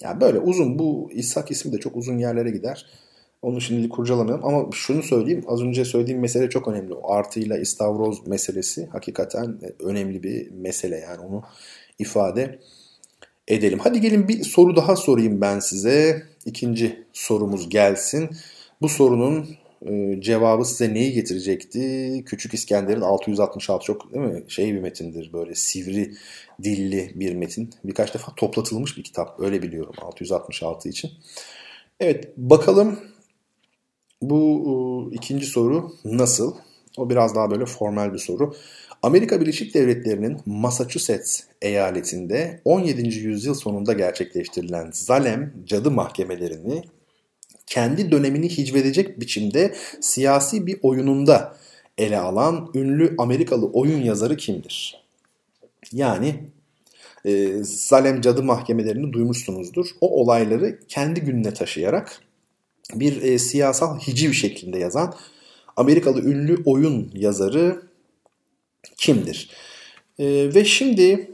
ya 0.00 0.20
böyle 0.20 0.38
uzun 0.38 0.78
bu 0.78 1.10
İshak 1.12 1.50
ismi 1.50 1.72
de 1.72 1.78
çok 1.78 1.96
uzun 1.96 2.18
yerlere 2.18 2.50
gider. 2.50 2.86
Onu 3.42 3.60
şimdilik 3.60 3.92
kurcalamıyorum 3.92 4.44
ama 4.44 4.72
şunu 4.72 5.02
söyleyeyim. 5.02 5.44
Az 5.48 5.62
önce 5.62 5.84
söylediğim 5.84 6.20
mesele 6.20 6.50
çok 6.50 6.68
önemli. 6.68 6.94
O 6.94 7.12
artıyla 7.12 7.58
istavroz 7.58 8.26
meselesi 8.26 8.86
hakikaten 8.86 9.60
önemli 9.80 10.22
bir 10.22 10.50
mesele 10.50 10.98
yani 10.98 11.20
onu 11.20 11.42
ifade 11.98 12.58
edelim. 13.48 13.78
Hadi 13.78 14.00
gelin 14.00 14.28
bir 14.28 14.44
soru 14.44 14.76
daha 14.76 14.96
sorayım 14.96 15.40
ben 15.40 15.58
size. 15.58 16.22
İkinci 16.46 17.04
sorumuz 17.12 17.68
gelsin. 17.68 18.30
Bu 18.82 18.88
sorunun 18.88 19.48
e, 19.86 20.20
cevabı 20.20 20.64
size 20.64 20.94
neyi 20.94 21.12
getirecekti? 21.12 22.22
Küçük 22.26 22.54
İskender'in 22.54 23.00
666 23.00 23.84
çok 23.84 24.14
değil 24.14 24.26
mi? 24.26 24.44
Şey 24.48 24.74
bir 24.74 24.80
metindir 24.80 25.32
böyle 25.32 25.54
sivri 25.54 26.14
dilli 26.62 27.12
bir 27.14 27.34
metin. 27.34 27.70
Birkaç 27.84 28.14
defa 28.14 28.34
toplatılmış 28.34 28.96
bir 28.96 29.02
kitap 29.02 29.40
öyle 29.40 29.62
biliyorum 29.62 29.94
666 30.02 30.88
için. 30.88 31.10
Evet 32.00 32.32
bakalım 32.36 32.98
bu 34.22 35.10
ikinci 35.12 35.46
soru 35.46 35.92
nasıl? 36.04 36.54
O 36.96 37.10
biraz 37.10 37.34
daha 37.34 37.50
böyle 37.50 37.66
formal 37.66 38.12
bir 38.12 38.18
soru. 38.18 38.54
Amerika 39.02 39.40
Birleşik 39.40 39.74
Devletleri'nin 39.74 40.38
Massachusetts 40.46 41.40
eyaletinde 41.62 42.60
17. 42.64 43.18
yüzyıl 43.18 43.54
sonunda 43.54 43.92
gerçekleştirilen 43.92 44.90
Zalem 44.92 45.52
cadı 45.66 45.90
mahkemelerini 45.90 46.82
kendi 47.66 48.12
dönemini 48.12 48.48
hicvedecek 48.48 49.20
biçimde 49.20 49.74
siyasi 50.00 50.66
bir 50.66 50.78
oyununda 50.82 51.56
ele 51.98 52.18
alan 52.18 52.70
ünlü 52.74 53.14
Amerikalı 53.18 53.66
oyun 53.66 54.02
yazarı 54.02 54.36
kimdir? 54.36 55.04
Yani 55.92 56.34
e, 57.24 57.62
Zalem 57.62 58.20
cadı 58.20 58.42
mahkemelerini 58.42 59.12
duymuşsunuzdur. 59.12 59.86
O 60.00 60.20
olayları 60.20 60.78
kendi 60.88 61.20
gününe 61.20 61.54
taşıyarak 61.54 62.20
bir 62.94 63.22
e, 63.22 63.38
siyasal 63.38 63.98
hiciv 63.98 64.32
şeklinde 64.32 64.78
yazan 64.78 65.14
Amerikalı 65.76 66.22
ünlü 66.22 66.62
oyun 66.64 67.10
yazarı 67.14 67.82
kimdir? 68.96 69.50
E, 70.18 70.54
ve 70.54 70.64
şimdi 70.64 71.30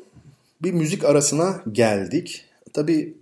bir 0.63 0.73
müzik 0.73 1.05
arasına 1.05 1.63
geldik. 1.73 2.45
Tabi 2.73 3.19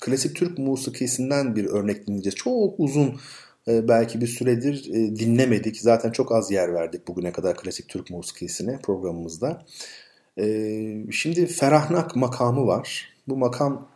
klasik 0.00 0.36
Türk 0.36 0.58
musikisinden 0.58 1.56
bir 1.56 1.64
örnek 1.64 2.06
dinleyeceğiz. 2.06 2.34
Çok 2.34 2.80
uzun 2.80 3.20
e, 3.68 3.88
belki 3.88 4.20
bir 4.20 4.26
süredir 4.26 4.90
e, 4.90 5.16
dinlemedik. 5.16 5.80
Zaten 5.80 6.10
çok 6.10 6.32
az 6.32 6.50
yer 6.50 6.74
verdik 6.74 7.08
bugüne 7.08 7.32
kadar 7.32 7.56
klasik 7.56 7.88
Türk 7.88 8.10
musikisine 8.10 8.78
programımızda. 8.82 9.66
E, 10.38 10.46
şimdi 11.10 11.46
Ferahnak 11.46 12.16
makamı 12.16 12.66
var. 12.66 13.12
Bu 13.28 13.36
makam 13.36 13.88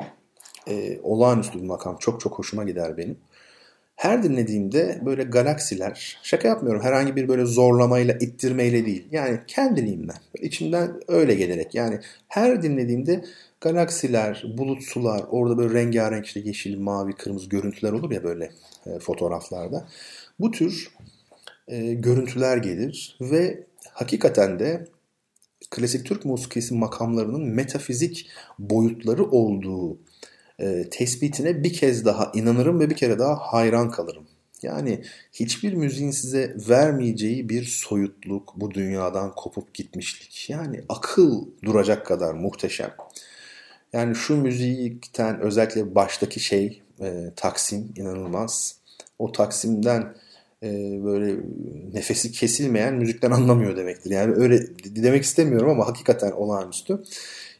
e, 0.68 1.00
olağanüstü 1.02 1.58
bir 1.58 1.66
makam. 1.66 1.96
Çok 2.00 2.20
çok 2.20 2.38
hoşuma 2.38 2.64
gider 2.64 2.96
benim. 2.96 3.16
Her 4.00 4.22
dinlediğimde 4.22 5.00
böyle 5.04 5.22
galaksiler, 5.22 6.18
şaka 6.22 6.48
yapmıyorum 6.48 6.82
herhangi 6.82 7.16
bir 7.16 7.28
böyle 7.28 7.44
zorlamayla, 7.44 8.14
ittirmeyle 8.14 8.86
değil. 8.86 9.08
Yani 9.10 9.40
kendiliğimden, 9.46 10.16
içimden 10.40 11.00
öyle 11.08 11.34
gelerek. 11.34 11.74
Yani 11.74 12.00
her 12.28 12.62
dinlediğimde 12.62 13.24
galaksiler, 13.60 14.44
bulut 14.58 14.82
sular, 14.82 15.24
orada 15.30 15.58
böyle 15.58 15.74
rengarenk 15.74 16.26
işte 16.26 16.40
yeşil, 16.40 16.78
mavi, 16.78 17.12
kırmızı 17.12 17.48
görüntüler 17.48 17.92
olur 17.92 18.10
ya 18.10 18.24
böyle 18.24 18.50
e, 18.86 18.98
fotoğraflarda. 18.98 19.88
Bu 20.38 20.50
tür 20.50 20.88
e, 21.68 21.94
görüntüler 21.94 22.56
gelir 22.56 23.16
ve 23.20 23.64
hakikaten 23.92 24.58
de 24.58 24.86
klasik 25.70 26.06
Türk 26.06 26.24
musikisi 26.24 26.74
makamlarının 26.74 27.42
metafizik 27.42 28.30
boyutları 28.58 29.24
olduğu 29.24 29.98
e, 30.60 30.90
tespitine 30.90 31.64
bir 31.64 31.72
kez 31.72 32.04
daha 32.04 32.32
inanırım 32.34 32.80
ve 32.80 32.90
bir 32.90 32.96
kere 32.96 33.18
daha 33.18 33.34
hayran 33.34 33.90
kalırım. 33.90 34.26
Yani 34.62 35.02
hiçbir 35.32 35.72
müziğin 35.72 36.10
size 36.10 36.56
vermeyeceği 36.68 37.48
bir 37.48 37.64
soyutluk, 37.64 38.52
bu 38.56 38.74
dünyadan 38.74 39.34
kopup 39.34 39.74
gitmişlik. 39.74 40.50
Yani 40.50 40.80
akıl 40.88 41.46
duracak 41.64 42.06
kadar 42.06 42.34
muhteşem. 42.34 42.90
Yani 43.92 44.14
şu 44.14 44.36
müzikten 44.36 45.40
özellikle 45.40 45.94
baştaki 45.94 46.40
şey 46.40 46.82
e, 47.00 47.30
Taksim 47.36 47.92
inanılmaz. 47.96 48.76
O 49.18 49.32
Taksim'den 49.32 50.14
e, 50.62 50.68
böyle 51.04 51.36
nefesi 51.92 52.32
kesilmeyen 52.32 52.94
müzikten 52.94 53.30
anlamıyor 53.30 53.76
demektir. 53.76 54.10
Yani 54.10 54.34
öyle 54.34 54.66
demek 54.84 55.24
istemiyorum 55.24 55.70
ama 55.70 55.86
hakikaten 55.86 56.30
olağanüstü. 56.30 57.02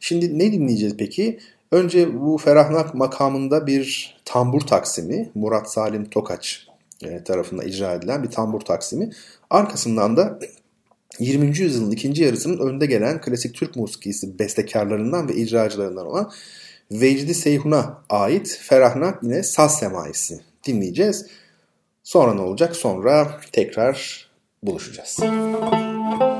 Şimdi 0.01 0.39
ne 0.39 0.53
dinleyeceğiz 0.53 0.97
peki? 0.97 1.39
Önce 1.73 2.21
bu 2.21 2.39
Ferahnak 2.39 2.95
makamında 2.95 3.67
bir 3.67 4.17
tambur 4.25 4.61
taksimi 4.61 5.31
Murat 5.35 5.73
Salim 5.73 6.11
Tokaç 6.11 6.67
e, 7.05 7.25
tarafından 7.25 7.67
icra 7.67 7.93
edilen 7.93 8.23
bir 8.23 8.31
tambur 8.31 8.61
taksimi. 8.61 9.11
Arkasından 9.51 10.17
da 10.17 10.39
20. 11.19 11.59
yüzyılın 11.59 11.91
ikinci 11.91 12.23
yarısının 12.23 12.59
önde 12.59 12.87
gelen 12.87 13.21
klasik 13.21 13.55
Türk 13.55 13.77
musikisi 13.77 14.39
bestekarlarından 14.39 15.29
ve 15.29 15.35
icracılarından 15.35 16.07
olan 16.07 16.31
Vecdi 16.93 17.35
Seyhun'a 17.35 18.03
ait 18.09 18.59
Ferahnak 18.63 19.23
yine 19.23 19.43
saz 19.43 19.79
semaisi 19.79 20.41
dinleyeceğiz. 20.67 21.27
Sonra 22.03 22.35
ne 22.35 22.41
olacak? 22.41 22.77
Sonra 22.77 23.41
tekrar 23.53 24.29
buluşacağız. 24.63 25.19
Müzik 25.19 26.40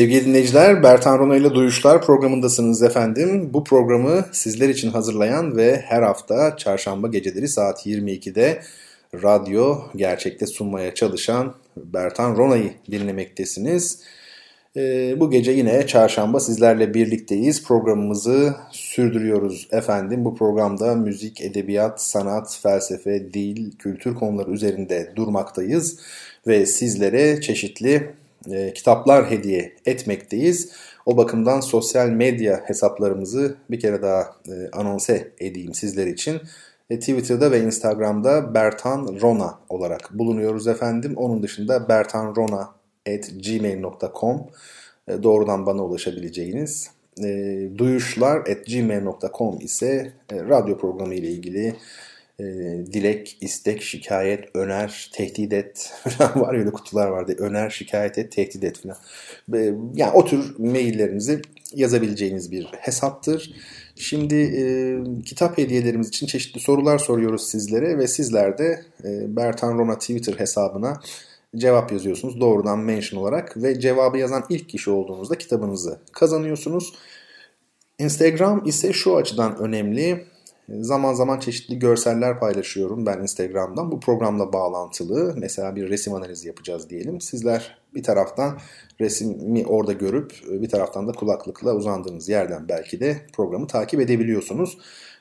Sevgili 0.00 0.24
dinleyiciler, 0.24 0.82
Bertan 0.82 1.18
Rona 1.18 1.36
ile 1.36 1.54
Duyuşlar 1.54 2.02
programındasınız 2.02 2.82
efendim. 2.82 3.50
Bu 3.52 3.64
programı 3.64 4.24
sizler 4.32 4.68
için 4.68 4.90
hazırlayan 4.90 5.56
ve 5.56 5.84
her 5.86 6.02
hafta 6.02 6.56
çarşamba 6.56 7.08
geceleri 7.08 7.48
saat 7.48 7.86
22'de 7.86 8.62
radyo 9.14 9.78
gerçekte 9.96 10.46
sunmaya 10.46 10.94
çalışan 10.94 11.54
Bertan 11.76 12.36
Rona'yı 12.36 12.72
dinlemektesiniz. 12.90 14.00
Ee, 14.76 15.20
bu 15.20 15.30
gece 15.30 15.52
yine 15.52 15.86
çarşamba 15.86 16.40
sizlerle 16.40 16.94
birlikteyiz. 16.94 17.64
Programımızı 17.64 18.54
sürdürüyoruz 18.70 19.68
efendim. 19.72 20.24
Bu 20.24 20.36
programda 20.36 20.94
müzik, 20.94 21.40
edebiyat, 21.40 22.02
sanat, 22.02 22.58
felsefe, 22.62 23.34
dil, 23.34 23.76
kültür 23.78 24.14
konuları 24.14 24.50
üzerinde 24.50 25.12
durmaktayız. 25.16 26.00
Ve 26.46 26.66
sizlere 26.66 27.40
çeşitli 27.40 28.19
e, 28.50 28.72
kitaplar 28.74 29.30
hediye 29.30 29.72
etmekteyiz. 29.86 30.72
O 31.06 31.16
bakımdan 31.16 31.60
sosyal 31.60 32.08
medya 32.08 32.62
hesaplarımızı 32.64 33.56
bir 33.70 33.80
kere 33.80 34.02
daha 34.02 34.20
e, 34.20 34.70
anonse 34.72 35.32
edeyim 35.40 35.74
sizler 35.74 36.06
için. 36.06 36.40
E, 36.90 36.98
Twitter'da 36.98 37.50
ve 37.50 37.60
Instagram'da 37.60 38.54
Bertan 38.54 39.20
Rona 39.20 39.58
olarak 39.68 40.18
bulunuyoruz 40.18 40.66
efendim. 40.66 41.14
Onun 41.16 41.42
dışında 41.42 41.88
bertanrona.gmail.com 41.88 44.46
e, 45.08 45.22
doğrudan 45.22 45.66
bana 45.66 45.84
ulaşabileceğiniz. 45.84 46.90
E, 47.24 47.68
duyuşlar.gmail.com 47.78 49.58
ise 49.60 50.12
e, 50.32 50.44
radyo 50.44 50.78
programı 50.78 51.14
ile 51.14 51.28
ilgili 51.28 51.76
e, 52.40 52.86
dilek, 52.92 53.38
istek, 53.40 53.82
şikayet, 53.82 54.56
öner, 54.56 55.10
tehdit 55.14 55.52
et 55.52 55.92
falan 56.08 56.40
var 56.40 56.54
öyle 56.54 56.70
kutular 56.70 57.08
vardı. 57.08 57.36
Öner, 57.38 57.70
şikayet 57.70 58.18
et, 58.18 58.32
tehdit 58.32 58.64
et 58.64 58.78
falan. 58.78 58.96
E, 59.54 59.74
yani 59.94 60.12
o 60.14 60.24
tür 60.24 60.58
maillerinizi 60.58 61.42
yazabileceğiniz 61.74 62.52
bir 62.52 62.64
hesaptır. 62.64 63.54
Şimdi 63.96 64.34
e, 64.34 64.62
kitap 65.24 65.58
hediyelerimiz 65.58 66.08
için 66.08 66.26
çeşitli 66.26 66.60
sorular 66.60 66.98
soruyoruz 66.98 67.50
sizlere 67.50 67.98
ve 67.98 68.06
sizler 68.06 68.58
de 68.58 68.82
e, 69.04 69.36
Bertan 69.36 69.78
Rona 69.78 69.98
Twitter 69.98 70.34
hesabına 70.34 71.00
cevap 71.56 71.92
yazıyorsunuz 71.92 72.40
doğrudan 72.40 72.78
mention 72.78 73.20
olarak 73.20 73.56
ve 73.56 73.80
cevabı 73.80 74.18
yazan 74.18 74.44
ilk 74.48 74.68
kişi 74.68 74.90
olduğunuzda 74.90 75.38
kitabınızı 75.38 75.98
kazanıyorsunuz. 76.12 76.94
Instagram 77.98 78.66
ise 78.66 78.92
şu 78.92 79.16
açıdan 79.16 79.58
önemli. 79.58 80.24
Zaman 80.78 81.14
zaman 81.14 81.38
çeşitli 81.38 81.78
görseller 81.78 82.40
paylaşıyorum 82.40 83.06
ben 83.06 83.18
Instagram'dan. 83.18 83.92
Bu 83.92 84.00
programla 84.00 84.52
bağlantılı. 84.52 85.34
Mesela 85.36 85.76
bir 85.76 85.88
resim 85.88 86.14
analizi 86.14 86.48
yapacağız 86.48 86.90
diyelim. 86.90 87.20
Sizler 87.20 87.78
bir 87.94 88.02
taraftan 88.02 88.58
resmi 89.00 89.66
orada 89.66 89.92
görüp 89.92 90.32
bir 90.50 90.68
taraftan 90.68 91.08
da 91.08 91.12
kulaklıkla 91.12 91.74
uzandığınız 91.74 92.28
yerden 92.28 92.68
belki 92.68 93.00
de 93.00 93.16
programı 93.32 93.66
takip 93.66 94.00
edebiliyorsunuz. 94.00 94.78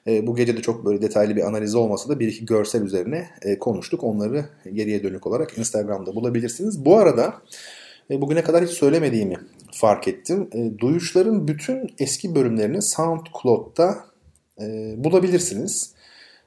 E, 0.07 0.27
bu 0.27 0.35
gece 0.35 0.57
de 0.57 0.61
çok 0.61 0.85
böyle 0.85 1.01
detaylı 1.01 1.35
bir 1.35 1.47
analiz 1.47 1.75
olmasa 1.75 2.09
da 2.09 2.19
bir 2.19 2.27
iki 2.27 2.45
görsel 2.45 2.81
üzerine 2.81 3.29
e, 3.41 3.59
konuştuk. 3.59 4.03
Onları 4.03 4.45
geriye 4.73 5.03
dönük 5.03 5.27
olarak 5.27 5.57
Instagram'da 5.57 6.15
bulabilirsiniz. 6.15 6.85
Bu 6.85 6.97
arada 6.97 7.33
e, 8.11 8.21
bugüne 8.21 8.43
kadar 8.43 8.63
hiç 8.63 8.71
söylemediğimi 8.71 9.37
fark 9.71 10.07
ettim. 10.07 10.49
Duyuşların 10.79 11.47
bütün 11.47 11.91
eski 11.99 12.35
bölümlerini 12.35 12.81
SoundCloud'da 12.81 14.08
bulabilirsiniz. 14.97 15.93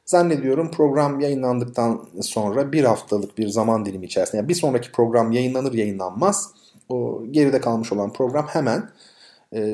Zannediyorum 0.07 0.71
program 0.71 1.21
yayınlandıktan 1.21 2.09
sonra 2.21 2.73
bir 2.73 2.85
haftalık 2.85 3.39
bir 3.39 3.49
zaman 3.49 3.85
dilimi 3.85 4.07
içerisinde 4.07 4.37
yani 4.37 4.49
bir 4.49 4.55
sonraki 4.55 4.93
program 4.93 5.33
yayınlanır 5.33 5.73
yayınlanmaz 5.73 6.51
o 6.89 7.23
geride 7.31 7.61
kalmış 7.61 7.93
olan 7.93 8.13
program 8.13 8.47
hemen 8.47 8.89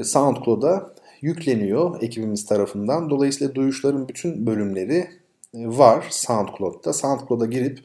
SoundCloud'a 0.05 0.93
yükleniyor 1.20 2.03
ekibimiz 2.03 2.47
tarafından. 2.47 3.11
Dolayısıyla 3.11 3.55
duyuşların 3.55 4.09
bütün 4.09 4.47
bölümleri 4.47 5.09
e, 5.55 5.66
var 5.66 6.05
SoundCloud'da. 6.11 6.93
SoundCloud'a 6.93 7.47
girip 7.47 7.78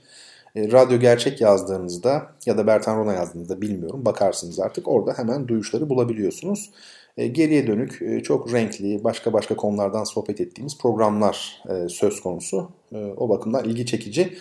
e, 0.56 0.72
radyo 0.72 1.00
gerçek 1.00 1.42
yazdığınızda 1.42 2.28
ya 2.46 2.58
da 2.58 2.68
Bertan 2.68 2.98
Rona 2.98 3.14
yazdığınızda 3.14 3.62
bilmiyorum 3.62 4.06
bakarsınız 4.06 4.60
artık 4.60 4.88
orada 4.88 5.14
hemen 5.18 5.48
duyuşları 5.48 5.90
bulabiliyorsunuz. 5.90 6.72
E, 7.18 7.28
geriye 7.28 7.68
dönük 7.68 8.26
çok 8.26 8.54
renkli 8.54 9.04
başka 9.04 9.34
başka 9.34 9.56
konulardan 9.56 10.04
sohbet 10.04 10.42
ettiğimiz 10.42 10.78
programlar 10.78 11.64
söz 11.88 12.22
konusu. 12.22 12.72
O 13.18 13.30
bakımdan 13.30 13.66
ilgi 13.66 13.86
çekici 13.86 14.34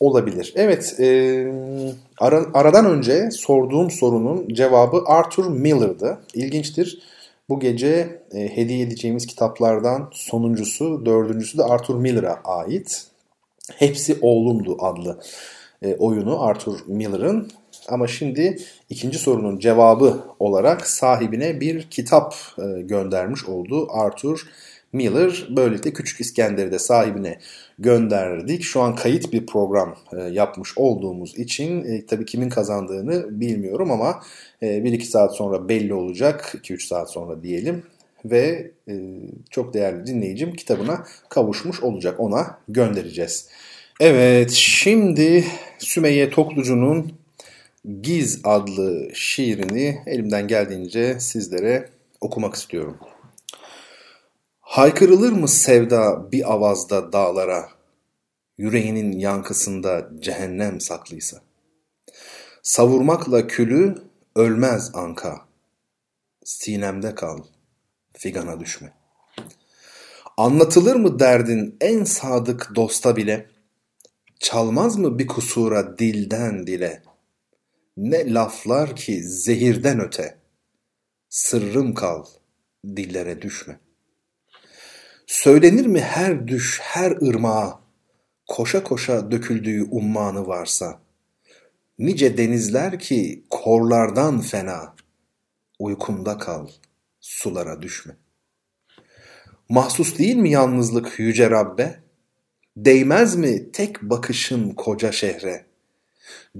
olabilir. 0.00 0.52
Evet 0.56 0.96
aradan 2.54 2.86
önce 2.86 3.30
sorduğum 3.30 3.90
sorunun 3.90 4.48
cevabı 4.48 5.02
Arthur 5.06 5.46
Miller'dı. 5.46 6.18
İlginçtir. 6.34 7.02
Bu 7.48 7.60
gece 7.60 8.22
e, 8.34 8.56
hediye 8.56 8.80
edeceğimiz 8.80 9.26
kitaplardan 9.26 10.10
sonuncusu, 10.12 11.06
dördüncüsü 11.06 11.58
de 11.58 11.62
Arthur 11.62 11.94
Miller'a 11.94 12.40
ait. 12.44 13.06
Hepsi 13.76 14.18
Oğlumdu 14.20 14.76
adlı 14.80 15.20
e, 15.82 15.94
oyunu 15.94 16.42
Arthur 16.42 16.80
Miller'ın. 16.86 17.50
Ama 17.88 18.06
şimdi 18.06 18.58
ikinci 18.92 19.18
sorunun 19.18 19.58
cevabı 19.58 20.20
olarak 20.38 20.86
sahibine 20.86 21.60
bir 21.60 21.82
kitap 21.82 22.34
e, 22.58 22.82
göndermiş 22.82 23.44
oldu 23.44 23.88
Arthur 23.92 24.46
Miller. 24.92 25.46
Böylelikle 25.50 25.92
Küçük 25.92 26.20
İskender'i 26.20 26.72
de 26.72 26.78
sahibine 26.78 27.38
gönderdik. 27.78 28.62
Şu 28.62 28.80
an 28.80 28.94
kayıt 28.94 29.32
bir 29.32 29.46
program 29.46 29.96
e, 30.12 30.20
yapmış 30.20 30.78
olduğumuz 30.78 31.38
için 31.38 31.84
e, 31.84 32.06
tabii 32.06 32.24
kimin 32.24 32.48
kazandığını 32.48 33.40
bilmiyorum 33.40 33.90
ama 33.90 34.22
e, 34.62 34.66
1-2 34.66 35.02
saat 35.02 35.36
sonra 35.36 35.68
belli 35.68 35.94
olacak. 35.94 36.54
2-3 36.62 36.86
saat 36.86 37.10
sonra 37.10 37.42
diyelim. 37.42 37.82
Ve 38.24 38.70
e, 38.88 38.94
çok 39.50 39.74
değerli 39.74 40.06
dinleyicim 40.06 40.52
kitabına 40.52 41.04
kavuşmuş 41.28 41.82
olacak. 41.82 42.20
Ona 42.20 42.58
göndereceğiz. 42.68 43.48
Evet 44.00 44.50
şimdi 44.50 45.44
Sümeyye 45.78 46.30
Toklucu'nun 46.30 47.21
Giz 47.84 48.40
adlı 48.44 49.10
şiirini 49.14 50.02
elimden 50.06 50.48
geldiğince 50.48 51.20
sizlere 51.20 51.90
okumak 52.20 52.54
istiyorum. 52.54 52.98
Haykırılır 54.60 55.32
mı 55.32 55.48
sevda 55.48 56.32
bir 56.32 56.52
avazda 56.52 57.12
dağlara, 57.12 57.68
yüreğinin 58.58 59.12
yankısında 59.12 60.10
cehennem 60.20 60.80
saklıysa? 60.80 61.40
Savurmakla 62.62 63.46
külü 63.46 63.94
ölmez 64.36 64.90
anka, 64.94 65.40
sinemde 66.44 67.14
kal, 67.14 67.38
figana 68.12 68.60
düşme. 68.60 68.92
Anlatılır 70.36 70.96
mı 70.96 71.18
derdin 71.18 71.76
en 71.80 72.04
sadık 72.04 72.70
dosta 72.74 73.16
bile, 73.16 73.46
çalmaz 74.38 74.96
mı 74.96 75.18
bir 75.18 75.26
kusura 75.26 75.98
dilden 75.98 76.66
dile? 76.66 77.02
Ne 77.96 78.34
laflar 78.34 78.96
ki 78.96 79.22
zehirden 79.24 80.00
öte, 80.00 80.38
sırrım 81.28 81.94
kal, 81.94 82.24
dillere 82.96 83.42
düşme.'' 83.42 83.92
Söylenir 85.32 85.86
mi 85.86 86.00
her 86.00 86.48
düş, 86.48 86.80
her 86.82 87.10
ırmağa, 87.10 87.80
koşa 88.48 88.84
koşa 88.84 89.30
döküldüğü 89.30 89.82
ummanı 89.82 90.46
varsa, 90.46 91.00
nice 91.98 92.36
denizler 92.36 92.98
ki 92.98 93.44
korlardan 93.50 94.40
fena, 94.40 94.94
uykunda 95.78 96.38
kal, 96.38 96.68
sulara 97.20 97.82
düşme. 97.82 98.16
Mahsus 99.68 100.18
değil 100.18 100.36
mi 100.36 100.50
yalnızlık 100.50 101.18
yüce 101.18 101.50
Rabbe? 101.50 102.02
Değmez 102.76 103.36
mi 103.36 103.72
tek 103.72 104.02
bakışın 104.02 104.70
koca 104.70 105.12
şehre? 105.12 105.66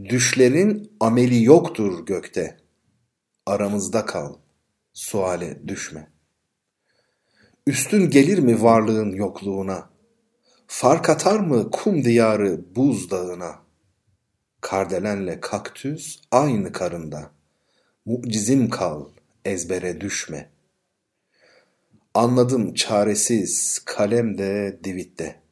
Düşlerin 0.05 0.97
ameli 1.01 1.45
yoktur 1.45 2.07
gökte. 2.07 2.57
Aramızda 3.47 4.07
kal, 4.07 4.35
suale 4.93 5.69
düşme. 5.69 6.13
Üstün 7.67 8.11
gelir 8.11 8.39
mi 8.39 8.63
varlığın 8.63 9.13
yokluğuna? 9.13 9.91
Fark 10.67 11.09
atar 11.09 11.41
mı 11.41 11.71
kum 11.71 12.05
diyarı 12.05 12.75
buz 12.77 13.11
dağına? 13.11 13.63
Kardelenle 14.61 15.41
kaktüs 15.41 16.21
aynı 16.31 16.73
karında. 16.73 17.31
Mucizim 18.05 18.71
kal, 18.71 19.09
ezbere 19.45 20.01
düşme. 20.01 20.51
Anladım 22.15 22.75
çaresiz, 22.75 23.83
kalem 23.85 24.39
de 24.39 24.81
divitte. 24.85 25.43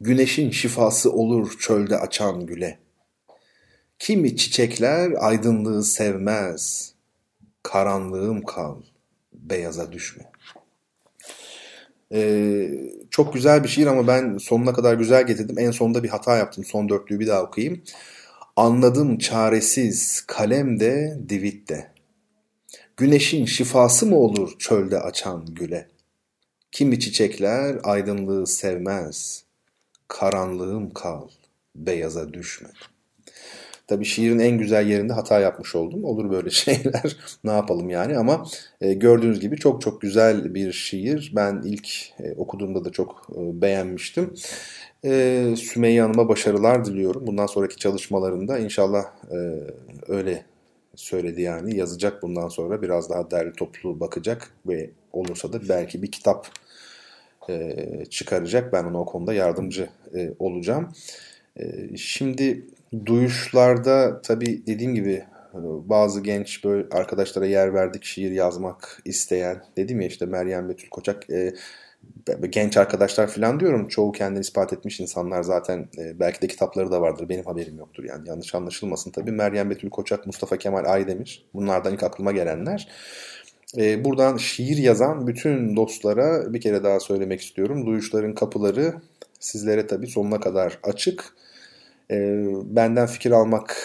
Güneşin 0.00 0.50
şifası 0.50 1.12
olur 1.12 1.58
çölde 1.58 1.98
açan 1.98 2.46
güle. 2.46 2.83
Kimi 4.04 4.36
çiçekler 4.36 5.12
aydınlığı 5.18 5.84
sevmez. 5.84 6.92
Karanlığım 7.62 8.42
kal, 8.42 8.76
beyaza 9.32 9.92
düşme. 9.92 10.24
Ee, 12.12 12.70
çok 13.10 13.34
güzel 13.34 13.64
bir 13.64 13.68
şiir 13.68 13.86
ama 13.86 14.06
ben 14.06 14.38
sonuna 14.38 14.72
kadar 14.72 14.94
güzel 14.94 15.26
getirdim. 15.26 15.58
En 15.58 15.70
sonunda 15.70 16.02
bir 16.02 16.08
hata 16.08 16.36
yaptım. 16.36 16.64
Son 16.64 16.88
dörtlüğü 16.88 17.20
bir 17.20 17.26
daha 17.26 17.42
okuyayım. 17.42 17.82
Anladım 18.56 19.18
çaresiz 19.18 20.24
kalem 20.26 20.80
de 20.80 21.18
divit 21.28 21.68
de. 21.68 21.90
Güneşin 22.96 23.44
şifası 23.44 24.06
mı 24.06 24.16
olur 24.16 24.58
çölde 24.58 25.00
açan 25.00 25.46
güle? 25.46 25.88
Kimi 26.72 27.00
çiçekler 27.00 27.76
aydınlığı 27.82 28.46
sevmez. 28.46 29.44
Karanlığım 30.08 30.90
kal, 30.90 31.28
beyaza 31.76 32.32
düşme. 32.32 32.68
Tabii 33.86 34.04
şiirin 34.04 34.38
en 34.38 34.58
güzel 34.58 34.86
yerinde 34.86 35.12
hata 35.12 35.40
yapmış 35.40 35.74
oldum. 35.74 36.04
Olur 36.04 36.30
böyle 36.30 36.50
şeyler. 36.50 37.16
ne 37.44 37.50
yapalım 37.50 37.90
yani 37.90 38.18
ama 38.18 38.44
e, 38.80 38.94
gördüğünüz 38.94 39.40
gibi 39.40 39.56
çok 39.56 39.80
çok 39.82 40.00
güzel 40.00 40.54
bir 40.54 40.72
şiir. 40.72 41.32
Ben 41.36 41.62
ilk 41.64 41.88
e, 42.20 42.32
okuduğumda 42.36 42.84
da 42.84 42.92
çok 42.92 43.26
e, 43.36 43.62
beğenmiştim. 43.62 44.34
E, 45.04 45.44
Sümeyye 45.56 46.02
Hanım'a 46.02 46.28
başarılar 46.28 46.84
diliyorum. 46.84 47.26
Bundan 47.26 47.46
sonraki 47.46 47.76
çalışmalarında 47.76 48.58
inşallah 48.58 49.04
e, 49.32 49.36
öyle 50.08 50.44
söyledi 50.96 51.42
yani. 51.42 51.76
Yazacak 51.76 52.22
bundan 52.22 52.48
sonra 52.48 52.82
biraz 52.82 53.10
daha 53.10 53.30
derli 53.30 53.52
toplu 53.52 54.00
bakacak 54.00 54.50
ve 54.66 54.90
olursa 55.12 55.52
da 55.52 55.68
belki 55.68 56.02
bir 56.02 56.10
kitap 56.10 56.48
e, 57.48 57.86
çıkaracak. 58.10 58.72
Ben 58.72 58.84
ona 58.84 59.00
o 59.00 59.04
konuda 59.04 59.34
yardımcı 59.34 59.88
e, 60.14 60.30
olacağım. 60.38 60.92
E, 61.56 61.96
şimdi 61.96 62.64
duyuşlarda 63.06 64.22
tabii 64.22 64.66
dediğim 64.66 64.94
gibi 64.94 65.12
e, 65.54 65.58
bazı 65.88 66.20
genç 66.20 66.64
böyle 66.64 66.88
arkadaşlara 66.90 67.46
yer 67.46 67.74
verdik 67.74 68.04
şiir 68.04 68.30
yazmak 68.30 69.02
isteyen 69.04 69.62
dedim 69.76 70.00
ya 70.00 70.06
işte 70.06 70.26
Meryem 70.26 70.68
Betül 70.68 70.88
Koçak 70.88 71.30
e, 71.30 71.54
genç 72.50 72.76
arkadaşlar 72.76 73.26
falan 73.26 73.60
diyorum. 73.60 73.88
Çoğu 73.88 74.12
kendini 74.12 74.40
ispat 74.40 74.72
etmiş 74.72 75.00
insanlar 75.00 75.42
zaten 75.42 75.88
e, 75.98 76.20
belki 76.20 76.42
de 76.42 76.46
kitapları 76.46 76.90
da 76.90 77.00
vardır. 77.00 77.28
Benim 77.28 77.44
haberim 77.44 77.78
yoktur 77.78 78.04
yani 78.04 78.28
yanlış 78.28 78.54
anlaşılmasın 78.54 79.10
tabii. 79.10 79.32
Meryem 79.32 79.70
Betül 79.70 79.90
Koçak, 79.90 80.26
Mustafa 80.26 80.56
Kemal 80.56 80.84
Aydemir 80.84 81.46
bunlardan 81.54 81.94
ilk 81.94 82.02
aklıma 82.02 82.32
gelenler. 82.32 82.88
E, 83.76 84.04
buradan 84.04 84.36
şiir 84.36 84.76
yazan 84.76 85.26
bütün 85.26 85.76
dostlara 85.76 86.52
bir 86.52 86.60
kere 86.60 86.84
daha 86.84 87.00
söylemek 87.00 87.40
istiyorum. 87.40 87.86
Duyuşların 87.86 88.34
kapıları 88.34 88.94
sizlere 89.40 89.86
tabii 89.86 90.06
sonuna 90.06 90.40
kadar 90.40 90.78
açık. 90.82 91.34
E, 92.14 92.46
benden 92.64 93.06
fikir 93.06 93.30
almak 93.30 93.76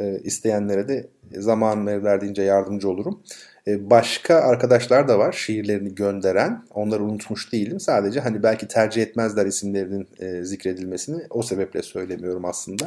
e, 0.00 0.20
isteyenlere 0.24 0.88
de 0.88 1.06
zaman 1.38 1.86
verdiğince 1.86 2.42
yardımcı 2.42 2.88
olurum. 2.88 3.22
E, 3.66 3.90
başka 3.90 4.34
arkadaşlar 4.34 5.08
da 5.08 5.18
var 5.18 5.32
şiirlerini 5.32 5.94
gönderen. 5.94 6.64
Onları 6.74 7.04
unutmuş 7.04 7.52
değilim. 7.52 7.80
Sadece 7.80 8.20
hani 8.20 8.42
belki 8.42 8.68
tercih 8.68 9.02
etmezler 9.02 9.46
isimlerinin 9.46 10.08
e, 10.18 10.44
zikredilmesini. 10.44 11.22
O 11.30 11.42
sebeple 11.42 11.82
söylemiyorum 11.82 12.44
aslında. 12.44 12.84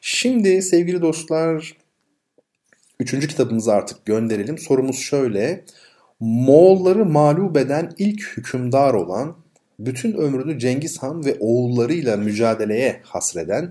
Şimdi 0.00 0.62
sevgili 0.62 1.02
dostlar 1.02 1.76
üçüncü 3.00 3.28
kitabımızı 3.28 3.72
artık 3.72 4.06
gönderelim. 4.06 4.58
Sorumuz 4.58 4.98
şöyle. 4.98 5.64
Moğolları 6.20 7.04
mağlup 7.04 7.56
eden 7.56 7.92
ilk 7.98 8.36
hükümdar 8.36 8.94
olan, 8.94 9.36
bütün 9.78 10.12
ömrünü 10.12 10.58
Cengiz 10.58 10.98
Han 10.98 11.24
ve 11.24 11.36
oğullarıyla 11.40 12.16
mücadeleye 12.16 13.00
hasreden, 13.02 13.70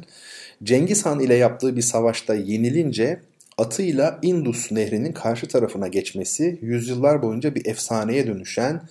Cengiz 0.64 1.06
Han 1.06 1.20
ile 1.20 1.36
yaptığı 1.36 1.76
bir 1.76 1.82
savaşta 1.82 2.36
yenilince 2.36 3.20
atıyla 3.58 4.20
Indus 4.22 4.72
nehrinin 4.72 5.12
karşı 5.12 5.48
tarafına 5.48 5.88
geçmesi 5.88 6.60
yüzyıllar 6.62 7.22
boyunca 7.22 7.56
bir 7.56 7.66
efsaneye 7.66 8.28
dönüşen 8.28 8.82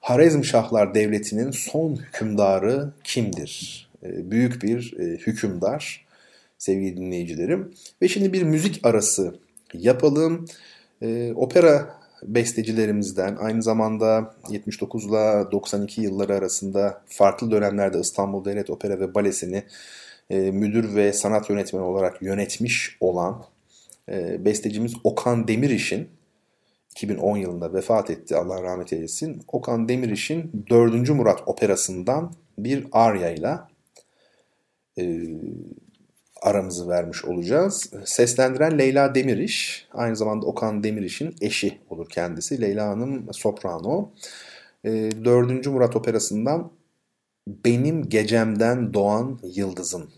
Harezm 0.00 0.44
Şahlar 0.44 0.94
Devleti'nin 0.94 1.50
son 1.50 1.96
hükümdarı 1.96 2.92
kimdir? 3.04 3.86
Ee, 4.02 4.30
büyük 4.30 4.62
bir 4.62 4.94
e, 4.98 5.04
hükümdar 5.04 6.06
sevgili 6.58 6.96
dinleyicilerim. 6.96 7.74
Ve 8.02 8.08
şimdi 8.08 8.32
bir 8.32 8.42
müzik 8.42 8.86
arası 8.86 9.34
yapalım. 9.74 10.44
Ee, 11.02 11.32
opera 11.36 11.94
bestecilerimizden 12.22 13.36
aynı 13.36 13.62
zamanda 13.62 14.34
79 14.50 15.04
ile 15.04 15.52
92 15.52 16.00
yılları 16.00 16.34
arasında 16.34 17.02
farklı 17.06 17.50
dönemlerde 17.50 18.00
İstanbul 18.00 18.44
Devlet 18.44 18.70
Opera 18.70 19.00
ve 19.00 19.14
Balesi'ni 19.14 19.62
e, 20.30 20.50
müdür 20.50 20.94
ve 20.94 21.12
sanat 21.12 21.50
yönetmeni 21.50 21.82
olarak 21.82 22.22
yönetmiş 22.22 22.96
olan 23.00 23.44
e, 24.08 24.44
bestecimiz 24.44 24.94
Okan 25.04 25.48
Demiriş'in 25.48 26.08
2010 26.90 27.36
yılında 27.36 27.74
vefat 27.74 28.10
etti 28.10 28.36
Allah 28.36 28.62
rahmet 28.62 28.92
eylesin. 28.92 29.42
Okan 29.48 29.88
Demiriş'in 29.88 30.66
4. 30.70 31.10
Murat 31.10 31.42
operasından 31.46 32.32
bir 32.58 32.86
arya 32.92 33.30
ile 33.30 33.56
e, 34.98 35.26
aramızı 36.42 36.88
vermiş 36.88 37.24
olacağız. 37.24 37.90
Seslendiren 38.04 38.78
Leyla 38.78 39.14
Demiriş, 39.14 39.88
aynı 39.92 40.16
zamanda 40.16 40.46
Okan 40.46 40.84
Demiriş'in 40.84 41.34
eşi 41.40 41.78
olur 41.90 42.08
kendisi. 42.08 42.60
Leyla 42.60 42.88
Hanım 42.88 43.28
soprano. 43.32 44.10
E, 44.84 44.90
4. 45.24 45.66
Murat 45.66 45.96
operasından 45.96 46.70
Benim 47.48 48.08
Gecemden 48.08 48.94
Doğan 48.94 49.38
Yıldızın 49.42 50.10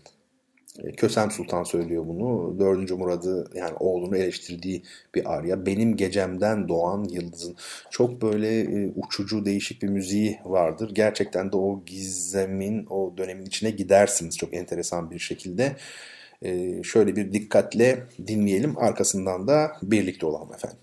Kösem 0.97 1.31
Sultan 1.31 1.63
söylüyor 1.63 2.03
bunu. 2.07 2.59
Dördüncü 2.59 2.95
Murad'ı 2.95 3.47
yani 3.55 3.73
oğlunu 3.79 4.17
eleştirdiği 4.17 4.83
bir 5.15 5.33
arya. 5.33 5.65
Benim 5.65 5.95
gecemden 5.95 6.67
doğan 6.67 7.03
yıldızın. 7.03 7.55
Çok 7.89 8.21
böyle 8.21 8.61
e, 8.61 8.91
uçucu 8.95 9.45
değişik 9.45 9.81
bir 9.81 9.87
müziği 9.87 10.39
vardır. 10.45 10.91
Gerçekten 10.93 11.51
de 11.51 11.57
o 11.57 11.83
gizemin 11.85 12.85
o 12.89 13.13
dönemin 13.17 13.45
içine 13.45 13.71
gidersiniz 13.71 14.37
çok 14.37 14.53
enteresan 14.53 15.11
bir 15.11 15.19
şekilde. 15.19 15.75
E, 16.41 16.83
şöyle 16.83 17.15
bir 17.15 17.33
dikkatle 17.33 18.03
dinleyelim. 18.27 18.77
Arkasından 18.77 19.47
da 19.47 19.71
birlikte 19.83 20.25
olalım 20.25 20.53
efendim. 20.53 20.79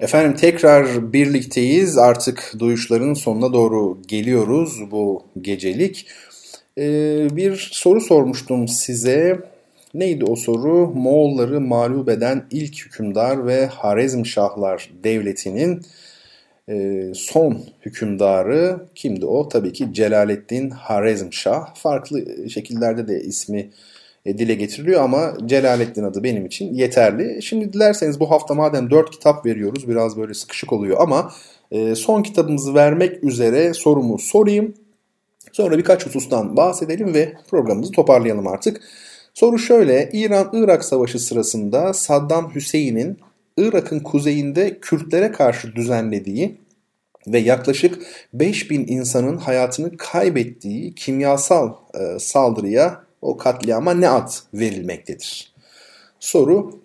Efendim 0.00 0.36
tekrar 0.36 1.12
birlikteyiz. 1.12 1.98
Artık 1.98 2.52
duyuşların 2.58 3.14
sonuna 3.14 3.52
doğru 3.52 3.98
geliyoruz 4.08 4.90
bu 4.90 5.22
gecelik. 5.40 6.06
Ee, 6.78 7.28
bir 7.36 7.70
soru 7.72 8.00
sormuştum 8.00 8.68
size. 8.68 9.40
Neydi 9.94 10.24
o 10.24 10.36
soru? 10.36 10.92
Moğolları 10.94 11.60
mağlup 11.60 12.08
eden 12.08 12.46
ilk 12.50 12.84
hükümdar 12.84 13.46
ve 13.46 13.66
Harezmşahlar 13.66 14.90
devletinin 15.04 15.82
e, 16.68 17.02
son 17.14 17.62
hükümdarı 17.86 18.86
kimdi 18.94 19.26
o? 19.26 19.48
Tabii 19.48 19.72
ki 19.72 19.88
Celaleddin 19.92 20.70
Harezmşah. 20.70 21.74
Farklı 21.74 22.50
şekillerde 22.50 23.08
de 23.08 23.20
ismi 23.20 23.70
dile 24.26 24.54
getiriliyor 24.54 25.02
ama 25.02 25.34
Celaleddin 25.46 26.04
adı 26.04 26.22
benim 26.22 26.46
için 26.46 26.74
yeterli. 26.74 27.42
Şimdi 27.42 27.72
dilerseniz 27.72 28.20
bu 28.20 28.30
hafta 28.30 28.54
madem 28.54 28.90
4 28.90 29.10
kitap 29.10 29.46
veriyoruz 29.46 29.88
biraz 29.88 30.16
böyle 30.16 30.34
sıkışık 30.34 30.72
oluyor 30.72 30.96
ama 31.00 31.32
e, 31.70 31.94
son 31.94 32.22
kitabımızı 32.22 32.74
vermek 32.74 33.24
üzere 33.24 33.74
sorumu 33.74 34.18
sorayım. 34.18 34.74
Sonra 35.52 35.78
birkaç 35.78 36.06
husustan 36.06 36.56
bahsedelim 36.56 37.14
ve 37.14 37.32
programımızı 37.50 37.92
toparlayalım 37.92 38.46
artık. 38.46 38.80
Soru 39.34 39.58
şöyle, 39.58 40.10
İran-Irak 40.12 40.84
savaşı 40.84 41.18
sırasında 41.18 41.92
Saddam 41.92 42.54
Hüseyin'in 42.54 43.18
Irak'ın 43.56 44.00
kuzeyinde 44.00 44.78
Kürtlere 44.80 45.32
karşı 45.32 45.76
düzenlediği 45.76 46.56
ve 47.26 47.38
yaklaşık 47.38 47.98
5000 48.34 48.86
insanın 48.86 49.36
hayatını 49.36 49.96
kaybettiği 49.96 50.94
kimyasal 50.94 51.72
e, 51.94 52.18
saldırıya 52.18 53.09
o 53.22 53.36
katliama 53.36 53.94
ne 53.94 54.08
ad 54.08 54.28
verilmektedir? 54.54 55.54
Soru 56.20 56.80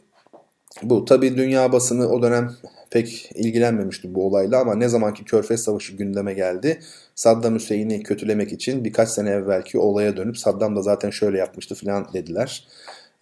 bu. 0.84 1.06
Tabi 1.06 1.38
dünya 1.38 1.72
basını 1.72 2.08
o 2.10 2.22
dönem 2.22 2.56
pek 2.90 3.32
ilgilenmemişti 3.36 4.16
bu 4.16 4.28
olayla 4.28 4.62
ama 4.62 4.76
ne 4.76 4.90
zamanki 4.90 5.24
Körfez 5.24 5.64
Savaşı 5.64 5.94
gündeme 5.94 6.34
geldi 6.34 6.80
Saddam 7.16 7.56
Hüseyin'i 7.56 8.04
kötülemek 8.04 8.52
için 8.52 8.86
birkaç 8.86 9.10
sene 9.10 9.30
evvelki 9.30 9.78
olaya 9.78 10.18
dönüp 10.18 10.38
Saddam 10.38 10.76
da 10.76 10.82
zaten 10.82 11.10
şöyle 11.10 11.38
yapmıştı 11.38 11.76
filan 11.76 12.08
dediler. 12.14 12.68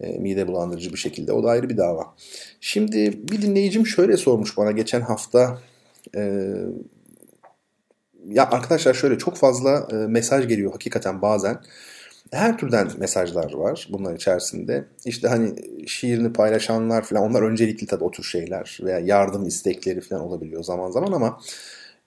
E, 0.00 0.18
mide 0.18 0.48
bulandırıcı 0.48 0.92
bir 0.92 0.98
şekilde. 0.98 1.32
O 1.32 1.44
da 1.44 1.48
ayrı 1.48 1.68
bir 1.68 1.76
dava. 1.76 2.14
Şimdi 2.60 3.28
bir 3.32 3.42
dinleyicim 3.42 3.86
şöyle 3.86 4.16
sormuş 4.16 4.56
bana 4.56 4.70
geçen 4.70 5.00
hafta 5.00 5.58
e, 6.16 6.52
ya 8.26 8.50
arkadaşlar 8.50 8.94
şöyle 8.94 9.18
çok 9.18 9.36
fazla 9.36 9.88
e, 9.92 9.94
mesaj 9.94 10.48
geliyor 10.48 10.72
hakikaten 10.72 11.22
bazen 11.22 11.60
her 12.32 12.58
türden 12.58 12.88
mesajlar 12.98 13.52
var 13.52 13.88
bunlar 13.90 14.14
içerisinde. 14.14 14.84
İşte 15.04 15.28
hani 15.28 15.54
şiirini 15.86 16.32
paylaşanlar 16.32 17.02
falan 17.02 17.30
onlar 17.30 17.42
öncelikli 17.42 17.86
tabii 17.86 18.04
o 18.04 18.10
tür 18.10 18.24
şeyler 18.24 18.78
veya 18.82 18.98
yardım 18.98 19.46
istekleri 19.46 20.00
falan 20.00 20.22
olabiliyor 20.22 20.64
zaman 20.64 20.90
zaman 20.90 21.12
ama 21.12 21.38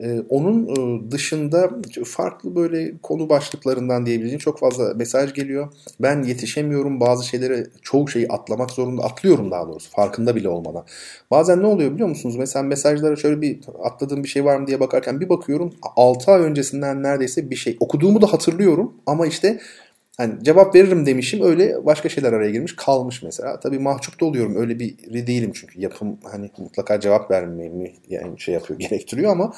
e, 0.04 0.22
onun 0.30 0.68
e, 0.68 1.12
dışında 1.12 1.72
farklı 2.06 2.56
böyle 2.56 2.94
konu 3.04 3.30
başlıklarından 3.30 4.06
diyebileceğim 4.06 4.40
çok 4.40 4.60
fazla 4.60 4.94
mesaj 4.94 5.34
geliyor. 5.34 5.74
Ben 6.00 6.24
yetişemiyorum 6.24 7.00
bazı 7.00 7.28
şeyleri 7.28 7.68
çoğu 7.82 8.08
şeyi 8.08 8.28
atlamak 8.28 8.72
zorunda 8.72 9.04
atlıyorum 9.04 9.52
daha 9.52 9.68
doğrusu 9.68 9.92
farkında 9.92 10.36
bile 10.36 10.50
olmadan. 10.50 10.86
Bazen 11.32 11.62
ne 11.62 11.66
oluyor 11.66 11.92
biliyor 11.92 12.10
musunuz? 12.10 12.36
Mesela 12.36 12.64
mesajlara 12.64 13.16
şöyle 13.16 13.42
bir 13.42 13.60
atladığım 13.84 14.24
bir 14.24 14.30
şey 14.30 14.46
var 14.46 14.58
mı 14.58 14.68
diye 14.68 14.80
bakarken 14.80 15.20
bir 15.20 15.30
bakıyorum 15.30 15.74
6 15.96 16.32
ay 16.32 16.42
öncesinden 16.42 17.04
neredeyse 17.04 17.50
bir 17.50 17.56
şey 17.56 17.78
okuduğumu 17.80 18.22
da 18.22 18.34
hatırlıyorum 18.34 18.94
ama 19.06 19.28
işte 19.28 19.60
Hani 20.18 20.44
cevap 20.44 20.76
veririm 20.76 21.06
demişim 21.06 21.42
öyle 21.44 21.86
başka 21.86 22.10
şeyler 22.10 22.34
araya 22.34 22.52
girmiş 22.52 22.76
kalmış 22.76 23.24
mesela. 23.24 23.60
Tabii 23.60 23.80
mahcup 23.80 24.22
da 24.22 24.26
oluyorum 24.26 24.56
öyle 24.56 24.80
biri 24.80 25.28
değilim 25.28 25.52
çünkü 25.54 25.82
yapım 25.82 26.18
hani 26.24 26.52
mutlaka 26.58 27.00
cevap 27.00 27.32
vermemi 27.32 27.94
yani 28.10 28.40
şey 28.40 28.54
yapıyor 28.54 28.80
gerektiriyor 28.90 29.32
ama 29.32 29.54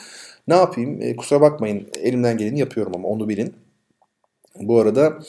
ne 0.47 0.55
yapayım 0.55 1.01
e, 1.01 1.15
kusura 1.15 1.41
bakmayın 1.41 1.87
elimden 2.01 2.37
geleni 2.37 2.59
yapıyorum 2.59 2.93
ama 2.95 3.07
onu 3.07 3.29
bilin. 3.29 3.53
Bu 4.59 4.79
arada 4.79 5.19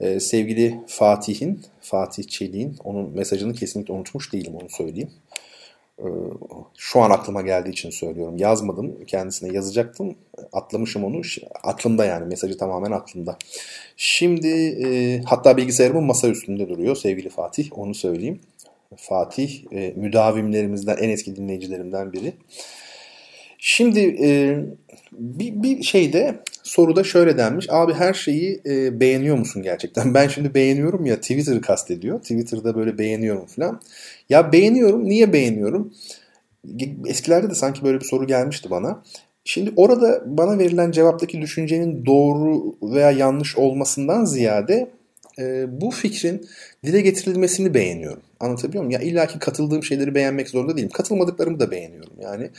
e, 0.00 0.20
sevgili 0.20 0.80
Fatih'in, 0.86 1.60
Fatih 1.80 2.24
Çelik'in 2.24 2.76
onun 2.84 3.10
mesajını 3.10 3.52
kesinlikle 3.52 3.94
unutmuş 3.94 4.32
değilim 4.32 4.54
onu 4.54 4.68
söyleyeyim. 4.68 5.10
E, 6.00 6.08
şu 6.76 7.00
an 7.00 7.10
aklıma 7.10 7.42
geldiği 7.42 7.70
için 7.70 7.90
söylüyorum. 7.90 8.36
Yazmadım 8.36 9.04
kendisine 9.06 9.52
yazacaktım. 9.52 10.14
Atlamışım 10.52 11.04
onu. 11.04 11.20
Aklımda 11.62 12.04
yani 12.04 12.26
mesajı 12.26 12.58
tamamen 12.58 12.90
aklımda. 12.90 13.36
Şimdi 13.96 14.48
e, 14.84 15.22
hatta 15.22 15.56
bilgisayarımın 15.56 16.04
masa 16.04 16.28
üstünde 16.28 16.68
duruyor 16.68 16.96
sevgili 16.96 17.28
Fatih 17.28 17.78
onu 17.78 17.94
söyleyeyim. 17.94 18.40
Fatih 18.96 19.64
e, 19.72 19.92
müdavimlerimizden 19.96 20.96
en 20.96 21.08
eski 21.08 21.36
dinleyicilerimden 21.36 22.12
biri. 22.12 22.32
Şimdi 23.58 24.00
e, 24.00 24.58
bir, 25.12 25.62
bir 25.62 25.82
şeyde 25.82 26.40
soruda 26.62 27.04
şöyle 27.04 27.38
denmiş. 27.38 27.66
Abi 27.70 27.92
her 27.92 28.14
şeyi 28.14 28.60
e, 28.66 29.00
beğeniyor 29.00 29.38
musun 29.38 29.62
gerçekten? 29.62 30.14
Ben 30.14 30.28
şimdi 30.28 30.54
beğeniyorum 30.54 31.06
ya 31.06 31.16
Twitter'ı 31.16 31.60
kastediyor. 31.60 32.20
Twitter'da 32.20 32.74
böyle 32.74 32.98
beğeniyorum 32.98 33.46
falan. 33.46 33.80
Ya 34.28 34.52
beğeniyorum. 34.52 35.04
Niye 35.04 35.32
beğeniyorum? 35.32 35.94
Eskilerde 37.06 37.50
de 37.50 37.54
sanki 37.54 37.84
böyle 37.84 38.00
bir 38.00 38.04
soru 38.04 38.26
gelmişti 38.26 38.70
bana. 38.70 39.02
Şimdi 39.44 39.72
orada 39.76 40.22
bana 40.26 40.58
verilen 40.58 40.90
cevaptaki 40.90 41.40
düşüncenin 41.40 42.06
doğru 42.06 42.76
veya 42.82 43.10
yanlış 43.10 43.56
olmasından 43.56 44.24
ziyade 44.24 44.90
e, 45.38 45.66
bu 45.80 45.90
fikrin 45.90 46.46
dile 46.84 47.00
getirilmesini 47.00 47.74
beğeniyorum. 47.74 48.22
Anlatabiliyor 48.40 48.84
muyum? 48.84 49.00
Ya 49.00 49.08
illaki 49.08 49.38
katıldığım 49.38 49.82
şeyleri 49.82 50.14
beğenmek 50.14 50.48
zorunda 50.48 50.76
değilim. 50.76 50.90
Katılmadıklarımı 50.90 51.60
da 51.60 51.70
beğeniyorum 51.70 52.12
yani. 52.20 52.50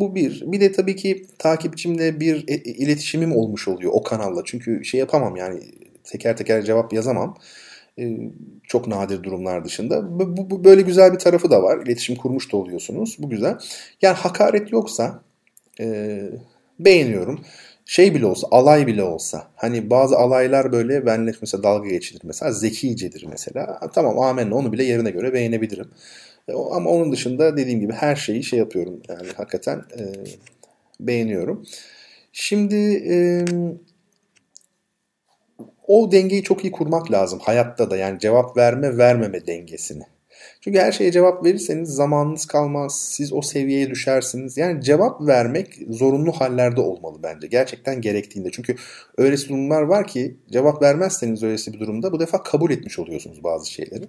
Bu 0.00 0.14
bir. 0.14 0.42
Bir 0.46 0.60
de 0.60 0.72
tabii 0.72 0.96
ki 0.96 1.26
takipçimle 1.38 2.20
bir 2.20 2.48
e, 2.48 2.54
e, 2.54 2.56
iletişimim 2.56 3.36
olmuş 3.36 3.68
oluyor 3.68 3.92
o 3.94 4.02
kanalla. 4.02 4.42
Çünkü 4.44 4.84
şey 4.84 5.00
yapamam 5.00 5.36
yani 5.36 5.60
teker 6.04 6.36
teker 6.36 6.62
cevap 6.62 6.92
yazamam. 6.92 7.36
Ee, 7.98 8.18
çok 8.64 8.86
nadir 8.86 9.22
durumlar 9.22 9.64
dışında. 9.64 10.18
Bu, 10.18 10.64
böyle 10.64 10.82
güzel 10.82 11.12
bir 11.12 11.18
tarafı 11.18 11.50
da 11.50 11.62
var. 11.62 11.78
İletişim 11.86 12.16
kurmuş 12.16 12.52
da 12.52 12.56
oluyorsunuz. 12.56 13.16
Bu 13.18 13.30
güzel. 13.30 13.58
Yani 14.02 14.16
hakaret 14.16 14.72
yoksa 14.72 15.22
e, 15.80 16.20
beğeniyorum 16.80 17.40
şey 17.86 18.14
bile 18.14 18.26
olsa, 18.26 18.48
alay 18.50 18.86
bile 18.86 19.02
olsa. 19.02 19.46
Hani 19.56 19.90
bazı 19.90 20.16
alaylar 20.16 20.72
böyle 20.72 21.06
benle 21.06 21.32
mesela 21.40 21.62
dalga 21.62 21.88
geçilir 21.88 22.20
mesela. 22.24 22.52
Zekicedir 22.52 23.26
mesela. 23.30 23.80
Tamam 23.94 24.18
amenna 24.18 24.54
onu 24.54 24.72
bile 24.72 24.84
yerine 24.84 25.10
göre 25.10 25.32
beğenebilirim. 25.32 25.88
E, 26.48 26.52
ama 26.52 26.90
onun 26.90 27.12
dışında 27.12 27.56
dediğim 27.56 27.80
gibi 27.80 27.92
her 27.92 28.16
şeyi 28.16 28.44
şey 28.44 28.58
yapıyorum. 28.58 29.02
Yani 29.08 29.28
hakikaten 29.36 29.78
e, 29.78 30.02
beğeniyorum. 31.00 31.66
Şimdi 32.32 32.76
e, 33.10 33.44
o 35.86 36.12
dengeyi 36.12 36.42
çok 36.42 36.64
iyi 36.64 36.72
kurmak 36.72 37.12
lazım 37.12 37.38
hayatta 37.42 37.90
da. 37.90 37.96
Yani 37.96 38.18
cevap 38.18 38.56
verme 38.56 38.98
vermeme 38.98 39.46
dengesini. 39.46 40.02
Çünkü 40.60 40.78
her 40.78 40.92
şeye 40.92 41.12
cevap 41.12 41.44
verirseniz 41.44 41.88
zamanınız 41.88 42.46
kalmaz. 42.46 42.98
Siz 42.98 43.32
o 43.32 43.42
seviyeye 43.42 43.90
düşersiniz. 43.90 44.56
Yani 44.56 44.82
cevap 44.82 45.26
vermek 45.26 45.78
zorunlu 45.88 46.32
hallerde 46.32 46.80
olmalı 46.80 47.18
bence. 47.22 47.46
Gerçekten 47.46 48.00
gerektiğinde. 48.00 48.50
Çünkü 48.50 48.76
öylesi 49.18 49.48
durumlar 49.48 49.82
var 49.82 50.06
ki 50.06 50.36
cevap 50.52 50.82
vermezseniz 50.82 51.42
öylesi 51.42 51.72
bir 51.72 51.80
durumda 51.80 52.12
bu 52.12 52.20
defa 52.20 52.42
kabul 52.42 52.70
etmiş 52.70 52.98
oluyorsunuz 52.98 53.44
bazı 53.44 53.70
şeyleri. 53.70 54.08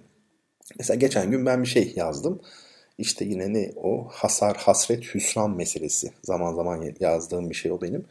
Mesela 0.80 0.98
geçen 0.98 1.32
gün 1.32 1.46
ben 1.46 1.64
bir 1.64 1.68
şey 1.68 1.94
yazdım. 1.96 2.42
İşte 2.98 3.26
yine 3.26 3.54
ne 3.54 3.72
o 3.76 4.08
hasar, 4.10 4.58
hasret, 4.58 5.16
hüsran 5.16 5.56
meselesi. 5.56 6.12
Zaman 6.24 6.54
zaman 6.54 6.94
yazdığım 7.00 7.50
bir 7.50 7.56
şey 7.56 7.72
o 7.72 7.82
benim. 7.82 8.06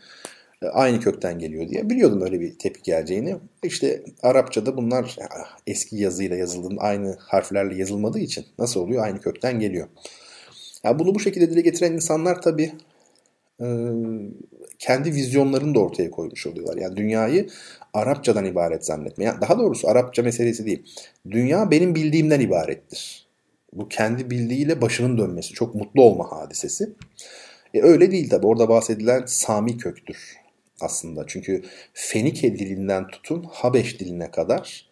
E, 0.62 0.66
aynı 0.66 1.00
kökten 1.00 1.38
geliyor 1.38 1.68
diye 1.68 1.90
biliyordum 1.90 2.22
öyle 2.22 2.40
bir 2.40 2.58
tepki 2.58 2.82
geleceğini. 2.82 3.36
İşte 3.62 4.02
Arapçada 4.22 4.76
bunlar 4.76 5.16
eski 5.66 5.96
yazıyla 5.96 6.36
yazıldığında 6.36 6.80
aynı 6.80 7.16
harflerle 7.20 7.74
yazılmadığı 7.74 8.18
için 8.18 8.46
nasıl 8.58 8.80
oluyor? 8.80 9.04
Aynı 9.04 9.20
kökten 9.20 9.60
geliyor. 9.60 9.88
Ya 10.84 10.98
bunu 10.98 11.14
bu 11.14 11.20
şekilde 11.20 11.50
dile 11.50 11.60
getiren 11.60 11.92
insanlar 11.92 12.42
tabii 12.42 12.72
kendi 14.78 15.14
vizyonlarını 15.14 15.74
da 15.74 15.78
ortaya 15.78 16.10
koymuş 16.10 16.46
oluyorlar. 16.46 16.76
Yani 16.76 16.96
dünyayı 16.96 17.48
Arapçadan 17.94 18.44
ibaret 18.44 18.86
zannetme. 18.86 19.24
Yani 19.24 19.40
daha 19.40 19.58
doğrusu 19.58 19.88
Arapça 19.88 20.22
meselesi 20.22 20.66
değil. 20.66 20.82
Dünya 21.30 21.70
benim 21.70 21.94
bildiğimden 21.94 22.40
ibarettir. 22.40 23.26
Bu 23.72 23.88
kendi 23.88 24.30
bildiğiyle 24.30 24.80
başının 24.82 25.18
dönmesi. 25.18 25.54
Çok 25.54 25.74
mutlu 25.74 26.02
olma 26.02 26.32
hadisesi. 26.32 26.92
E 27.74 27.82
öyle 27.82 28.10
değil 28.10 28.30
tabi. 28.30 28.46
Orada 28.46 28.68
bahsedilen 28.68 29.22
Sami 29.26 29.76
köktür 29.76 30.36
aslında. 30.80 31.24
Çünkü 31.26 31.62
Fenike 31.92 32.58
dilinden 32.58 33.06
tutun 33.06 33.46
Habeş 33.50 34.00
diline 34.00 34.30
kadar 34.30 34.86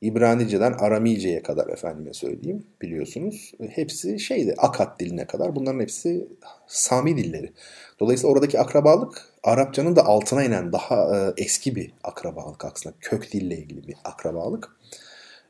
İbranice'den 0.00 0.72
Aramice'ye 0.72 1.42
kadar 1.42 1.68
efendime 1.68 2.12
söyleyeyim 2.12 2.66
biliyorsunuz. 2.82 3.52
Hepsi 3.70 4.20
şeydi 4.20 4.54
Akat 4.58 5.00
diline 5.00 5.26
kadar 5.26 5.56
bunların 5.56 5.80
hepsi 5.80 6.28
Sami 6.66 7.16
dilleri. 7.16 7.52
Dolayısıyla 8.00 8.32
oradaki 8.32 8.60
akrabalık 8.60 9.24
Arapçanın 9.42 9.96
da 9.96 10.06
altına 10.06 10.44
inen 10.44 10.72
daha 10.72 11.16
e, 11.16 11.42
eski 11.42 11.76
bir 11.76 11.92
akrabalık 12.04 12.64
aslında. 12.64 12.96
Kök 13.00 13.32
dille 13.32 13.58
ilgili 13.58 13.88
bir 13.88 13.96
akrabalık. 14.04 14.76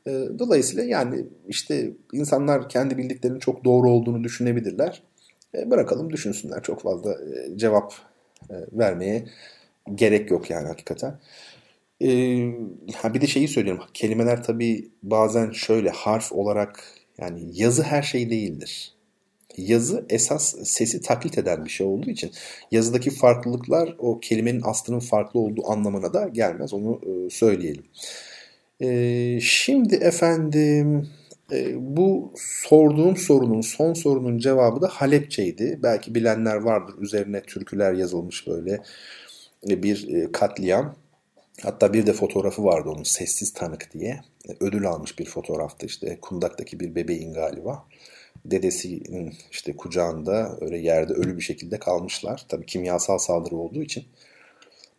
E, 0.07 0.11
dolayısıyla 0.39 0.83
yani 0.83 1.25
işte 1.47 1.91
insanlar 2.13 2.69
kendi 2.69 2.97
bildiklerinin 2.97 3.39
çok 3.39 3.65
doğru 3.65 3.89
olduğunu 3.89 4.23
düşünebilirler. 4.23 5.03
E, 5.55 5.71
bırakalım 5.71 6.13
düşünsünler. 6.13 6.63
Çok 6.63 6.81
fazla 6.81 7.13
e, 7.13 7.57
cevap 7.57 7.93
e, 8.49 8.55
vermeye 8.71 9.25
gerek 9.95 10.31
yok 10.31 10.49
yani 10.49 10.67
hakikaten. 10.67 11.19
Ee, 12.01 12.53
bir 13.03 13.21
de 13.21 13.27
şeyi 13.27 13.47
söylüyorum. 13.47 13.83
Kelimeler 13.93 14.43
tabii 14.43 14.91
bazen 15.03 15.51
şöyle 15.51 15.89
harf 15.89 16.31
olarak 16.31 16.83
yani 17.17 17.41
yazı 17.53 17.83
her 17.83 18.01
şey 18.01 18.29
değildir. 18.29 18.93
Yazı 19.57 20.05
esas 20.09 20.55
sesi 20.63 21.01
taklit 21.01 21.37
eden 21.37 21.65
bir 21.65 21.69
şey 21.69 21.87
olduğu 21.87 22.09
için 22.09 22.31
yazıdaki 22.71 23.09
farklılıklar 23.09 23.95
o 23.99 24.19
kelimenin 24.19 24.61
aslının 24.63 24.99
farklı 24.99 25.39
olduğu 25.39 25.71
anlamına 25.71 26.13
da 26.13 26.27
gelmez. 26.27 26.73
Onu 26.73 27.01
e, 27.03 27.29
söyleyelim. 27.29 27.83
Ee, 28.81 29.39
şimdi 29.41 29.95
efendim 29.95 31.09
e, 31.51 31.73
bu 31.97 32.33
sorduğum 32.35 33.17
sorunun 33.17 33.61
son 33.61 33.93
sorunun 33.93 34.37
cevabı 34.37 34.81
da 34.81 34.87
Halepçeydi. 34.87 35.79
Belki 35.83 36.15
bilenler 36.15 36.55
vardır. 36.55 36.95
Üzerine 36.99 37.41
türküler 37.41 37.93
yazılmış 37.93 38.47
böyle 38.47 38.81
bir 39.63 40.15
e, 40.15 40.31
katliam. 40.31 40.95
Hatta 41.61 41.93
bir 41.93 42.05
de 42.05 42.13
fotoğrafı 42.13 42.63
vardı 42.63 42.89
onun 42.89 43.03
sessiz 43.03 43.53
tanık 43.53 43.93
diye. 43.93 44.21
E, 44.49 44.51
ödül 44.59 44.87
almış 44.87 45.19
bir 45.19 45.25
fotoğraftı 45.25 45.85
işte 45.85 46.17
kundaktaki 46.21 46.79
bir 46.79 46.95
bebeğin 46.95 47.33
galiba. 47.33 47.85
Dedesinin 48.51 49.33
işte 49.51 49.75
kucağında 49.75 50.57
öyle 50.61 50.77
yerde 50.77 51.13
ölü 51.13 51.37
bir 51.37 51.41
şekilde 51.41 51.79
kalmışlar. 51.79 52.45
Tabii 52.49 52.65
kimyasal 52.65 53.17
saldırı 53.17 53.55
olduğu 53.55 53.83
için. 53.83 54.03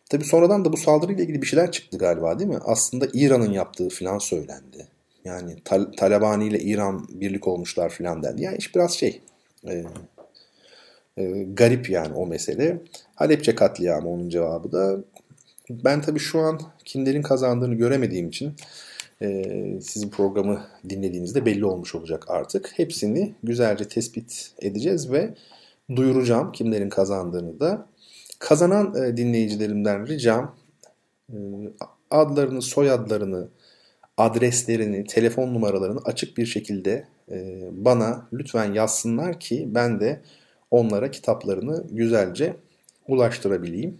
Tabii 0.09 0.23
sonradan 0.25 0.65
da 0.65 0.73
bu 0.73 0.77
saldırıyla 0.77 1.23
ilgili 1.23 1.41
bir 1.41 1.47
şeyler 1.47 1.71
çıktı 1.71 1.97
galiba 1.97 2.39
değil 2.39 2.49
mi? 2.49 2.59
Aslında 2.65 3.07
İran'ın 3.13 3.51
yaptığı 3.51 3.89
filan 3.89 4.17
söylendi. 4.17 4.87
Yani 5.25 5.55
Tal 5.65 5.85
Talabani 5.97 6.47
ile 6.47 6.59
İran 6.59 7.07
birlik 7.09 7.47
olmuşlar 7.47 7.89
filan 7.89 8.23
dendi. 8.23 8.43
Yani 8.43 8.57
iş 8.57 8.75
biraz 8.75 8.93
şey 8.93 9.21
e, 9.67 9.83
e, 11.17 11.43
garip 11.43 11.89
yani 11.89 12.13
o 12.13 12.27
mesele. 12.27 12.81
Halepçe 13.15 13.55
katliamı 13.55 14.09
onun 14.09 14.29
cevabı 14.29 14.71
da. 14.71 14.97
Ben 15.69 16.01
tabii 16.01 16.19
şu 16.19 16.39
an 16.39 16.61
kimlerin 16.85 17.21
kazandığını 17.21 17.75
göremediğim 17.75 18.29
için 18.29 18.53
e, 19.21 19.81
sizin 19.81 20.09
programı 20.09 20.65
dinlediğinizde 20.89 21.45
belli 21.45 21.65
olmuş 21.65 21.95
olacak 21.95 22.25
artık. 22.27 22.71
Hepsini 22.75 23.35
güzelce 23.43 23.87
tespit 23.87 24.51
edeceğiz 24.61 25.11
ve 25.11 25.35
duyuracağım 25.95 26.51
kimlerin 26.51 26.89
kazandığını 26.89 27.59
da. 27.59 27.87
Kazanan 28.39 28.95
e, 29.03 29.17
dinleyicilerimden 29.17 30.07
ricam 30.07 30.55
e, 31.29 31.37
adlarını, 32.11 32.61
soyadlarını, 32.61 33.47
adreslerini, 34.17 35.03
telefon 35.03 35.53
numaralarını 35.53 35.99
açık 36.05 36.37
bir 36.37 36.45
şekilde 36.45 37.07
e, 37.31 37.69
bana 37.71 38.27
lütfen 38.33 38.73
yazsınlar 38.73 39.39
ki 39.39 39.67
ben 39.71 39.99
de 39.99 40.21
onlara 40.71 41.11
kitaplarını 41.11 41.85
güzelce 41.91 42.55
ulaştırabileyim. 43.07 43.97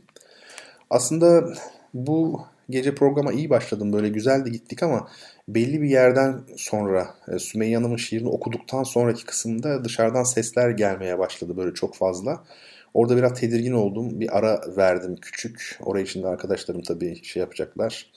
Aslında 0.89 1.53
bu 1.93 2.41
gece 2.69 2.95
programa 2.95 3.31
iyi 3.31 3.49
başladım. 3.49 3.93
Böyle 3.93 4.09
güzeldi 4.09 4.51
gittik 4.51 4.83
ama 4.83 5.07
belli 5.47 5.81
bir 5.81 5.89
yerden 5.89 6.41
sonra 6.57 7.15
e, 7.33 7.39
Sümeyye 7.39 7.77
Hanım'ın 7.77 7.97
şiirini 7.97 8.29
okuduktan 8.29 8.83
sonraki 8.83 9.25
kısımda 9.25 9.83
dışarıdan 9.85 10.23
sesler 10.23 10.69
gelmeye 10.69 11.19
başladı 11.19 11.57
böyle 11.57 11.73
çok 11.73 11.95
fazla. 11.95 12.43
Orada 12.93 13.17
biraz 13.17 13.39
tedirgin 13.39 13.73
oldum. 13.73 14.19
Bir 14.19 14.37
ara 14.37 14.61
verdim 14.77 15.15
küçük. 15.21 15.79
Oraya 15.83 16.01
içinde 16.03 16.27
arkadaşlarım 16.27 16.81
tabii 16.81 17.23
şey 17.23 17.39
yapacaklar. 17.39 18.11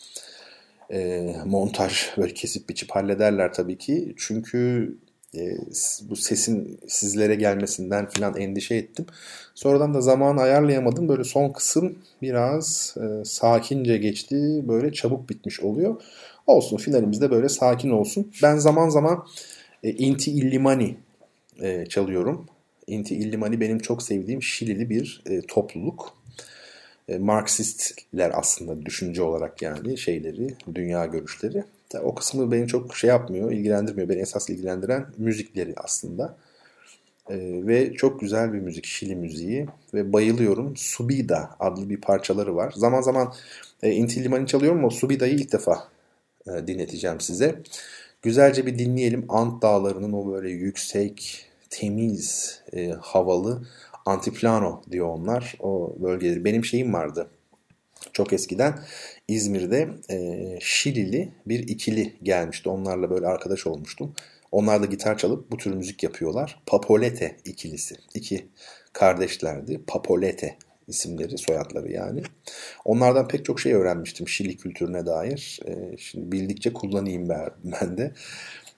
e, 0.92 1.34
montaj 1.46 2.10
böyle 2.18 2.34
kesip 2.34 2.68
biçip 2.68 2.90
hallederler 2.90 3.52
tabii 3.52 3.78
ki. 3.78 4.14
Çünkü 4.18 4.88
e, 5.36 5.56
bu 6.02 6.16
sesin 6.16 6.80
sizlere 6.88 7.34
gelmesinden 7.34 8.06
falan 8.06 8.36
endişe 8.36 8.74
ettim. 8.74 9.06
Sonradan 9.54 9.94
da 9.94 10.00
zaman 10.00 10.36
ayarlayamadım. 10.36 11.08
Böyle 11.08 11.24
son 11.24 11.52
kısım 11.52 11.98
biraz 12.22 12.96
e, 12.96 13.24
sakince 13.24 13.96
geçti. 13.98 14.64
Böyle 14.68 14.92
çabuk 14.92 15.28
bitmiş 15.28 15.60
oluyor. 15.60 16.02
Olsun 16.46 16.76
finalimizde 16.76 17.30
böyle 17.30 17.48
sakin 17.48 17.90
olsun. 17.90 18.32
Ben 18.42 18.56
zaman 18.56 18.88
zaman 18.88 19.26
e, 19.82 19.90
Inti 19.90 20.30
Illimani 20.30 20.96
e, 21.60 21.86
çalıyorum. 21.86 22.46
Inti 22.86 23.14
Illimani 23.14 23.60
benim 23.60 23.78
çok 23.78 24.02
sevdiğim 24.02 24.42
Şilili 24.42 24.90
bir 24.90 25.22
e, 25.26 25.40
topluluk. 25.40 26.16
E, 27.08 27.18
Marksistler 27.18 28.32
aslında 28.34 28.86
düşünce 28.86 29.22
olarak 29.22 29.62
yani 29.62 29.98
şeyleri, 29.98 30.54
dünya 30.74 31.06
görüşleri. 31.06 31.64
O 32.00 32.14
kısmı 32.14 32.52
beni 32.52 32.68
çok 32.68 32.96
şey 32.96 33.10
yapmıyor, 33.10 33.52
ilgilendirmiyor. 33.52 34.08
Beni 34.08 34.20
esas 34.20 34.50
ilgilendiren 34.50 35.06
müzikleri 35.18 35.74
aslında. 35.76 36.36
E, 37.30 37.36
ve 37.66 37.92
çok 37.92 38.20
güzel 38.20 38.52
bir 38.52 38.60
müzik, 38.60 38.84
Şili 38.84 39.16
müziği. 39.16 39.66
Ve 39.94 40.12
bayılıyorum. 40.12 40.76
Subida 40.76 41.56
adlı 41.60 41.90
bir 41.90 42.00
parçaları 42.00 42.56
var. 42.56 42.72
Zaman 42.76 43.00
zaman 43.00 43.34
e, 43.82 43.90
Inti 43.90 44.46
çalıyorum 44.46 44.78
ama 44.78 44.90
Subida'yı 44.90 45.34
ilk 45.34 45.52
defa 45.52 45.88
e, 46.46 46.66
dinleteceğim 46.66 47.20
size. 47.20 47.62
Güzelce 48.22 48.66
bir 48.66 48.78
dinleyelim. 48.78 49.24
Ant 49.28 49.62
dağlarının 49.62 50.12
o 50.12 50.32
böyle 50.32 50.50
yüksek, 50.50 51.46
temiz, 51.70 52.60
e, 52.72 52.88
havalı 53.00 53.62
Antiplano 54.06 54.82
diyor 54.90 55.08
onlar. 55.08 55.54
O 55.60 55.94
bölgeleri. 55.98 56.44
Benim 56.44 56.64
şeyim 56.64 56.92
vardı. 56.92 57.28
Çok 58.12 58.32
eskiden 58.32 58.78
İzmir'de 59.28 59.88
e, 60.10 60.58
Şilili 60.60 61.32
bir 61.46 61.68
ikili 61.68 62.16
gelmişti. 62.22 62.68
Onlarla 62.68 63.10
böyle 63.10 63.26
arkadaş 63.26 63.66
olmuştum. 63.66 64.14
Onlar 64.52 64.82
da 64.82 64.86
gitar 64.86 65.18
çalıp 65.18 65.50
bu 65.50 65.56
tür 65.56 65.74
müzik 65.74 66.02
yapıyorlar. 66.02 66.62
Papolete 66.66 67.36
ikilisi. 67.44 67.94
İki 68.14 68.46
kardeşlerdi. 68.92 69.80
Papolete 69.86 70.56
isimleri, 70.88 71.38
soyadları 71.38 71.92
yani. 71.92 72.22
Onlardan 72.84 73.28
pek 73.28 73.44
çok 73.44 73.60
şey 73.60 73.72
öğrenmiştim 73.72 74.28
Şili 74.28 74.56
kültürüne 74.56 75.06
dair. 75.06 75.60
E, 75.66 75.96
şimdi 75.96 76.32
bildikçe 76.32 76.72
kullanayım 76.72 77.28
ben, 77.28 77.98
de. 77.98 78.12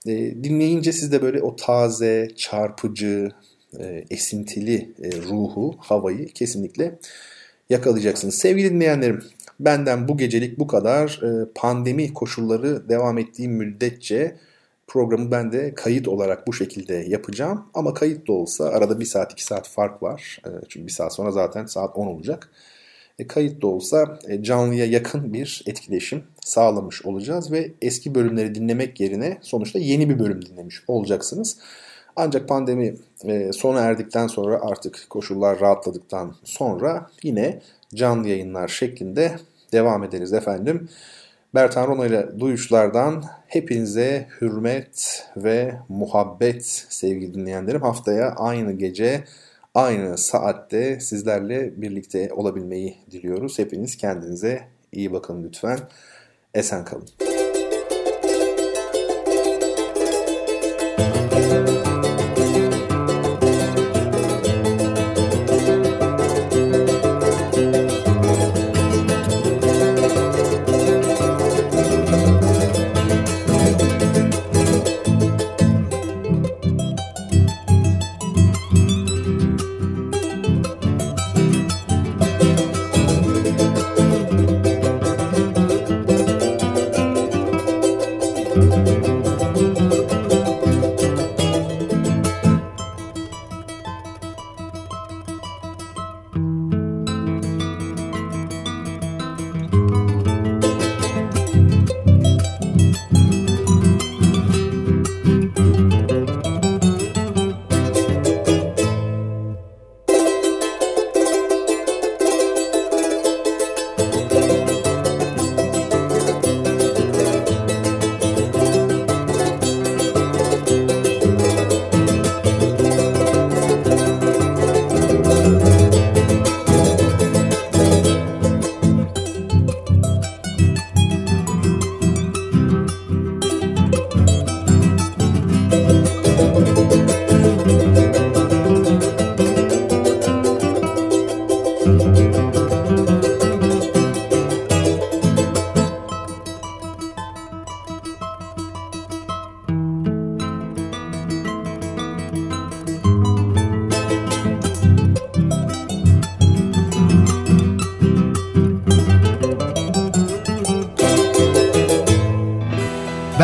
E, 0.07 0.45
dinleyince 0.45 0.93
siz 0.93 1.13
de 1.13 1.23
böyle 1.23 1.43
o 1.43 1.57
taze, 1.57 2.29
çarpıcı, 2.37 3.33
e, 3.81 4.05
esintili 4.11 4.93
e, 5.03 5.23
ruhu, 5.23 5.75
havayı 5.79 6.29
kesinlikle 6.29 6.99
yakalayacaksınız. 7.71 8.35
Sevgili 8.35 8.71
dinleyenlerim, 8.71 9.25
benden 9.61 10.09
bu 10.09 10.17
gecelik 10.17 10.59
bu 10.59 10.67
kadar. 10.67 11.21
E, 11.23 11.49
pandemi 11.55 12.15
koşulları 12.15 12.89
devam 12.89 13.19
ettiği 13.19 13.49
müddetçe 13.49 14.37
programı 14.87 15.31
ben 15.31 15.53
de 15.53 15.75
kayıt 15.75 16.09
olarak 16.09 16.47
bu 16.47 16.53
şekilde 16.53 16.95
yapacağım. 16.95 17.65
Ama 17.75 17.95
kayıt 17.95 18.29
da 18.29 18.33
olsa 18.33 18.65
arada 18.65 19.01
bir 19.01 19.05
saat 19.05 19.33
iki 19.33 19.45
saat 19.45 19.69
fark 19.69 20.03
var. 20.03 20.39
E, 20.47 20.51
çünkü 20.69 20.87
bir 20.87 20.93
saat 20.93 21.15
sonra 21.15 21.31
zaten 21.31 21.67
saat 21.67 21.97
10 21.97 22.07
olacak. 22.07 22.51
E, 23.19 23.27
kayıt 23.27 23.63
da 23.63 23.67
olsa 23.67 24.19
e, 24.29 24.43
canlıya 24.43 24.87
yakın 24.87 25.33
bir 25.33 25.63
etkileşim 25.67 26.25
sağlamış 26.45 27.07
olacağız 27.07 27.53
ve 27.53 27.73
eski 27.83 28.15
bölümleri 28.15 28.55
dinlemek 28.55 29.01
yerine 29.01 29.39
sonuçta 29.43 29.79
yeni 29.79 30.09
bir 30.11 30.19
bölüm 30.19 30.47
dinlemiş 30.47 30.83
olacaksınız. 30.89 31.59
Ancak 32.17 32.49
pandemi 32.49 32.95
e, 33.25 33.53
sona 33.53 33.81
erdikten 33.81 34.27
sonra 34.27 34.61
artık 34.63 35.07
koşullar 35.11 35.61
rahatladıktan 35.61 36.35
sonra 36.45 37.11
yine 37.23 37.61
canlı 37.95 38.29
yayınlar 38.29 38.69
şeklinde 38.69 39.37
devam 39.73 40.05
ederiz 40.05 40.33
efendim. 40.33 40.89
Bertan 41.55 41.87
Rona 41.87 42.07
ile 42.07 42.41
Duyuşlardan 42.41 43.25
hepinize 43.47 44.27
hürmet 44.41 45.27
ve 45.37 45.75
muhabbet 45.89 46.65
sevgili 46.89 47.35
dinleyenlerim. 47.35 47.83
Haftaya 47.83 48.31
aynı 48.37 48.73
gece 48.73 49.25
aynı 49.75 50.19
saatte 50.19 51.01
sizlerle 51.01 51.83
birlikte 51.83 52.33
olabilmeyi 52.33 52.97
diliyoruz. 53.11 53.59
Hepiniz 53.59 53.97
kendinize 53.97 54.61
iyi 54.93 55.13
bakın 55.13 55.45
lütfen. 55.45 55.79
Esen 56.55 56.85
kalın. 56.85 57.09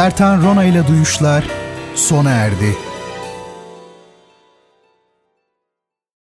Bertan 0.01 0.43
Rona 0.43 0.65
ile 0.65 0.87
Duyuşlar 0.87 1.45
sona 1.95 2.31
erdi. 2.31 2.77